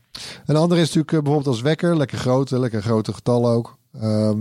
Een 0.46 0.56
andere 0.56 0.82
is 0.82 0.88
natuurlijk 0.88 1.14
eh, 1.14 1.20
bijvoorbeeld 1.20 1.56
als 1.56 1.62
wekker. 1.62 1.98
Lekker 1.98 2.18
groot, 2.18 2.50
hè, 2.50 2.60
lekker 2.60 2.82
grote 2.82 3.14
getallen 3.14 3.52
ook. 3.52 3.78
Ehm, 3.94 4.38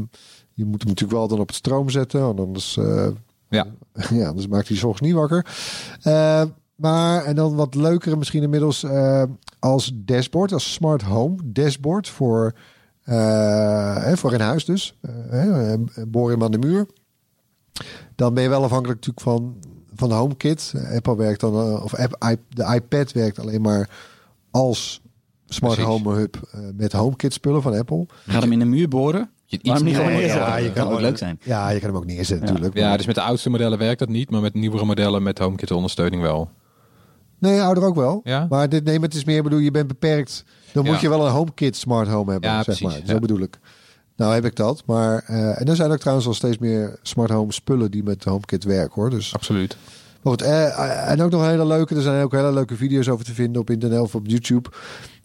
je 0.53 0.65
moet 0.65 0.81
hem 0.81 0.89
natuurlijk 0.89 1.19
wel 1.19 1.29
dan 1.29 1.41
op 1.41 1.47
het 1.47 1.57
stroom 1.57 1.91
zetten. 1.91 2.21
Want 2.21 2.41
anders, 2.41 2.75
Ja. 3.49 3.67
ja, 4.11 4.29
anders 4.29 4.47
maakt 4.47 4.69
hij 4.69 4.77
's 4.77 4.83
ochtends 4.83 5.01
niet 5.01 5.19
wakker. 5.21 5.47
Eh, 6.03 6.43
maar, 6.75 7.25
en 7.25 7.35
dan 7.35 7.55
wat 7.55 7.75
leukere 7.75 8.17
misschien 8.17 8.43
inmiddels 8.43 8.83
eh, 8.83 9.23
als 9.63 9.93
dashboard. 9.95 10.53
Als 10.53 10.73
smart 10.73 11.03
home 11.03 11.37
dashboard 11.45 12.09
voor, 12.09 12.53
eh, 13.03 13.97
hè, 14.05 14.17
voor 14.17 14.33
in 14.33 14.41
huis 14.41 14.65
dus. 14.65 14.97
Eh, 15.01 15.11
hè, 15.31 15.77
boor 16.07 16.31
hem 16.31 16.43
aan 16.43 16.51
de 16.51 16.59
muur. 16.59 16.87
Dan 18.15 18.35
ben 18.35 18.43
je 18.43 18.49
wel 18.49 18.63
afhankelijk 18.65 19.07
natuurlijk 19.07 19.27
van 19.27 19.57
van 19.95 20.09
de 20.09 20.15
HomeKit. 20.15 20.73
Apple 20.95 21.17
werkt 21.17 21.41
dan, 21.41 21.55
eh, 21.55 21.85
of 21.85 21.95
app, 21.95 22.17
de 22.49 22.75
iPad 22.75 23.13
werkt 23.13 23.39
alleen 23.39 23.61
maar 23.61 23.89
als 24.51 25.01
smart 25.47 25.75
Precies. 25.75 25.93
home 25.93 26.15
hub 26.19 26.37
eh, 26.53 26.61
met 26.77 26.93
HomeKit 26.93 27.33
spullen 27.33 27.63
van 27.63 27.75
Apple. 27.79 28.07
Ga 28.27 28.41
hem 28.41 28.53
in 28.53 28.59
de 28.59 28.65
muur 28.65 28.89
boren. 28.89 29.31
Je- 29.45 29.57
iets 29.59 29.69
Waarom 29.69 29.85
niet 29.87 29.95
meer- 29.95 30.05
gewoon 30.05 30.19
neerzetten? 30.21 30.49
ja, 30.49 30.57
je 30.57 30.65
dat 30.73 30.85
kan 30.85 30.93
ook 30.93 31.01
leuk 31.01 31.19
zijn. 31.19 31.39
Ja, 31.43 31.69
je 31.71 31.79
kan 31.81 31.89
hem 31.89 31.99
ook 31.99 32.07
neerzetten 32.07 32.47
Ja. 32.47 32.53
natuurlijk. 32.53 32.77
Ja, 32.77 32.89
maar- 32.89 32.97
dus 32.97 33.07
met 33.07 33.15
de 33.15 33.21
oudste 33.23 33.51
modellen 33.51 33.79
werkt 33.79 33.99
dat 33.99 34.09
niet, 34.09 34.31
maar 34.31 34.41
met 34.41 34.55
nieuwere 34.55 34.85
modellen 34.85 35.23
met 35.23 35.39
HomeKit 35.39 35.71
ondersteuning 35.71 36.23
wel. 36.23 36.51
Nee, 37.43 37.61
ouder 37.63 37.85
ook 37.85 37.95
wel. 37.95 38.21
Ja? 38.25 38.47
Maar 38.49 38.69
dit, 38.69 38.85
nee, 38.85 38.99
maar 38.99 39.09
het 39.09 39.17
is 39.17 39.25
meer, 39.25 39.43
bedoel, 39.43 39.59
je 39.59 39.71
bent 39.71 39.87
beperkt. 39.89 40.45
Dan 40.73 40.85
Ja. 40.85 40.91
moet 40.91 41.01
je 41.01 41.09
wel 41.09 41.27
een 41.27 41.33
HomeKit 41.33 41.77
smart 41.77 42.09
home 42.09 42.31
hebben, 42.33 42.51
Ja, 42.51 42.57
zeg 42.57 42.65
precies, 42.65 42.83
maar. 42.99 43.07
Zo 43.07 43.13
ja. 43.13 43.19
bedoel 43.19 43.41
ik. 43.41 43.59
Nou 44.17 44.35
heb 44.35 44.45
ik 44.45 44.57
dat. 44.57 44.83
Maar, 44.87 45.23
eh, 45.27 45.61
en 45.61 45.67
er 45.67 45.77
zijn 45.77 45.91
ook 45.91 45.99
trouwens 45.99 46.27
al 46.27 46.35
steeds 46.35 46.59
meer 46.59 46.99
smart 47.03 47.31
home 47.31 47.53
spullen 47.53 47.91
die 47.91 48.03
met 48.03 48.25
HomeKit 48.25 48.65
werken 48.65 48.95
hoor. 48.95 49.11
Dus, 49.11 49.35
Absoluut. 49.35 49.77
maar 50.23 50.33
goed, 50.33 50.43
eh, 50.43 51.11
en 51.11 51.23
ook 51.23 51.31
nog 51.31 51.43
een 51.43 51.49
hele 51.49 51.67
leuke, 51.67 51.95
er 51.95 52.03
zijn 52.03 52.23
ook 52.25 52.33
hele 52.33 52.53
leuke 52.53 52.77
video's 52.77 53.09
over 53.09 53.25
te 53.25 53.35
vinden 53.35 53.61
op 53.61 53.71
internet 53.71 54.01
of 54.01 54.15
op 54.15 54.27
YouTube. 54.27 54.69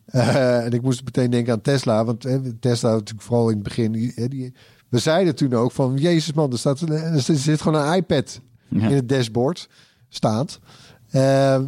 Eh, 0.05 0.65
en 0.65 0.71
ik 0.71 0.81
moest 0.81 1.03
meteen 1.03 1.29
denken 1.29 1.53
aan 1.53 1.61
Tesla. 1.61 2.05
Want 2.05 2.25
eh, 2.25 2.35
Tesla 2.59 2.91
natuurlijk 2.91 3.21
vooral 3.25 3.47
in 3.49 3.53
het 3.55 3.63
begin. 3.63 3.91
Die, 3.91 4.13
eh, 4.15 4.29
die- 4.29 4.53
we 4.89 4.99
zeiden 4.99 5.35
toen 5.35 5.53
ook 5.53 5.71
van, 5.71 5.97
jezus 5.97 6.33
man, 6.33 6.51
er, 6.51 6.57
staat, 6.57 6.81
een- 6.81 6.91
er 6.91 7.21
zit 7.21 7.61
gewoon 7.61 7.81
een 7.87 7.95
iPad 7.95 8.39
Ja. 8.67 8.87
in 8.87 8.95
het 8.95 9.09
dashboard 9.09 9.69
staat. 10.09 10.59
Ehm, 11.11 11.63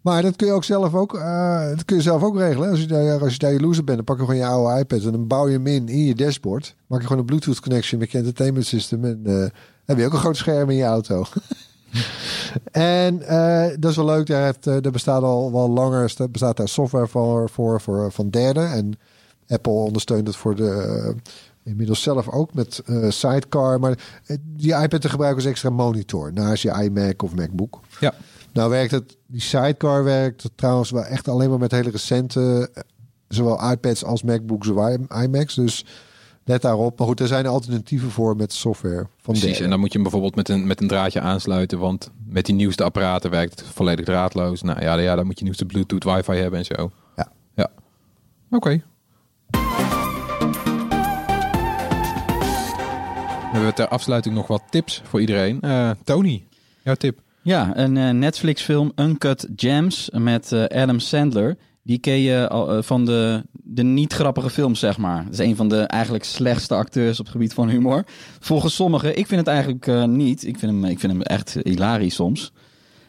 maar 0.00 0.22
dat 0.22 0.36
kun 0.36 0.46
je 0.46 0.52
ook 0.52 0.64
zelf 0.64 0.94
ook, 0.94 1.14
eh, 1.14 1.68
dat 1.68 1.84
kun 1.84 1.96
je 1.96 2.02
zelf 2.02 2.22
ook 2.22 2.36
regelen. 2.36 2.70
Als 2.70 2.80
je, 2.80 2.86
daar, 2.86 3.20
als 3.22 3.32
je 3.32 3.38
daar 3.38 3.52
jaloers 3.52 3.78
op 3.78 3.86
bent, 3.86 3.96
dan 3.96 4.06
pak 4.06 4.18
je 4.18 4.24
gewoon 4.24 4.40
je 4.40 4.46
oude 4.46 4.80
iPad 4.80 5.02
en 5.02 5.12
dan 5.12 5.26
bouw 5.26 5.48
je 5.48 5.52
hem 5.52 5.66
in 5.66 5.88
in 5.88 6.04
je 6.04 6.14
dashboard. 6.14 6.74
Maak 6.86 7.00
je 7.00 7.06
gewoon 7.06 7.20
een 7.20 7.28
Bluetooth 7.28 7.60
connection 7.60 8.00
met 8.00 8.10
je 8.10 8.18
entertainment 8.18 8.66
system 8.66 9.04
en 9.04 9.20
eh, 9.24 9.44
heb 9.84 9.98
je 9.98 10.04
ook 10.06 10.12
een 10.12 10.18
groot 10.18 10.36
scherm 10.36 10.70
in 10.70 10.76
je 10.76 10.84
auto. 10.84 11.24
en 12.72 13.22
eh, 13.22 13.76
dat 13.78 13.90
is 13.90 13.96
wel 13.96 14.04
leuk. 14.04 14.26
Daar, 14.26 14.44
heeft, 14.44 14.66
er 14.66 14.90
bestaat 14.90 15.22
al 15.22 15.52
wel 15.52 15.70
langer 15.70 16.10
sta- 16.10 16.28
bestaat 16.28 16.56
daar 16.56 16.68
software 16.68 17.06
voor, 17.06 17.50
voor, 17.50 17.80
voor 17.80 18.12
van 18.12 18.30
derden. 18.30 18.72
En 18.72 18.98
Apple 19.48 19.72
ondersteunt 19.72 20.26
het 20.26 20.36
voor 20.36 20.56
de 20.56 21.14
inmiddels 21.64 22.02
zelf 22.02 22.28
ook 22.28 22.54
met 22.54 22.82
Sidecar. 23.08 23.80
Maar 23.80 23.98
die 24.42 24.74
iPad 24.74 25.00
te 25.00 25.08
gebruiken 25.08 25.42
als 25.42 25.50
extra 25.50 25.70
monitor 25.70 26.32
naast 26.32 26.62
je 26.62 26.82
iMac 26.82 27.22
of 27.22 27.34
MacBook. 27.34 27.80
Ja. 28.00 28.14
Nou 28.52 28.70
werkt 28.70 28.90
het, 28.90 29.16
die 29.26 29.40
Sidecar 29.40 30.04
werkt 30.04 30.50
trouwens 30.54 30.90
wel 30.90 31.04
echt 31.04 31.28
alleen 31.28 31.50
maar 31.50 31.58
met 31.58 31.70
hele 31.70 31.90
recente, 31.90 32.70
eh, 32.74 32.82
zowel 33.28 33.70
iPads 33.70 34.04
als 34.04 34.22
MacBooks 34.22 34.68
of 34.68 34.96
iMacs. 35.22 35.54
Dus 35.54 35.84
let 36.44 36.62
daarop. 36.62 36.98
Maar 36.98 37.06
goed, 37.06 37.20
er 37.20 37.26
zijn 37.26 37.46
alternatieven 37.46 38.10
voor 38.10 38.36
met 38.36 38.52
software 38.52 39.06
van 39.22 39.34
Precies, 39.34 39.60
en 39.60 39.70
dan 39.70 39.78
moet 39.80 39.88
je 39.88 39.94
hem 39.94 40.02
bijvoorbeeld 40.02 40.36
met 40.36 40.48
een, 40.48 40.66
met 40.66 40.80
een 40.80 40.88
draadje 40.88 41.20
aansluiten, 41.20 41.78
want 41.78 42.10
met 42.26 42.46
die 42.46 42.54
nieuwste 42.54 42.84
apparaten 42.84 43.30
werkt 43.30 43.60
het 43.60 43.68
volledig 43.68 44.04
draadloos. 44.04 44.62
Nou 44.62 44.80
ja, 44.80 44.94
ja 44.98 45.16
dan 45.16 45.26
moet 45.26 45.38
je 45.38 45.44
nieuwste 45.44 45.66
Bluetooth, 45.66 46.04
wifi 46.04 46.32
hebben 46.32 46.58
en 46.58 46.64
zo. 46.64 46.90
Ja. 47.16 47.32
Ja. 47.54 47.70
Oké. 48.50 48.82
We 53.50 53.56
hebben 53.56 53.74
ter 53.74 53.88
afsluiting 53.88 54.34
nog 54.34 54.46
wat 54.46 54.62
tips 54.70 55.02
voor 55.04 55.20
iedereen. 55.20 55.60
Eh, 55.60 55.90
Tony, 56.04 56.46
jouw 56.82 56.94
tip. 56.94 57.20
Ja, 57.42 57.76
een 57.76 57.96
eh, 57.96 58.10
Netflix-film 58.10 58.92
Uncut 58.96 59.48
Gems 59.56 60.10
met 60.12 60.52
eh, 60.52 60.64
Adam 60.64 60.98
Sandler. 60.98 61.56
Die 61.82 61.98
ken 61.98 62.18
je 62.18 62.48
eh, 62.48 62.82
van 62.82 63.04
de, 63.04 63.44
de 63.52 63.82
niet 63.82 64.12
grappige 64.12 64.50
films, 64.50 64.78
zeg 64.78 64.98
maar. 64.98 65.24
Dat 65.24 65.32
is 65.32 65.38
een 65.38 65.56
van 65.56 65.68
de 65.68 65.80
eigenlijk 65.80 66.24
slechtste 66.24 66.74
acteurs 66.74 67.18
op 67.18 67.24
het 67.24 67.34
gebied 67.34 67.54
van 67.54 67.68
humor. 67.68 68.04
Volgens 68.40 68.74
sommigen, 68.74 69.18
ik 69.18 69.26
vind 69.26 69.40
het 69.40 69.48
eigenlijk 69.48 70.06
niet. 70.06 70.46
Ik 70.46 70.58
vind, 70.58 70.72
hem, 70.72 70.84
ik 70.84 71.00
vind 71.00 71.12
hem 71.12 71.22
echt 71.22 71.56
hilarisch 71.62 72.14
soms. 72.14 72.52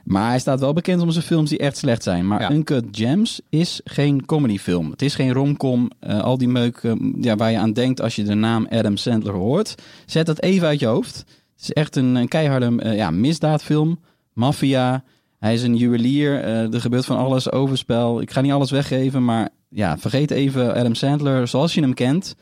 Maar 0.03 0.29
hij 0.29 0.39
staat 0.39 0.59
wel 0.59 0.73
bekend 0.73 1.01
om 1.01 1.11
zijn 1.11 1.25
films 1.25 1.49
die 1.49 1.59
echt 1.59 1.77
slecht 1.77 2.03
zijn. 2.03 2.27
Maar 2.27 2.41
Ja. 2.41 2.51
Uncut 2.51 2.85
Gems 2.91 3.41
is 3.49 3.81
geen 3.83 4.25
comedyfilm. 4.25 4.91
Het 4.91 5.01
is 5.01 5.15
geen 5.15 5.33
romcom. 5.33 5.91
al 5.99 6.37
die 6.37 6.47
meuk 6.47 6.95
ja, 7.19 7.35
waar 7.35 7.51
je 7.51 7.57
aan 7.57 7.73
denkt 7.73 8.01
als 8.01 8.15
je 8.15 8.23
de 8.23 8.33
naam 8.33 8.67
Adam 8.69 8.97
Sandler 8.97 9.33
hoort. 9.33 9.75
Zet 10.05 10.25
dat 10.25 10.41
even 10.41 10.67
uit 10.67 10.79
je 10.79 10.85
hoofd. 10.85 11.17
Het 11.17 11.61
is 11.61 11.71
echt 11.71 11.95
een, 11.95 12.15
een 12.15 12.27
keiharde 12.27 12.95
ja, 12.95 13.11
misdaadfilm. 13.11 13.99
Maffia. 14.33 15.03
Hij 15.39 15.53
is 15.53 15.63
een 15.63 15.75
juwelier. 15.75 16.43
eh, 16.43 16.73
er 16.73 16.81
gebeurt 16.81 17.05
van 17.05 17.17
alles. 17.17 17.51
Overspel. 17.51 18.21
Ik 18.21 18.31
ga 18.31 18.41
niet 18.41 18.51
alles 18.51 18.71
weggeven. 18.71 19.25
Maar 19.25 19.49
ja, 19.69 19.97
vergeet 19.97 20.31
even 20.31 20.75
Adam 20.75 20.95
Sandler 20.95 21.47
zoals 21.47 21.73
je 21.73 21.81
hem 21.81 21.93
kent. 21.93 22.35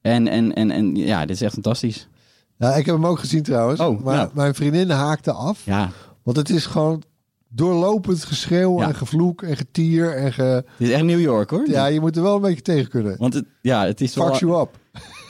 En, 0.00 0.28
en, 0.28 0.54
en, 0.54 0.70
en 0.70 0.96
ja, 0.96 1.20
dit 1.20 1.36
is 1.36 1.42
echt 1.42 1.52
fantastisch. 1.52 2.08
Ja, 2.58 2.74
ik 2.74 2.86
heb 2.86 2.94
hem 2.94 3.06
ook 3.06 3.18
gezien 3.18 3.42
trouwens. 3.42 3.80
Oh, 3.80 4.00
maar 4.04 4.16
nou. 4.16 4.28
mijn 4.34 4.54
vriendin 4.54 4.90
haakte 4.90 5.32
af. 5.32 5.62
Ja, 5.64 5.90
Want 6.22 6.36
het 6.36 6.50
is 6.50 6.66
gewoon 6.66 7.02
doorlopend 7.48 8.24
geschreeuw 8.24 8.80
Ja. 8.80 8.88
en 8.88 8.94
gevloek 8.94 9.42
en 9.42 9.56
getier. 9.56 10.16
En 10.16 10.32
ge... 10.32 10.64
dit 10.78 10.88
is 10.88 10.94
echt 10.94 11.04
New 11.04 11.20
York 11.20 11.50
hoor. 11.50 11.68
Ja, 11.68 11.86
je 11.86 12.00
moet 12.00 12.16
er 12.16 12.22
wel 12.22 12.34
een 12.36 12.40
beetje 12.40 12.62
tegen 12.62 12.90
kunnen. 12.90 13.16
Want 13.18 13.34
het, 13.34 13.44
ja, 13.62 13.86
het 13.86 14.00
is 14.00 14.14
wel... 14.14 14.36
You 14.38 14.60
up. 14.60 14.78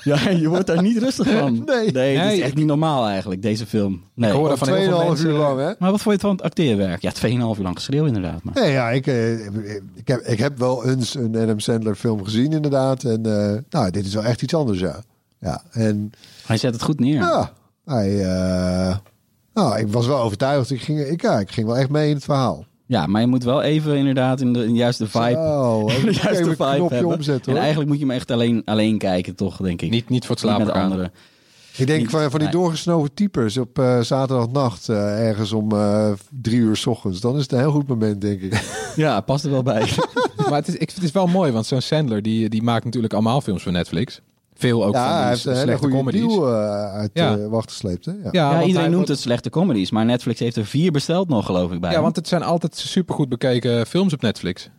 Ja, 0.06 0.30
je 0.30 0.48
wordt 0.48 0.66
daar 0.66 0.82
niet 0.82 0.98
rustig 0.98 1.28
van. 1.30 1.62
Nee. 1.66 1.92
nee 1.92 2.16
het 2.18 2.32
is 2.32 2.38
echt 2.40 2.50
ik- 2.50 2.56
niet 2.56 2.66
normaal 2.66 3.06
eigenlijk, 3.06 3.42
deze 3.42 3.66
film. 3.66 4.02
Nee. 4.14 4.30
hoor 4.32 4.42
Al 4.42 4.48
dat 4.48 4.58
van 4.58 4.68
heel 4.68 4.76
veel 4.88 4.98
2,5 4.98 5.08
mensen- 5.08 5.28
uur 5.28 5.36
lang, 5.36 5.58
hè? 5.58 5.72
Maar 5.78 5.90
wat 5.90 6.00
vond 6.00 6.04
je 6.04 6.10
het 6.10 6.20
van 6.20 6.30
het 6.30 6.42
acteerwerk? 6.42 7.02
Ja, 7.02 7.10
2,5 7.12 7.58
uur 7.58 7.62
lang 7.64 7.76
geschreeuw 7.76 8.04
inderdaad. 8.04 8.42
Maar... 8.42 8.54
Nee, 8.54 8.72
ja, 8.72 8.90
ik, 8.90 9.06
eh, 9.06 9.46
ik, 9.94 10.08
heb, 10.08 10.20
ik 10.20 10.38
heb 10.38 10.58
wel 10.58 10.86
eens 10.88 11.14
een 11.14 11.36
Adam 11.36 11.60
Sandler 11.60 11.94
film 11.96 12.24
gezien 12.24 12.52
inderdaad. 12.52 13.04
En 13.04 13.26
eh, 13.26 13.58
nou, 13.70 13.90
dit 13.90 14.06
is 14.06 14.14
wel 14.14 14.24
echt 14.24 14.42
iets 14.42 14.54
anders, 14.54 14.78
ja. 14.78 15.00
Ja, 15.40 15.62
en 15.70 16.10
Hij 16.46 16.56
zet 16.56 16.72
het 16.72 16.82
goed 16.82 17.00
neer. 17.00 17.14
ja, 17.14 17.52
hij... 17.84 18.24
eh, 18.24 18.96
nou, 19.54 19.78
ik 19.78 19.88
was 19.88 20.06
wel 20.06 20.18
overtuigd. 20.18 20.70
Ik 20.70 20.80
ging, 20.82 21.00
ik, 21.00 21.22
ja, 21.22 21.38
ik 21.40 21.50
ging 21.50 21.66
wel 21.66 21.76
echt 21.76 21.88
mee 21.90 22.08
in 22.08 22.14
het 22.14 22.24
verhaal. 22.24 22.64
Ja, 22.86 23.06
maar 23.06 23.20
je 23.20 23.26
moet 23.26 23.44
wel 23.44 23.62
even 23.62 23.96
inderdaad 23.96 24.40
in 24.40 24.52
de, 24.52 24.64
in 24.64 24.72
de 24.72 24.78
juiste 24.78 25.06
vibe, 25.08 25.28
de 25.86 25.92
even, 25.92 26.12
juiste 26.12 26.44
vibe 26.44 26.54
knopje 26.76 26.94
hebben. 26.94 27.14
omzetten, 27.14 27.52
en 27.52 27.58
eigenlijk 27.58 27.88
moet 27.88 27.98
je 27.98 28.04
hem 28.06 28.14
echt 28.14 28.30
alleen, 28.30 28.62
alleen 28.64 28.98
kijken, 28.98 29.34
toch, 29.34 29.56
denk 29.56 29.82
ik. 29.82 29.90
Niet, 29.90 30.08
niet 30.08 30.26
voor 30.26 30.34
het 30.34 30.44
slapen 30.44 30.72
anderen. 30.72 31.12
Ik 31.76 31.86
denk 31.86 32.00
Niet- 32.00 32.10
van, 32.10 32.20
van 32.20 32.30
die 32.30 32.38
nee. 32.38 32.50
doorgesnoven 32.50 33.14
types 33.14 33.56
op 33.56 33.78
eh, 33.78 34.00
zaterdagnacht 34.00 34.88
eh, 34.88 35.28
ergens 35.28 35.52
om 35.52 35.72
eh, 35.72 36.12
drie 36.42 36.58
uur 36.58 36.76
's 36.76 36.86
ochtends. 36.86 37.20
Dan 37.20 37.36
is 37.36 37.42
het 37.42 37.52
een 37.52 37.58
heel 37.58 37.70
goed 37.70 37.86
moment, 37.88 38.20
denk 38.20 38.40
ik. 38.40 38.54
Ja, 38.96 39.20
past 39.20 39.44
er 39.44 39.50
wel 39.50 39.62
bij. 39.62 39.88
Maar 40.48 40.54
het 40.58 40.68
is, 40.68 40.74
ik, 40.76 40.90
het 40.90 41.02
is 41.02 41.10
wel 41.10 41.26
mooi, 41.26 41.52
want 41.52 41.66
zo'n 41.66 41.80
Sandler 41.80 42.22
die, 42.22 42.48
die 42.48 42.62
maakt 42.62 42.84
natuurlijk 42.84 43.12
allemaal 43.12 43.40
films 43.40 43.62
voor 43.62 43.72
Netflix. 43.72 44.20
Veel 44.58 44.84
ook 44.84 44.94
ja, 44.94 45.00
van 45.04 45.12
hij 45.12 45.20
die 45.22 45.28
heeft 45.30 45.44
een 45.46 45.54
hele 45.68 45.76
goede 45.78 45.94
comedies. 45.96 46.20
deal 46.20 46.48
eh, 46.48 46.92
uit 46.92 47.10
Ja. 47.12 47.36
eh, 47.36 47.46
wacht 47.46 47.70
gesleept. 47.70 48.04
Hè? 48.04 48.12
Ja. 48.12 48.28
Ja, 48.32 48.60
ja, 48.60 48.62
iedereen 48.66 48.90
noemt 48.90 49.08
het 49.08 49.18
slechte 49.18 49.50
comedies, 49.50 49.90
maar 49.90 50.04
Netflix 50.04 50.40
heeft 50.40 50.56
er 50.56 50.66
vier 50.66 50.92
besteld 50.92 51.28
nog, 51.28 51.46
geloof 51.46 51.72
ik, 51.72 51.80
bij. 51.80 51.92
Ja, 51.92 52.00
want 52.00 52.16
het 52.16 52.28
zijn 52.28 52.42
altijd 52.42 52.76
supergoed 52.76 53.28
bekeken 53.28 53.86
films 53.86 54.12
op 54.12 54.22
Netflix. 54.22 54.70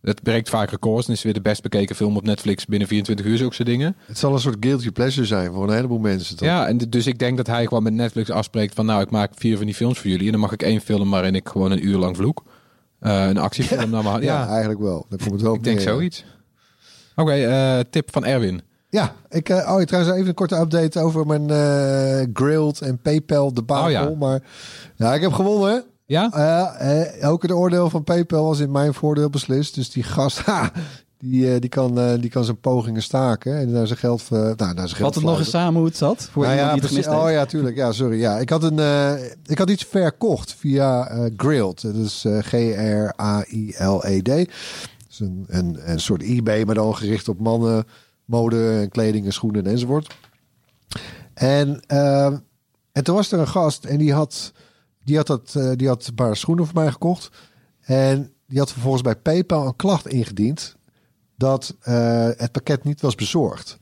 Het 0.00 0.22
breekt 0.22 0.48
vaak 0.48 0.70
records 0.70 1.06
en 1.06 1.12
is 1.12 1.22
weer 1.22 1.32
de 1.32 1.40
best 1.40 1.62
bekeken 1.62 1.96
film 1.96 2.16
op 2.16 2.22
Netflix 2.24 2.66
binnen 2.66 2.88
24 2.88 3.26
uur, 3.26 3.36
zulke 3.36 3.64
dingen. 3.64 3.96
Het 4.06 4.18
zal 4.18 4.32
een 4.32 4.40
soort 4.40 4.56
guilty 4.60 4.90
pleasure 4.90 5.26
zijn 5.26 5.52
voor 5.52 5.68
een 5.68 5.74
heleboel 5.74 5.98
mensen. 5.98 6.36
Toch? 6.36 6.48
Ja, 6.48 6.66
en 6.66 6.78
dus 6.78 7.06
ik 7.06 7.18
denk 7.18 7.36
dat 7.36 7.46
hij 7.46 7.64
gewoon 7.66 7.82
met 7.82 7.92
Netflix 7.92 8.30
afspreekt 8.30 8.74
van 8.74 8.86
nou, 8.86 9.02
ik 9.02 9.10
maak 9.10 9.32
vier 9.36 9.56
van 9.56 9.66
die 9.66 9.74
films 9.74 9.98
voor 9.98 10.10
jullie. 10.10 10.26
En 10.26 10.32
dan 10.32 10.40
mag 10.40 10.52
ik 10.52 10.62
één 10.62 10.80
film 10.80 11.10
waarin 11.10 11.34
ik 11.34 11.48
gewoon 11.48 11.70
een 11.70 11.86
uur 11.86 11.98
lang 11.98 12.16
vloek. 12.16 12.42
Eh, 13.00 13.26
een 13.28 13.38
actiefilm 13.38 13.78
naar 13.80 14.02
mijn 14.02 14.04
hand. 14.04 14.22
Ja, 14.22 14.40
Ja, 14.42 14.48
eigenlijk 14.48 14.80
wel. 14.80 15.06
Daar 15.08 15.18
komt 15.18 15.32
het 15.32 15.42
wel 15.42 15.54
ik 15.54 15.64
denk 15.64 15.78
ja. 15.78 15.84
zoiets. 15.84 16.24
Oké, 17.16 17.32
eh, 17.32 17.78
tip 17.90 18.08
van 18.12 18.24
Erwin. 18.24 18.62
Ja, 18.90 19.14
ik, 19.28 19.48
eh, 19.48 19.56
oh, 19.56 19.82
trouwens 19.82 20.14
even 20.14 20.28
een 20.28 20.34
korte 20.34 20.56
update 20.56 21.00
over 21.00 21.26
mijn 21.26 21.50
eh 21.50 22.26
Grilled 22.32 22.80
en 22.80 22.98
PayPal 22.98 23.54
debacle. 23.54 23.84
Oh, 23.84 23.90
ja. 23.90 24.14
Maar 24.18 24.42
ja, 24.96 25.14
ik 25.14 25.20
heb 25.20 25.32
gewonnen. 25.32 25.84
Ja? 26.10 26.32
Eh, 26.78 27.30
ook 27.30 27.42
het 27.42 27.52
oordeel 27.52 27.90
van 27.90 28.04
PayPal 28.04 28.44
was 28.44 28.58
in 28.58 28.70
mijn 28.70 28.94
voordeel 28.94 29.30
beslist. 29.30 29.74
Dus 29.74 29.90
die 29.90 30.02
gast, 30.02 30.38
ha, 30.46 30.72
die, 31.18 31.54
eh, 31.54 31.60
die, 31.60 31.68
kan, 31.68 32.16
die 32.20 32.30
kan 32.30 32.44
zijn 32.44 32.60
pogingen 32.60 33.02
staken. 33.02 33.58
En 33.58 33.72
daar 33.72 33.86
zijn 33.86 33.98
geld, 33.98 34.22
eh, 34.22 34.38
nou, 34.38 34.56
daar 34.56 34.74
zijn 34.74 34.88
geld 34.88 35.00
Wat 35.00 35.14
het 35.14 35.24
nog 35.24 35.38
eens 35.38 35.50
samen 35.50 35.78
hoe 35.78 35.88
het 35.88 35.96
zat, 35.96 36.28
voor 36.32 36.44
Nou 36.44 36.56
ja, 36.56 36.74
die 36.74 37.10
Oh 37.10 37.30
ja, 37.30 37.44
tuurlijk. 37.46 37.76
Ja, 37.76 37.92
sorry. 37.92 38.18
Ja, 38.18 38.38
ik 38.38 38.50
had 38.50 38.62
een, 38.62 38.78
ik 39.46 39.58
had 39.58 39.70
iets 39.70 39.84
verkocht 39.84 40.54
via 40.54 41.08
eh 41.08 41.24
Grilled. 41.36 41.82
Dat 41.82 41.94
is 41.94 42.24
G-R-A-I-L-E-D. 42.40 44.26
Dat 44.26 44.48
is 45.10 45.18
een, 45.18 45.44
een, 45.48 45.78
een 45.84 46.00
soort 46.00 46.22
eBay, 46.22 46.64
maar 46.64 46.74
dan 46.74 46.96
gericht 46.96 47.28
op 47.28 47.38
mannen, 47.38 47.84
mode, 48.30 48.78
en 48.80 48.88
kleding 48.88 49.26
en 49.26 49.32
schoenen 49.32 49.66
enzovoort. 49.66 50.16
En, 51.34 51.82
eh, 51.86 52.26
en 52.92 53.04
toen 53.04 53.14
was 53.14 53.32
er 53.32 53.38
een 53.38 53.48
gast 53.48 53.84
en 53.84 53.98
die 53.98 54.12
had, 54.12 54.52
die, 55.04 55.16
had 55.16 55.26
dat, 55.26 55.54
eh, 55.54 55.70
die 55.74 55.88
had 55.88 56.06
een 56.06 56.14
paar 56.14 56.36
schoenen 56.36 56.66
voor 56.66 56.74
mij 56.74 56.90
gekocht. 56.90 57.30
En 57.80 58.32
die 58.46 58.58
had 58.58 58.72
vervolgens 58.72 59.02
bij 59.02 59.16
PayPal 59.16 59.66
een 59.66 59.76
klacht 59.76 60.08
ingediend 60.08 60.76
dat 61.36 61.76
eh, 61.80 62.28
het 62.36 62.52
pakket 62.52 62.84
niet 62.84 63.00
was 63.00 63.14
bezorgd. 63.14 63.78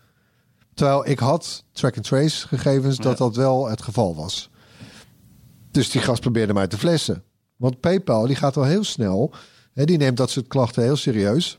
Terwijl 0.75 1.09
ik 1.09 1.19
had 1.19 1.65
track-and-trace 1.73 2.49
gegevens 2.49 2.97
dat 2.97 3.19
dat 3.19 3.37
wel 3.37 3.69
het 3.69 3.83
geval 3.83 4.15
was. 4.15 4.51
Dus 5.71 5.91
die 5.91 6.01
gast 6.01 6.21
probeerde 6.21 6.53
mij 6.53 6.67
te 6.67 6.79
flessen. 6.79 7.23
Want 7.57 7.81
PayPal 7.81 8.27
die 8.27 8.37
gaat 8.37 8.55
wel 8.55 8.65
heel 8.65 8.85
snel. 8.85 9.33
Hè, 9.73 9.85
die 9.85 9.97
neemt 9.97 10.17
dat 10.17 10.31
soort 10.31 10.47
klachten 10.47 10.83
heel 10.83 10.97
serieus. 10.97 11.59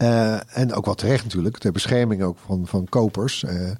Eh, 0.00 0.56
en 0.58 0.74
ook 0.74 0.84
wel 0.84 0.94
terecht 0.94 1.24
natuurlijk. 1.24 1.58
Ter 1.58 1.72
bescherming 1.72 2.22
ook 2.22 2.38
van, 2.38 2.66
van 2.66 2.88
kopers. 2.88 3.44
Eh, 3.44 3.70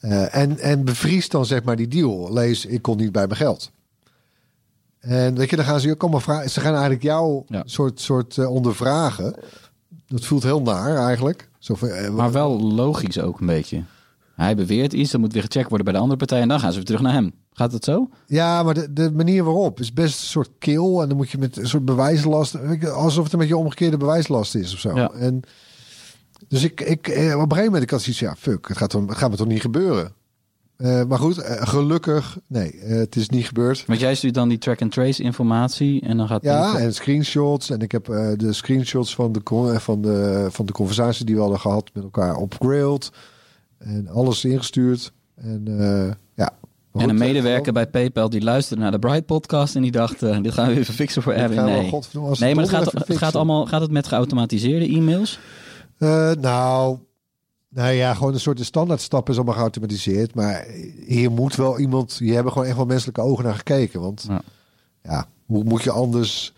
eh, 0.00 0.34
en, 0.34 0.58
en 0.58 0.84
bevriest 0.84 1.30
dan 1.30 1.46
zeg 1.46 1.62
maar 1.62 1.76
die 1.76 1.88
deal. 1.88 2.32
Lees, 2.32 2.66
ik 2.66 2.82
kon 2.82 2.96
niet 2.96 3.12
bij 3.12 3.26
mijn 3.26 3.38
geld. 3.38 3.70
En 5.00 5.34
weet 5.34 5.50
je, 5.50 5.56
dan 5.56 5.64
gaan 5.64 5.80
ze 5.80 5.86
je 5.86 5.92
ook 5.92 6.02
allemaal 6.02 6.20
vragen. 6.20 6.50
Ze 6.50 6.60
gaan 6.60 6.72
eigenlijk 6.72 7.02
jou 7.02 7.42
Ja. 7.46 7.62
soort, 7.66 8.00
soort 8.00 8.46
ondervragen. 8.46 9.34
Dat 10.06 10.24
voelt 10.24 10.42
heel 10.42 10.62
naar 10.62 10.96
eigenlijk. 10.96 11.48
Zo 11.58 11.74
van, 11.74 12.14
Maar 12.14 12.32
wel 12.32 12.60
logisch 12.60 13.18
ook 13.18 13.40
een 13.40 13.46
beetje. 13.46 13.82
Hij 14.34 14.56
beweert 14.56 14.92
iets, 14.92 15.10
dan 15.10 15.20
moet 15.20 15.32
weer 15.32 15.42
gecheckt 15.42 15.68
worden 15.68 15.84
bij 15.84 15.94
de 15.94 16.00
andere 16.00 16.18
partij 16.18 16.40
en 16.40 16.48
dan 16.48 16.60
gaan 16.60 16.70
ze 16.70 16.76
weer 16.76 16.86
terug 16.86 17.00
naar 17.00 17.12
hem. 17.12 17.32
Gaat 17.52 17.72
het 17.72 17.84
zo? 17.84 18.08
Ja, 18.26 18.62
maar 18.62 18.74
de, 18.74 18.92
de 18.92 19.12
manier 19.12 19.44
waarop 19.44 19.80
is 19.80 19.92
best 19.92 20.20
een 20.20 20.26
soort 20.26 20.50
kill. 20.58 20.98
En 21.00 21.08
dan 21.08 21.16
moet 21.16 21.30
je 21.30 21.38
met 21.38 21.56
een 21.56 21.68
soort 21.68 21.84
bewijslast... 21.84 22.56
Alsof 22.92 23.24
het 23.24 23.32
een 23.32 23.38
beetje 23.38 23.56
omgekeerde 23.56 23.96
bewijslast 23.96 24.54
is 24.54 24.74
of 24.74 24.78
zo. 24.80 24.96
Ja. 24.96 25.10
En, 25.10 25.42
dus 26.48 26.62
ik, 26.64 26.80
ik, 26.80 27.08
eh, 27.08 27.16
op 27.16 27.20
een 27.22 27.38
gegeven 27.40 27.64
moment 27.64 27.82
ik 27.82 27.90
had 27.90 28.02
zoiets 28.02 28.20
ja, 28.20 28.34
fuck, 28.38 28.68
het 28.68 28.76
gaat, 28.76 28.90
toch- 28.90 29.06
het 29.08 29.16
gaat 29.16 29.30
me 29.30 29.36
toch 29.36 29.46
niet 29.46 29.60
gebeuren. 29.60 30.12
Eh, 30.76 31.04
maar 31.04 31.18
goed, 31.18 31.38
eh, 31.38 31.66
gelukkig, 31.66 32.38
nee, 32.46 32.78
het 32.80 33.16
is 33.16 33.28
niet 33.28 33.46
gebeurd. 33.46 33.84
Want 33.86 34.00
jij 34.00 34.14
stuurt 34.14 34.34
dan 34.34 34.48
die 34.48 34.58
track-and-trace 34.58 35.22
informatie 35.22 36.00
en 36.00 36.16
dan 36.16 36.26
gaat... 36.26 36.42
Ja, 36.42 36.78
en 36.78 36.94
screenshots. 36.94 37.70
En 37.70 37.80
ik 37.80 37.92
heb 37.92 38.04
de 38.36 38.52
screenshots 38.52 39.14
van 39.14 39.32
de, 39.32 39.40
van, 39.80 40.02
de, 40.02 40.46
van 40.50 40.66
de 40.66 40.72
conversatie 40.72 41.24
die 41.24 41.34
we 41.34 41.40
hadden 41.40 41.60
gehad 41.60 41.90
met 41.92 42.02
elkaar 42.02 42.36
op 42.36 42.54
Grilled. 42.58 43.10
En 43.84 44.08
alles 44.08 44.44
ingestuurd. 44.44 45.12
En 45.34 45.64
eh, 45.66 46.14
ja. 46.34 46.50
En 46.92 47.08
een 47.08 47.18
medewerker 47.18 47.72
bij 47.72 47.86
PayPal 47.86 48.30
die 48.30 48.42
luisterde 48.42 48.82
naar 48.82 48.90
de 48.90 48.98
Bright 48.98 49.26
podcast 49.26 49.76
en 49.76 49.82
die 49.82 49.90
dacht, 49.90 50.22
eh, 50.22 50.42
dit 50.42 50.52
gaan 50.52 50.68
we 50.68 50.78
even 50.78 50.94
fixen 50.94 51.22
voor 51.22 51.32
Erwin. 51.32 51.64
Nee, 51.64 51.90
nee 52.38 52.54
maar 52.54 52.64
het 52.64 52.72
gaat, 52.72 52.92
het 52.92 53.16
gaat, 53.16 53.34
allemaal, 53.34 53.66
gaat 53.66 53.80
het 53.80 53.90
met 53.90 54.06
geautomatiseerde 54.06 54.86
e-mails? 54.86 55.38
Eh, 55.98 56.30
nou, 56.32 56.98
nou 57.68 57.92
ja, 57.92 58.14
gewoon 58.14 58.32
een 58.32 58.40
soort 58.40 58.56
de 58.56 58.64
standaard 58.64 59.00
stap 59.00 59.28
is 59.28 59.36
allemaal 59.36 59.54
geautomatiseerd. 59.54 60.34
Maar 60.34 60.66
hier 61.06 61.30
moet 61.30 61.56
wel 61.56 61.78
iemand, 61.78 62.18
hier 62.18 62.34
hebben 62.34 62.52
gewoon 62.52 62.68
echt 62.68 62.76
wel 62.76 62.86
menselijke 62.86 63.20
ogen 63.20 63.44
naar 63.44 63.54
gekeken. 63.54 64.00
Want 64.00 64.24
Ja. 64.28 64.42
ja, 65.02 65.26
hoe 65.46 65.64
moet 65.64 65.82
je 65.82 65.90
anders 65.90 66.53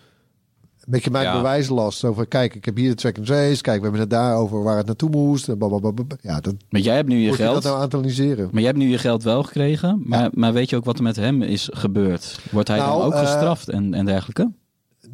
met 0.86 1.04
je 1.04 1.10
mijn 1.10 1.24
Ja. 1.24 1.36
bewijslast 1.36 2.04
over, 2.04 2.26
kijk, 2.26 2.54
ik 2.54 2.64
heb 2.64 2.76
hier 2.76 2.88
de 2.90 2.94
track 2.96 3.16
and 3.16 3.26
trace, 3.26 3.60
kijk, 3.62 3.76
we 3.76 3.82
hebben 3.82 4.00
het 4.00 4.10
daarover 4.10 4.62
waar 4.62 4.76
het 4.76 4.86
naartoe 4.86 5.10
moest. 5.10 5.48
En 5.48 5.58
blablabla. 5.58 6.04
Ja, 6.20 6.40
dat 6.40 6.54
Maar 6.68 6.80
jij 6.80 6.94
hebt 6.94 7.08
nu 7.08 7.16
je 7.18 7.28
moet 7.28 7.36
je 7.36 7.42
dat 7.42 7.52
geld. 7.52 7.64
nou 7.64 7.82
analyseren. 7.82 8.44
Maar 8.44 8.60
jij 8.62 8.70
hebt 8.70 8.78
nu 8.82 8.88
je 8.90 8.98
geld 8.98 9.22
wel 9.22 9.42
gekregen. 9.42 10.02
Maar, 10.04 10.30
maar 10.34 10.52
weet 10.52 10.70
je 10.70 10.76
ook 10.76 10.84
wat 10.84 10.96
er 10.96 11.02
met 11.02 11.16
hem 11.16 11.42
is 11.42 11.68
gebeurd? 11.72 12.38
Wordt 12.50 12.68
hij 12.68 12.78
Nou, 12.78 12.90
dan 12.98 13.06
ook 13.06 13.12
eh, 13.12 13.20
gestraft 13.20 13.68
en, 13.68 13.94
en 13.94 14.04
dergelijke? 14.04 14.52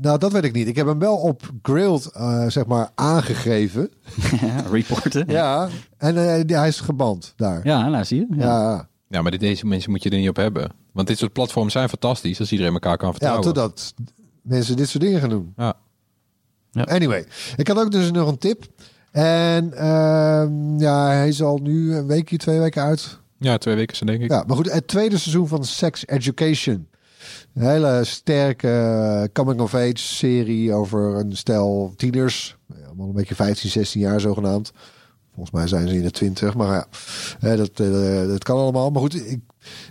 Nou, 0.01 0.19
dat 0.19 0.33
weet 0.33 0.45
ik 0.45 0.53
niet. 0.53 0.67
Ik 0.69 0.77
heb 0.77 0.87
hem 0.87 0.99
wel 0.99 1.17
op 1.17 1.43
Grilled, 1.63 2.07
eh, 2.13 2.47
zeg 2.49 2.67
maar, 2.67 2.91
aangegeven. 2.95 3.91
ja, 4.41 4.65
reporten. 4.71 5.25
Ja, 5.29 5.35
Ja, 5.35 5.69
en 5.99 6.17
eh, 6.49 6.57
hij 6.59 6.69
is 6.69 6.81
geband 6.81 7.33
daar. 7.37 7.61
ja 7.67 7.89
nou 7.89 8.05
zie 8.05 8.19
je. 8.19 8.27
Ja. 8.37 8.45
Ja, 8.45 8.89
Ja, 9.09 9.23
maar 9.23 9.31
dit- 9.31 9.41
deze 9.41 9.67
mensen 9.67 9.91
moet 9.91 10.03
je 10.03 10.11
er 10.11 10.19
niet 10.19 10.29
op 10.29 10.37
hebben. 10.37 10.71
Want 10.93 11.07
dit 11.09 11.19
soort 11.19 11.33
platforms 11.33 11.73
zijn 11.73 11.89
fantastisch 11.89 12.41
als 12.41 12.53
iedereen 12.53 12.73
elkaar 12.73 12.97
kan 12.97 13.07
ja, 13.07 13.13
vertrouwen. 13.13 13.45
totdat 13.47 13.95
mensen 14.43 14.77
dit 14.77 14.89
soort 14.89 15.05
dingen 15.05 15.21
gaan 15.21 15.29
doen. 15.29 15.53
Ja. 15.57 15.77
Ja. 16.71 16.83
Anyway, 16.83 17.27
ik 17.57 17.69
had 17.69 17.79
ook 17.79 17.91
dus 17.91 18.11
nog 18.11 18.29
een 18.29 18.39
tip. 18.39 18.65
En 19.11 19.73
ehm, 19.73 20.79
ja, 20.79 21.07
hij 21.07 21.29
is 21.29 21.43
al 21.43 21.59
nu 21.59 21.95
een 21.95 22.07
weekje, 22.07 22.37
twee 22.37 22.59
weken 22.59 22.83
uit. 22.83 23.19
ja, 23.39 23.59
twee 23.59 23.75
weken 23.75 23.97
zijn 23.97 24.11
denk 24.11 24.23
ik. 24.23 24.31
Ja, 24.31 24.45
maar 24.47 24.57
goed, 24.57 24.73
het 24.73 24.89
tweede 24.89 25.19
seizoen 25.19 25.49
van 25.49 25.65
Sex 25.65 26.07
Education. 26.07 26.89
Een 27.55 27.67
hele 27.67 28.05
sterke 28.05 29.31
coming-of-age 29.33 29.93
serie 29.97 30.73
over 30.73 31.17
een 31.17 31.37
stel 31.37 31.93
tieners. 31.97 32.57
Allemaal 32.87 33.07
een 33.07 33.13
beetje 33.13 33.35
15, 33.35 33.71
16 33.71 34.01
jaar 34.01 34.21
zogenaamd. 34.21 34.73
Volgens 35.35 35.55
mij 35.55 35.67
zijn 35.67 35.89
ze 35.89 35.95
in 35.95 36.03
de 36.03 36.11
20, 36.11 36.55
maar 36.55 36.87
ja, 37.41 37.57
dat, 37.57 37.71
eh, 37.81 38.27
dat 38.27 38.45
kan 38.45 38.59
allemaal. 38.59 38.91
Maar 38.91 39.01
goed, 39.01 39.31
ik, 39.31 39.41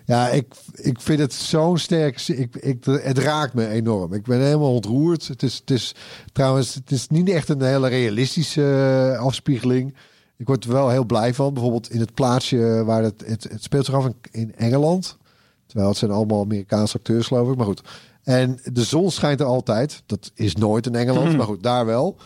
ja, 0.06 0.30
ik, 0.30 0.54
ik 0.74 1.02
vind 1.02 1.20
het 1.20 1.34
zo'n 1.34 1.78
sterk. 1.78 2.28
Ik, 2.28 2.56
ik, 2.56 2.86
het 2.86 3.18
raakt 3.18 3.54
me 3.54 3.68
enorm. 3.68 4.14
Ik 4.14 4.24
ben 4.24 4.42
helemaal 4.42 4.74
ontroerd. 4.74 5.28
Het 5.28 5.44
is, 5.44 5.56
het 5.56 5.72
is 5.72 5.96
trouwens, 6.34 6.74
het 6.74 6.92
is 6.92 7.08
niet 7.08 7.30
echt 7.30 7.50
een 7.50 7.62
hele 7.62 7.88
realistische 7.88 9.14
eh, 9.14 9.20
afspiegeling. 9.20 9.96
Ik 10.38 10.48
word 10.48 10.64
er 10.64 10.72
wel 10.72 10.90
heel 10.90 11.06
blij 11.06 11.34
van. 11.34 11.54
Bijvoorbeeld 11.54 11.92
in 11.92 12.00
het 12.00 12.14
plaatsje 12.14 12.84
waar 12.86 13.04
het, 13.04 13.24
het, 13.26 13.44
het 13.44 13.64
speelt 13.64 13.86
zich 13.86 13.94
af 13.94 14.08
in, 14.32 14.56
Engeland. 14.56 15.18
Terwijl 15.66 15.90
het 15.90 16.00
zijn 16.00 16.12
allemaal 16.12 16.42
Amerikaanse 16.42 16.98
acteurs, 16.98 17.28
geloof 17.28 17.52
ik. 17.52 17.58
Maar 17.58 17.66
goed. 17.66 17.82
En 18.24 18.60
de 18.64 18.84
zon 18.84 19.12
schijnt 19.12 19.40
er 19.40 19.46
altijd. 19.46 20.04
Dat 20.06 20.32
is 20.34 20.56
nooit 20.56 20.86
in 20.86 20.96
Engeland, 20.96 21.38
maar 21.38 21.46
goed, 21.46 21.64
daar 21.64 21.86
wel. 21.86 22.18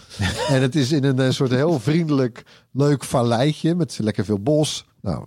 en 0.48 0.62
het 0.62 0.76
is 0.76 0.92
in 0.92 1.04
een 1.04 1.34
soort 1.34 1.52
heel 1.52 1.80
vriendelijk, 1.80 2.44
leuk 2.72 3.04
valleitje 3.04 3.76
met 3.76 4.00
lekker 4.02 4.26
veel 4.26 4.40
bos. 4.40 4.86
Nou, 5.02 5.26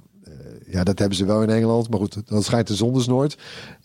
ja, 0.71 0.85
dat 0.85 0.99
hebben 0.99 1.17
ze 1.17 1.25
wel 1.25 1.43
in 1.43 1.51
Engeland. 1.51 1.91
Maar 1.91 1.99
goed, 1.99 2.23
dan 2.29 2.43
schijnt 2.43 2.67
de 2.67 2.75
zon 2.75 2.95
dus 2.95 3.07
nooit. 3.07 3.37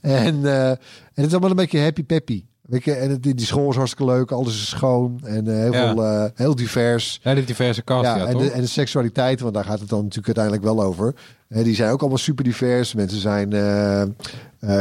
En, 0.01 0.45
eh, 0.45 0.69
en 0.69 0.77
het 1.13 1.25
is 1.25 1.31
allemaal 1.31 1.49
een 1.49 1.55
beetje 1.55 1.79
happy 1.79 2.03
peppy. 2.03 2.43
Weet 2.63 2.83
je, 2.83 2.93
en 2.93 3.09
het, 3.09 3.23
die 3.23 3.33
die 3.35 3.45
school 3.45 3.69
is 3.69 3.75
hartstikke 3.75 4.11
leuk. 4.11 4.31
Alles 4.31 4.53
is 4.53 4.69
schoon 4.69 5.19
en 5.23 5.47
eh, 5.47 5.53
heel, 5.53 5.73
Ja. 5.73 5.93
veel, 5.93 6.03
eh, 6.03 6.25
heel 6.35 6.55
divers. 6.55 7.21
Diverse 7.45 7.83
cast, 7.83 8.03
ja, 8.03 8.15
Ja, 8.17 8.25
en, 8.25 8.37
de, 8.37 8.51
en 8.51 8.61
de 8.61 8.67
seksualiteit, 8.67 9.39
want 9.39 9.53
daar 9.53 9.63
gaat 9.65 9.79
het 9.79 9.89
dan 9.89 10.03
natuurlijk 10.03 10.37
uiteindelijk 10.37 10.75
wel 10.75 10.85
over. 10.85 11.15
Eh, 11.47 11.63
die 11.63 11.75
zijn 11.75 11.91
ook 11.91 11.99
allemaal 11.99 12.17
super 12.17 12.43
divers. 12.43 12.93
Mensen 12.93 13.19
zijn, 13.19 13.51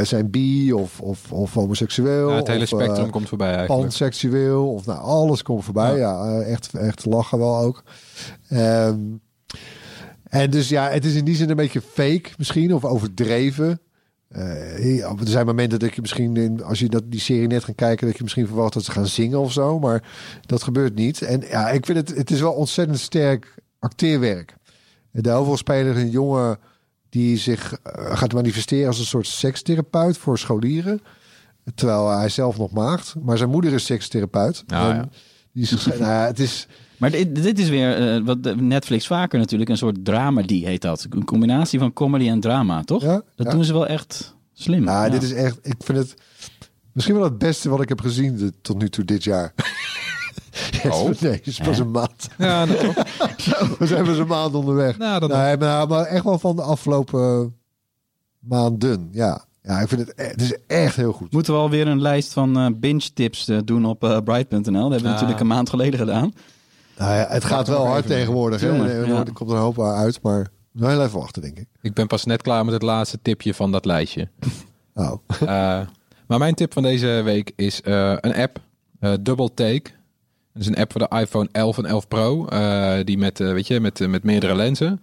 zijn 0.06 0.30
bi 0.30 0.72
of, 0.72 1.00
of, 1.00 1.32
of 1.32 1.54
homoseksueel. 1.54 2.30
Ja, 2.30 2.36
het 2.36 2.46
hele 2.46 2.62
of, 2.62 2.68
spectrum 2.68 3.10
komt 3.10 3.28
voorbij 3.28 3.54
eigenlijk. 3.54 3.80
panseksueel. 3.80 4.72
Of 4.72 4.86
nou, 4.86 5.00
alles 5.00 5.42
komt 5.42 5.64
voorbij. 5.64 5.96
Ja, 5.98 6.40
echt, 6.40 6.74
echt 6.74 7.04
lachen 7.04 7.38
wel 7.38 7.56
ook. 7.58 7.82
Ehm, 8.48 8.98
en 10.32 10.50
dus 10.50 10.68
ja, 10.68 10.88
het 10.88 11.04
is 11.04 11.14
in 11.14 11.24
die 11.24 11.34
zin 11.34 11.50
een 11.50 11.56
beetje 11.56 11.80
fake 11.80 12.30
misschien. 12.38 12.74
Of 12.74 12.84
overdreven. 12.84 13.80
Eh, 14.28 15.04
er 15.04 15.16
zijn 15.28 15.46
momenten 15.46 15.78
dat 15.78 15.94
je 15.94 16.00
misschien, 16.00 16.36
in, 16.36 16.62
als 16.64 16.78
je 16.78 16.88
dat, 16.88 17.02
die 17.06 17.20
serie 17.20 17.46
net 17.46 17.64
gaat 17.64 17.74
kijken, 17.74 18.06
dat 18.06 18.16
je 18.16 18.22
misschien 18.22 18.46
verwacht 18.46 18.72
dat 18.72 18.84
ze 18.84 18.92
gaan 18.92 19.06
zingen 19.06 19.38
of 19.38 19.52
zo. 19.52 19.78
Maar 19.78 20.02
dat 20.46 20.62
gebeurt 20.62 20.94
niet. 20.94 21.22
En 21.22 21.40
ja, 21.40 21.70
ik 21.70 21.86
vind 21.86 21.98
het, 21.98 22.16
het 22.16 22.30
is 22.30 22.40
wel 22.40 22.52
ontzettend 22.52 22.98
sterk 22.98 23.54
acteerwerk. 23.78 24.54
De 25.10 25.30
hoofdrolspeler 25.30 25.96
is 25.96 26.02
een 26.02 26.10
jongen 26.10 26.58
die 27.08 27.36
zich 27.38 27.72
eh, 27.72 28.16
gaat 28.16 28.32
manifesteren 28.32 28.86
als 28.86 28.98
een 28.98 29.04
soort 29.04 29.26
sekstherapeut 29.26 30.18
voor 30.18 30.38
scholieren. 30.38 31.00
Terwijl 31.74 32.10
hij 32.10 32.28
zelf 32.28 32.58
nog 32.58 32.70
maagt. 32.70 33.14
Maar 33.22 33.38
zijn 33.38 33.50
moeder 33.50 33.72
is 33.72 33.84
sekstherapeut. 33.84 34.64
En 34.66 34.78
ja. 34.78 35.08
Die 35.52 35.62
is, 35.62 35.86
nou 35.98 36.26
het 36.26 36.38
is, 36.38 36.66
Maar 37.02 37.10
dit, 37.10 37.34
dit 37.42 37.58
is 37.58 37.68
weer 37.68 38.14
eh, 38.14 38.24
wat 38.24 38.54
Netflix 38.56 39.06
vaker 39.06 39.38
natuurlijk, 39.38 39.70
een 39.70 39.76
soort 39.76 40.04
dramedy 40.04 40.64
heet 40.64 40.82
dat. 40.82 41.06
Een 41.10 41.24
combinatie 41.24 41.78
van 41.78 41.92
comedy 41.92 42.28
en 42.28 42.40
drama, 42.40 42.82
toch? 42.82 43.02
Ja, 43.02 43.22
dat 43.36 43.46
ja. 43.46 43.52
doen 43.52 43.64
ze 43.64 43.72
wel 43.72 43.86
echt 43.86 44.36
slim. 44.52 44.84
nou, 44.84 45.04
Ja. 45.04 45.10
dit 45.10 45.22
is 45.22 45.32
echt, 45.32 45.58
ik 45.62 45.74
vind 45.78 45.98
het 45.98 46.14
misschien 46.92 47.14
wel 47.14 47.24
het 47.24 47.38
beste 47.38 47.68
wat 47.68 47.80
ik 47.82 47.88
heb 47.88 48.00
gezien 48.00 48.36
de- 48.36 48.52
tot 48.62 48.78
nu 48.78 48.88
toe 48.88 49.04
dit 49.04 49.24
jaar. 49.24 49.52
Oh. 50.90 51.10
nee, 51.20 51.32
het 51.32 51.46
is 51.46 51.58
pas 51.58 51.78
een 51.78 51.90
maand. 51.90 52.28
Ja, 52.38 52.66
dat 52.66 52.80
toch? 52.80 52.94
We 53.78 53.86
zijn 53.86 54.04
pas 54.04 54.16
een 54.18 54.26
maand 54.26 54.54
onderweg. 54.54 54.98
Nou, 54.98 55.20
dat 55.20 55.30
nee, 55.30 55.56
maar, 55.56 55.88
maar 55.88 56.04
echt 56.04 56.24
wel 56.24 56.38
van 56.38 56.56
de 56.56 56.62
afgelopen 56.62 57.54
maanden. 58.38 59.08
Ja, 59.12 59.44
ja 59.62 59.80
ik 59.80 59.88
vind 59.88 60.00
het, 60.00 60.12
e- 60.18 60.22
het 60.28 60.40
is 60.40 60.56
echt 60.66 60.96
heel 60.96 61.12
goed. 61.12 61.32
Moeten 61.32 61.52
we 61.52 61.58
alweer 61.58 61.86
een 61.86 62.00
lijst 62.00 62.32
van 62.32 62.58
eh, 62.58 62.66
binge 62.76 63.12
tips 63.14 63.48
eh, 63.48 63.58
doen 63.64 63.84
op 63.84 63.98
bright.nl. 64.24 64.60
Dat 64.60 64.72
hebben 64.72 64.90
we 64.90 64.96
Ah. 65.06 65.12
natuurlijk 65.12 65.40
een 65.40 65.46
maand 65.46 65.68
geleden 65.70 65.98
gedaan. 65.98 66.32
Nou 66.98 67.14
ja, 67.14 67.26
het 67.28 67.44
gaat 67.44 67.68
wel 67.68 67.86
hard 67.86 68.06
tegenwoordig. 68.06 68.60
Hè? 68.60 68.88
Er- 68.88 69.06
ja. 69.08 69.24
Er 69.24 69.32
komt 69.32 69.50
er 69.50 69.56
een 69.56 69.62
hoop 69.62 69.80
uit, 69.80 70.22
maar 70.22 70.48
nog 70.72 70.90
heel 70.90 71.02
even 71.02 71.18
wachten, 71.18 71.42
denk 71.42 71.58
ik. 71.58 71.66
Ik 71.80 71.94
ben 71.94 72.06
pas 72.06 72.24
net 72.24 72.42
klaar 72.42 72.64
met 72.64 72.74
het 72.74 72.82
laatste 72.82 73.18
tipje 73.22 73.54
van 73.54 73.72
dat 73.72 73.84
lijstje. 73.84 74.28
Oh. 74.94 75.12
Eh, 75.40 75.46
maar 76.26 76.38
mijn 76.38 76.54
tip 76.54 76.72
van 76.72 76.82
deze 76.82 77.20
week 77.24 77.52
is 77.56 77.80
eh, 77.82 78.16
een 78.20 78.34
app, 78.34 78.60
eh, 79.00 79.12
Double 79.20 79.54
Take. 79.54 79.82
Dat 80.52 80.62
is 80.62 80.66
een 80.66 80.76
app 80.76 80.92
voor 80.92 81.08
de 81.08 81.16
iPhone 81.18 81.48
11 81.52 81.78
en 81.78 81.86
11 81.86 82.08
Pro, 82.08 82.46
die 83.04 83.18
met, 83.18 83.38
weet 83.38 83.66
je, 83.66 83.80
met, 83.80 84.08
met 84.08 84.22
meerdere 84.22 84.54
lenzen. 84.54 85.02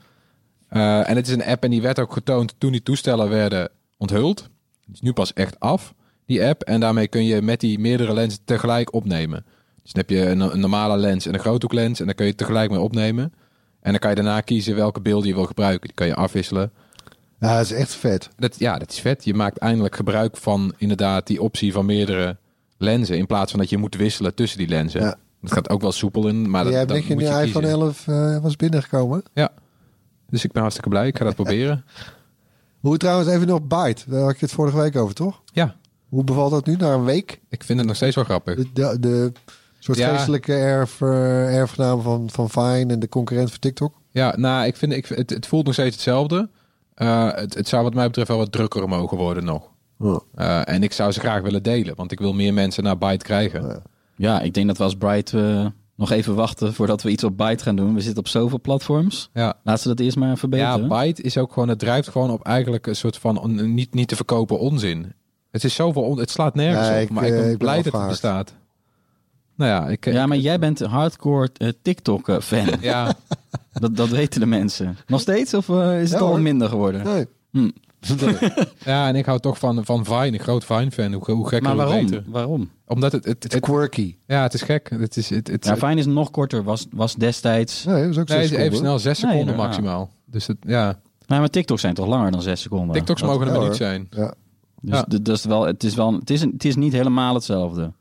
En 0.69 1.15
het 1.15 1.27
is 1.27 1.33
een 1.33 1.43
app 1.43 1.63
en 1.63 1.69
die 1.69 1.81
werd 1.81 1.99
ook 1.99 2.13
getoond 2.13 2.55
toen 2.57 2.71
die 2.71 2.83
toestellen 2.83 3.29
werden 3.29 3.69
onthuld. 3.97 4.49
Die 4.85 4.93
is 4.93 5.01
nu 5.01 5.13
pas 5.13 5.33
echt 5.33 5.59
af, 5.59 5.93
die 6.25 6.45
app. 6.45 6.61
En 6.61 6.79
daarmee 6.79 7.07
kun 7.07 7.25
je 7.25 7.41
met 7.41 7.59
die 7.59 7.79
meerdere 7.79 8.13
lenzen 8.13 8.39
tegelijk 8.45 8.93
opnemen. 8.93 9.45
Dus 9.83 9.91
dan 9.93 10.03
heb 10.07 10.09
je 10.09 10.25
een, 10.25 10.39
een 10.39 10.59
normale 10.59 10.97
lens 10.97 11.25
en 11.25 11.33
een 11.33 11.39
groothoeklens 11.39 11.99
en 11.99 12.05
dan 12.05 12.15
kun 12.15 12.25
je 12.25 12.35
tegelijk 12.35 12.69
mee 12.71 12.79
opnemen. 12.79 13.33
En 13.81 13.91
dan 13.91 13.99
kan 13.99 14.09
je 14.09 14.15
daarna 14.15 14.41
kiezen 14.41 14.75
welke 14.75 15.01
beelden 15.01 15.27
je 15.27 15.33
wil 15.33 15.45
gebruiken. 15.45 15.87
Die 15.87 15.95
kan 15.95 16.07
je 16.07 16.15
afwisselen. 16.15 16.71
Ja, 17.39 17.55
dat 17.55 17.65
is 17.65 17.71
echt 17.71 17.93
vet. 17.93 18.29
Dat, 18.37 18.59
ja, 18.59 18.77
dat 18.77 18.91
is 18.91 18.99
vet. 18.99 19.25
Je 19.25 19.33
maakt 19.33 19.57
eindelijk 19.57 19.95
gebruik 19.95 20.37
van 20.37 20.73
inderdaad 20.77 21.27
die 21.27 21.41
optie 21.41 21.71
van 21.71 21.85
meerdere 21.85 22.37
lenzen. 22.77 23.17
In 23.17 23.25
plaats 23.25 23.51
van 23.51 23.59
dat 23.59 23.69
je 23.69 23.77
moet 23.77 23.95
wisselen 23.95 24.35
tussen 24.35 24.57
die 24.57 24.67
lenzen. 24.67 25.01
Ja. 25.01 25.15
Dat 25.41 25.51
gaat 25.51 25.69
ook 25.69 25.81
wel 25.81 25.91
soepel 25.91 26.27
in. 26.27 26.49
Maar 26.49 26.63
dat, 26.63 26.71
Jij 26.71 26.81
hebt 26.81 26.91
dan 26.91 26.99
net 26.99 27.07
je 27.07 27.13
moet 27.13 27.23
nieuwe 27.23 27.39
je 27.39 27.45
iPhone 27.45 27.65
kiezen. 27.65 27.81
11 27.81 28.07
eh, 28.07 28.43
was 28.43 28.55
binnengekomen. 28.55 29.23
Ja. 29.33 29.49
Dus 30.29 30.43
ik 30.43 30.51
ben 30.51 30.61
hartstikke 30.61 30.89
blij. 30.89 31.07
Ik 31.07 31.17
ga 31.17 31.23
dat 31.25 31.35
proberen. 31.43 31.85
Hoe 32.79 32.97
trouwens 32.97 33.29
even 33.29 33.47
nog 33.47 33.61
Byte. 33.67 34.09
Daar 34.09 34.21
had 34.21 34.39
je 34.39 34.45
het 34.45 34.55
vorige 34.55 34.77
week 34.77 34.95
over, 34.95 35.15
toch? 35.15 35.41
Ja, 35.53 35.75
Hoe 36.09 36.23
bevalt 36.23 36.51
dat 36.51 36.65
nu 36.65 36.75
na 36.75 36.93
een 36.93 37.03
week? 37.03 37.39
ik 37.49 37.63
vind 37.63 37.79
het 37.79 37.87
nog 37.87 37.95
steeds 37.95 38.15
wel 38.15 38.23
grappig. 38.23 38.55
De, 38.55 38.69
de, 38.73 38.99
de 38.99 39.31
soort 39.95 40.07
Ja. 40.09 40.15
geestelijke 40.15 40.53
erf, 40.53 41.01
eh, 41.01 41.55
erfgenaam 41.57 42.01
van, 42.01 42.29
van 42.29 42.49
Vine 42.49 42.93
en 42.93 42.99
de 42.99 43.09
concurrent 43.09 43.49
van 43.49 43.59
TikTok. 43.59 43.93
Ja, 44.11 44.33
nou, 44.37 44.65
ik 44.65 44.75
vind 44.75 44.91
ik, 44.93 45.05
het, 45.05 45.29
het 45.29 45.47
voelt 45.47 45.65
nog 45.65 45.73
steeds 45.73 45.95
hetzelfde. 45.95 46.49
Eh, 46.93 47.31
het, 47.33 47.53
het 47.53 47.67
zou 47.67 47.83
wat 47.83 47.93
mij 47.93 48.05
betreft 48.05 48.27
wel 48.27 48.37
wat 48.37 48.51
drukker 48.51 48.89
mogen 48.89 49.17
worden 49.17 49.45
nog. 49.45 49.69
Oh. 49.99 50.19
Eh, 50.35 50.69
en 50.69 50.83
ik 50.83 50.93
zou 50.93 51.11
ze 51.11 51.19
graag 51.19 51.41
willen 51.41 51.63
delen, 51.63 51.95
want 51.95 52.11
ik 52.11 52.19
wil 52.19 52.33
meer 52.33 52.53
mensen 52.53 52.83
naar 52.83 52.97
Byte 52.97 53.25
krijgen. 53.25 53.61
Ja. 53.67 53.79
Ja, 54.15 54.41
ik 54.41 54.53
denk 54.53 54.67
dat 54.67 54.77
we 54.77 54.83
als 54.83 54.95
Bright 54.95 55.33
nog 55.95 56.11
even 56.11 56.35
wachten 56.35 56.73
voordat 56.73 57.01
we 57.01 57.09
iets 57.09 57.23
op 57.23 57.37
Byte 57.37 57.63
gaan 57.63 57.75
doen. 57.75 57.93
We 57.93 58.01
zitten 58.01 58.19
op 58.19 58.27
zoveel 58.27 58.61
platforms. 58.61 59.29
Ja. 59.33 59.53
Laten 59.63 59.81
ze 59.81 59.87
dat 59.87 59.99
eerst 59.99 60.17
maar 60.17 60.27
Ja, 60.29 60.35
verbeteren. 60.37 60.87
Byte 60.87 61.21
is 61.21 61.37
ook 61.37 61.53
gewoon, 61.53 61.69
het 61.69 61.79
drijft 61.79 62.09
gewoon 62.09 62.31
op 62.31 62.43
eigenlijk 62.45 62.87
een 62.87 62.95
soort 62.95 63.17
van 63.17 63.73
niet, 63.73 63.93
niet 63.93 64.07
te 64.07 64.15
verkopen 64.15 64.59
onzin. 64.59 65.13
Het 65.51 65.63
is 65.63 65.73
zoveel, 65.73 66.01
on- 66.03 66.19
het 66.19 66.29
slaat 66.29 66.55
nergens 66.55 66.87
Ja, 66.87 66.95
op, 66.95 67.01
ik, 67.01 67.09
maar 67.09 67.23
ik 67.23 67.31
ben 67.31 67.39
ik 67.41 67.47
ben 67.47 67.57
blij 67.57 67.81
dat 67.81 67.93
het 67.93 68.07
bestaat. 68.07 68.53
Nou 69.59 69.71
ja, 69.71 69.87
ik, 69.87 70.05
ja, 70.05 70.25
maar 70.25 70.37
jij 70.37 70.59
bent 70.59 70.79
een 70.79 70.89
hardcore 70.89 71.49
eh, 71.57 71.69
TikTok-fan. 71.81 72.67
ja, 72.81 73.13
dat, 73.73 73.95
dat 73.95 74.09
weten 74.09 74.39
de 74.39 74.45
mensen. 74.45 74.97
Nog 75.07 75.21
steeds 75.21 75.53
of 75.53 75.69
eh, 75.69 76.01
is 76.01 76.09
het 76.09 76.19
Ja, 76.19 76.25
al 76.25 76.31
hoor. 76.31 76.41
minder 76.41 76.69
geworden? 76.69 77.03
Nee. 77.03 77.27
Hm. 77.51 77.69
ja, 78.85 79.07
en 79.07 79.15
ik 79.15 79.25
hou 79.25 79.39
toch 79.39 79.57
van, 79.59 79.85
van 79.85 80.05
Vine, 80.05 80.25
een 80.33 80.39
groot 80.39 80.65
Vine-fan. 80.65 81.13
Hoe, 81.13 81.31
hoe 81.31 81.47
gekker, 81.47 81.67
Maar 81.67 81.75
waarom? 81.87 82.05
beter. 82.05 82.23
Waarom? 82.27 82.69
Omdat 82.87 83.11
het, 83.11 83.25
het, 83.25 83.43
Het 83.43 83.53
is 83.53 83.59
het- 83.59 83.63
quirky. 83.69 84.15
ja, 84.27 84.41
het 84.41 84.53
is 84.53 84.61
gek. 84.61 84.89
Het 84.99 85.17
is, 85.17 85.29
het, 85.29 85.47
het, 85.47 85.65
Ja, 85.65 85.77
Vine 85.77 85.95
is 85.95 86.05
nog 86.05 86.31
korter. 86.31 86.63
Was, 86.63 86.85
was 86.91 87.15
destijds... 87.15 87.83
Nee, 87.85 87.95
ook 88.19 88.27
nee, 88.27 88.37
even 88.37 88.47
seconden. 88.49 88.77
snel, 88.77 88.99
zes 88.99 89.21
Nee, 89.21 89.31
seconden 89.31 89.55
maximaal. 89.55 90.09
Dus 90.25 90.47
het, 90.47 90.57
ja, 90.61 90.99
Nou, 91.27 91.39
maar 91.41 91.49
TikToks 91.49 91.81
zijn 91.81 91.93
toch 91.93 92.07
langer 92.07 92.31
dan 92.31 92.41
zes 92.41 92.61
seconden? 92.61 92.95
TikToks 92.95 93.21
Dat- 93.21 93.29
mogen 93.29 93.47
er 93.47 93.53
ja, 93.53 93.59
maar 93.59 93.67
niet 93.67 93.77
zijn. 93.77 94.07
Ja. 94.09 94.33
Dus 94.81 94.95
Ja. 94.99 95.05
dat 95.19 95.27
is 95.37 95.43
wel, 95.45 95.65
het, 95.65 95.83
is 95.83 95.95
wel, 95.95 96.13
het, 96.13 96.29
is 96.29 96.41
een, 96.41 96.51
het 96.51 96.65
is 96.65 96.75
niet 96.75 96.93
helemaal 96.93 97.33
hetzelfde. 97.33 97.91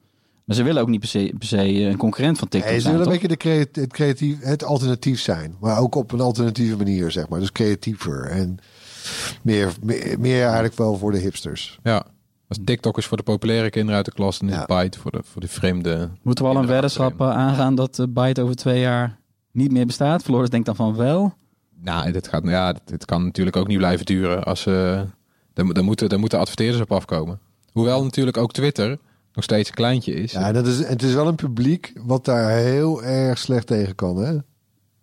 Maar 0.48 0.56
ze 0.56 0.62
willen 0.62 0.82
ook 0.82 0.88
niet 0.88 1.00
per 1.00 1.08
se, 1.08 1.32
per 1.38 1.48
se 1.48 1.80
een 1.82 1.96
concurrent 1.96 2.38
van 2.38 2.48
TikTok 2.48 2.70
Nee, 2.70 2.78
ze 2.78 2.84
zijn, 2.86 2.96
willen 2.96 3.12
een 3.12 3.20
beetje 3.20 3.28
de 3.28 3.36
creati- 3.36 3.80
het, 3.80 3.92
creatief, 3.92 4.36
het 4.40 4.64
alternatief 4.64 5.20
zijn. 5.20 5.56
Maar 5.60 5.78
ook 5.78 5.94
op 5.94 6.12
een 6.12 6.20
alternatieve 6.20 6.76
manier, 6.76 7.10
zeg 7.10 7.28
maar. 7.28 7.40
Dus 7.40 7.52
creatiever. 7.52 8.24
En 8.30 8.58
meer, 9.42 9.72
meer, 9.82 10.16
meer 10.20 10.42
eigenlijk 10.42 10.74
wel 10.76 10.96
voor 10.98 11.12
de 11.12 11.18
hipsters. 11.18 11.78
Ja. 11.82 12.04
Als 12.48 12.58
TikTok 12.64 12.98
is 12.98 13.06
voor 13.06 13.16
de 13.16 13.22
populaire 13.22 13.70
kinderen 13.70 13.96
uit 13.96 14.04
de 14.04 14.12
klas 14.12 14.40
en 14.40 14.48
is 14.48 14.54
Ja. 14.54 14.64
Byte 14.66 14.98
voor 14.98 15.10
de, 15.10 15.20
voor 15.22 15.40
de 15.40 15.48
vreemde. 15.48 16.08
Moeten 16.22 16.44
we 16.44 16.50
al 16.50 16.56
een 16.56 16.66
weddenschap 16.66 17.20
eh, 17.20 17.30
aangaan 17.30 17.74
dat 17.74 17.98
eh, 17.98 18.06
Byte 18.08 18.42
over 18.42 18.56
twee 18.56 18.80
jaar 18.80 19.18
niet 19.52 19.72
meer 19.72 19.86
bestaat? 19.86 20.22
Floris 20.22 20.50
denkt 20.50 20.66
dan 20.66 20.76
van 20.76 20.96
wel. 20.96 21.34
Nou, 21.80 22.12
dit, 22.12 22.28
gaat, 22.28 22.42
ja, 22.44 22.74
dit, 22.84 23.04
kan 23.04 23.24
natuurlijk 23.24 23.56
ook 23.56 23.66
niet 23.66 23.78
blijven 23.78 24.06
duren. 24.06 24.44
Als, 24.44 24.66
eh 24.66 25.00
daar, 25.52 25.64
moet- 25.64 25.74
daar, 25.74 25.84
moeten, 25.84 26.08
daar 26.08 26.18
moeten 26.18 26.38
adverteerders 26.38 26.82
op 26.82 26.92
afkomen. 26.92 27.38
Hoewel 27.72 28.02
natuurlijk 28.04 28.36
ook 28.36 28.52
Twitter 28.52 28.98
nog 29.38 29.44
steeds 29.46 29.68
een 29.68 29.74
kleintje 29.74 30.12
is. 30.14 30.32
Ja, 30.32 30.52
dat 30.52 30.66
is, 30.66 30.86
het 30.86 31.02
is 31.02 31.14
wel 31.14 31.26
een 31.26 31.34
publiek 31.34 31.92
wat 32.04 32.24
daar 32.24 32.50
heel 32.50 33.02
erg 33.02 33.38
slecht 33.38 33.66
tegen 33.66 33.94
kan, 33.94 34.16
hè? 34.16 34.32
Dat 34.32 34.42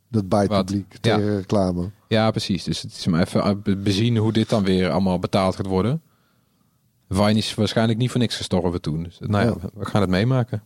Wat? 0.09 0.29
bijt-publiek 0.29 0.85
Ja. 1.01 1.15
tegen 1.15 1.35
reclame. 1.35 1.89
Ja, 2.07 2.31
precies. 2.31 2.63
Dus 2.63 2.81
het 2.81 2.91
is 2.91 3.05
maar 3.05 3.21
even 3.21 3.41
eh, 3.43 3.51
be- 3.63 3.75
bezien 3.75 4.17
hoe 4.17 4.33
dit 4.33 4.49
dan 4.49 4.63
weer 4.63 4.89
allemaal 4.89 5.19
betaald 5.19 5.55
gaat 5.55 5.65
worden. 5.65 6.01
Vine 7.09 7.33
is 7.33 7.53
waarschijnlijk 7.53 7.99
niet 7.99 8.11
voor 8.11 8.19
niks 8.19 8.35
gestorven 8.35 8.81
toen. 8.81 9.03
Dus, 9.03 9.17
nou 9.19 9.45
ja, 9.45 9.53
Ja. 9.61 9.69
we- 9.73 9.85
gaan 9.85 10.01
het 10.01 10.09
meemaken. 10.09 10.63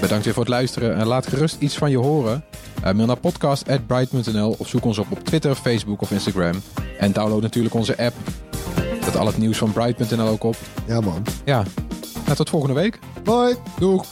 Bedankt 0.00 0.24
weer 0.24 0.34
voor 0.34 0.42
het 0.44 0.52
luisteren. 0.52 0.96
En 0.96 1.06
laat 1.06 1.26
gerust 1.26 1.60
iets 1.60 1.76
van 1.78 1.90
je 1.90 1.98
horen. 1.98 2.44
Eh, 2.82 2.92
mail 2.94 3.06
naar 3.06 3.16
podcast.bright.nl 3.16 4.54
of 4.58 4.68
zoek 4.68 4.84
ons 4.84 4.98
op 4.98 5.10
op 5.10 5.24
Twitter, 5.24 5.54
Facebook 5.54 6.00
of 6.00 6.10
Instagram. 6.10 6.54
En 6.98 7.12
download 7.12 7.42
natuurlijk 7.42 7.74
onze 7.74 7.98
app. 7.98 8.14
Zet 9.08 9.16
al 9.16 9.26
het 9.26 9.38
nieuws 9.38 9.58
van 9.58 9.72
bright.nl 9.72 10.28
ook 10.28 10.44
op. 10.44 10.56
Ja, 10.86 11.00
man. 11.00 11.26
Ja, 11.44 11.62
nou, 12.24 12.36
tot 12.36 12.50
volgende 12.50 12.74
week. 12.74 12.98
Bye! 13.24 13.56
Doeg! 13.78 14.04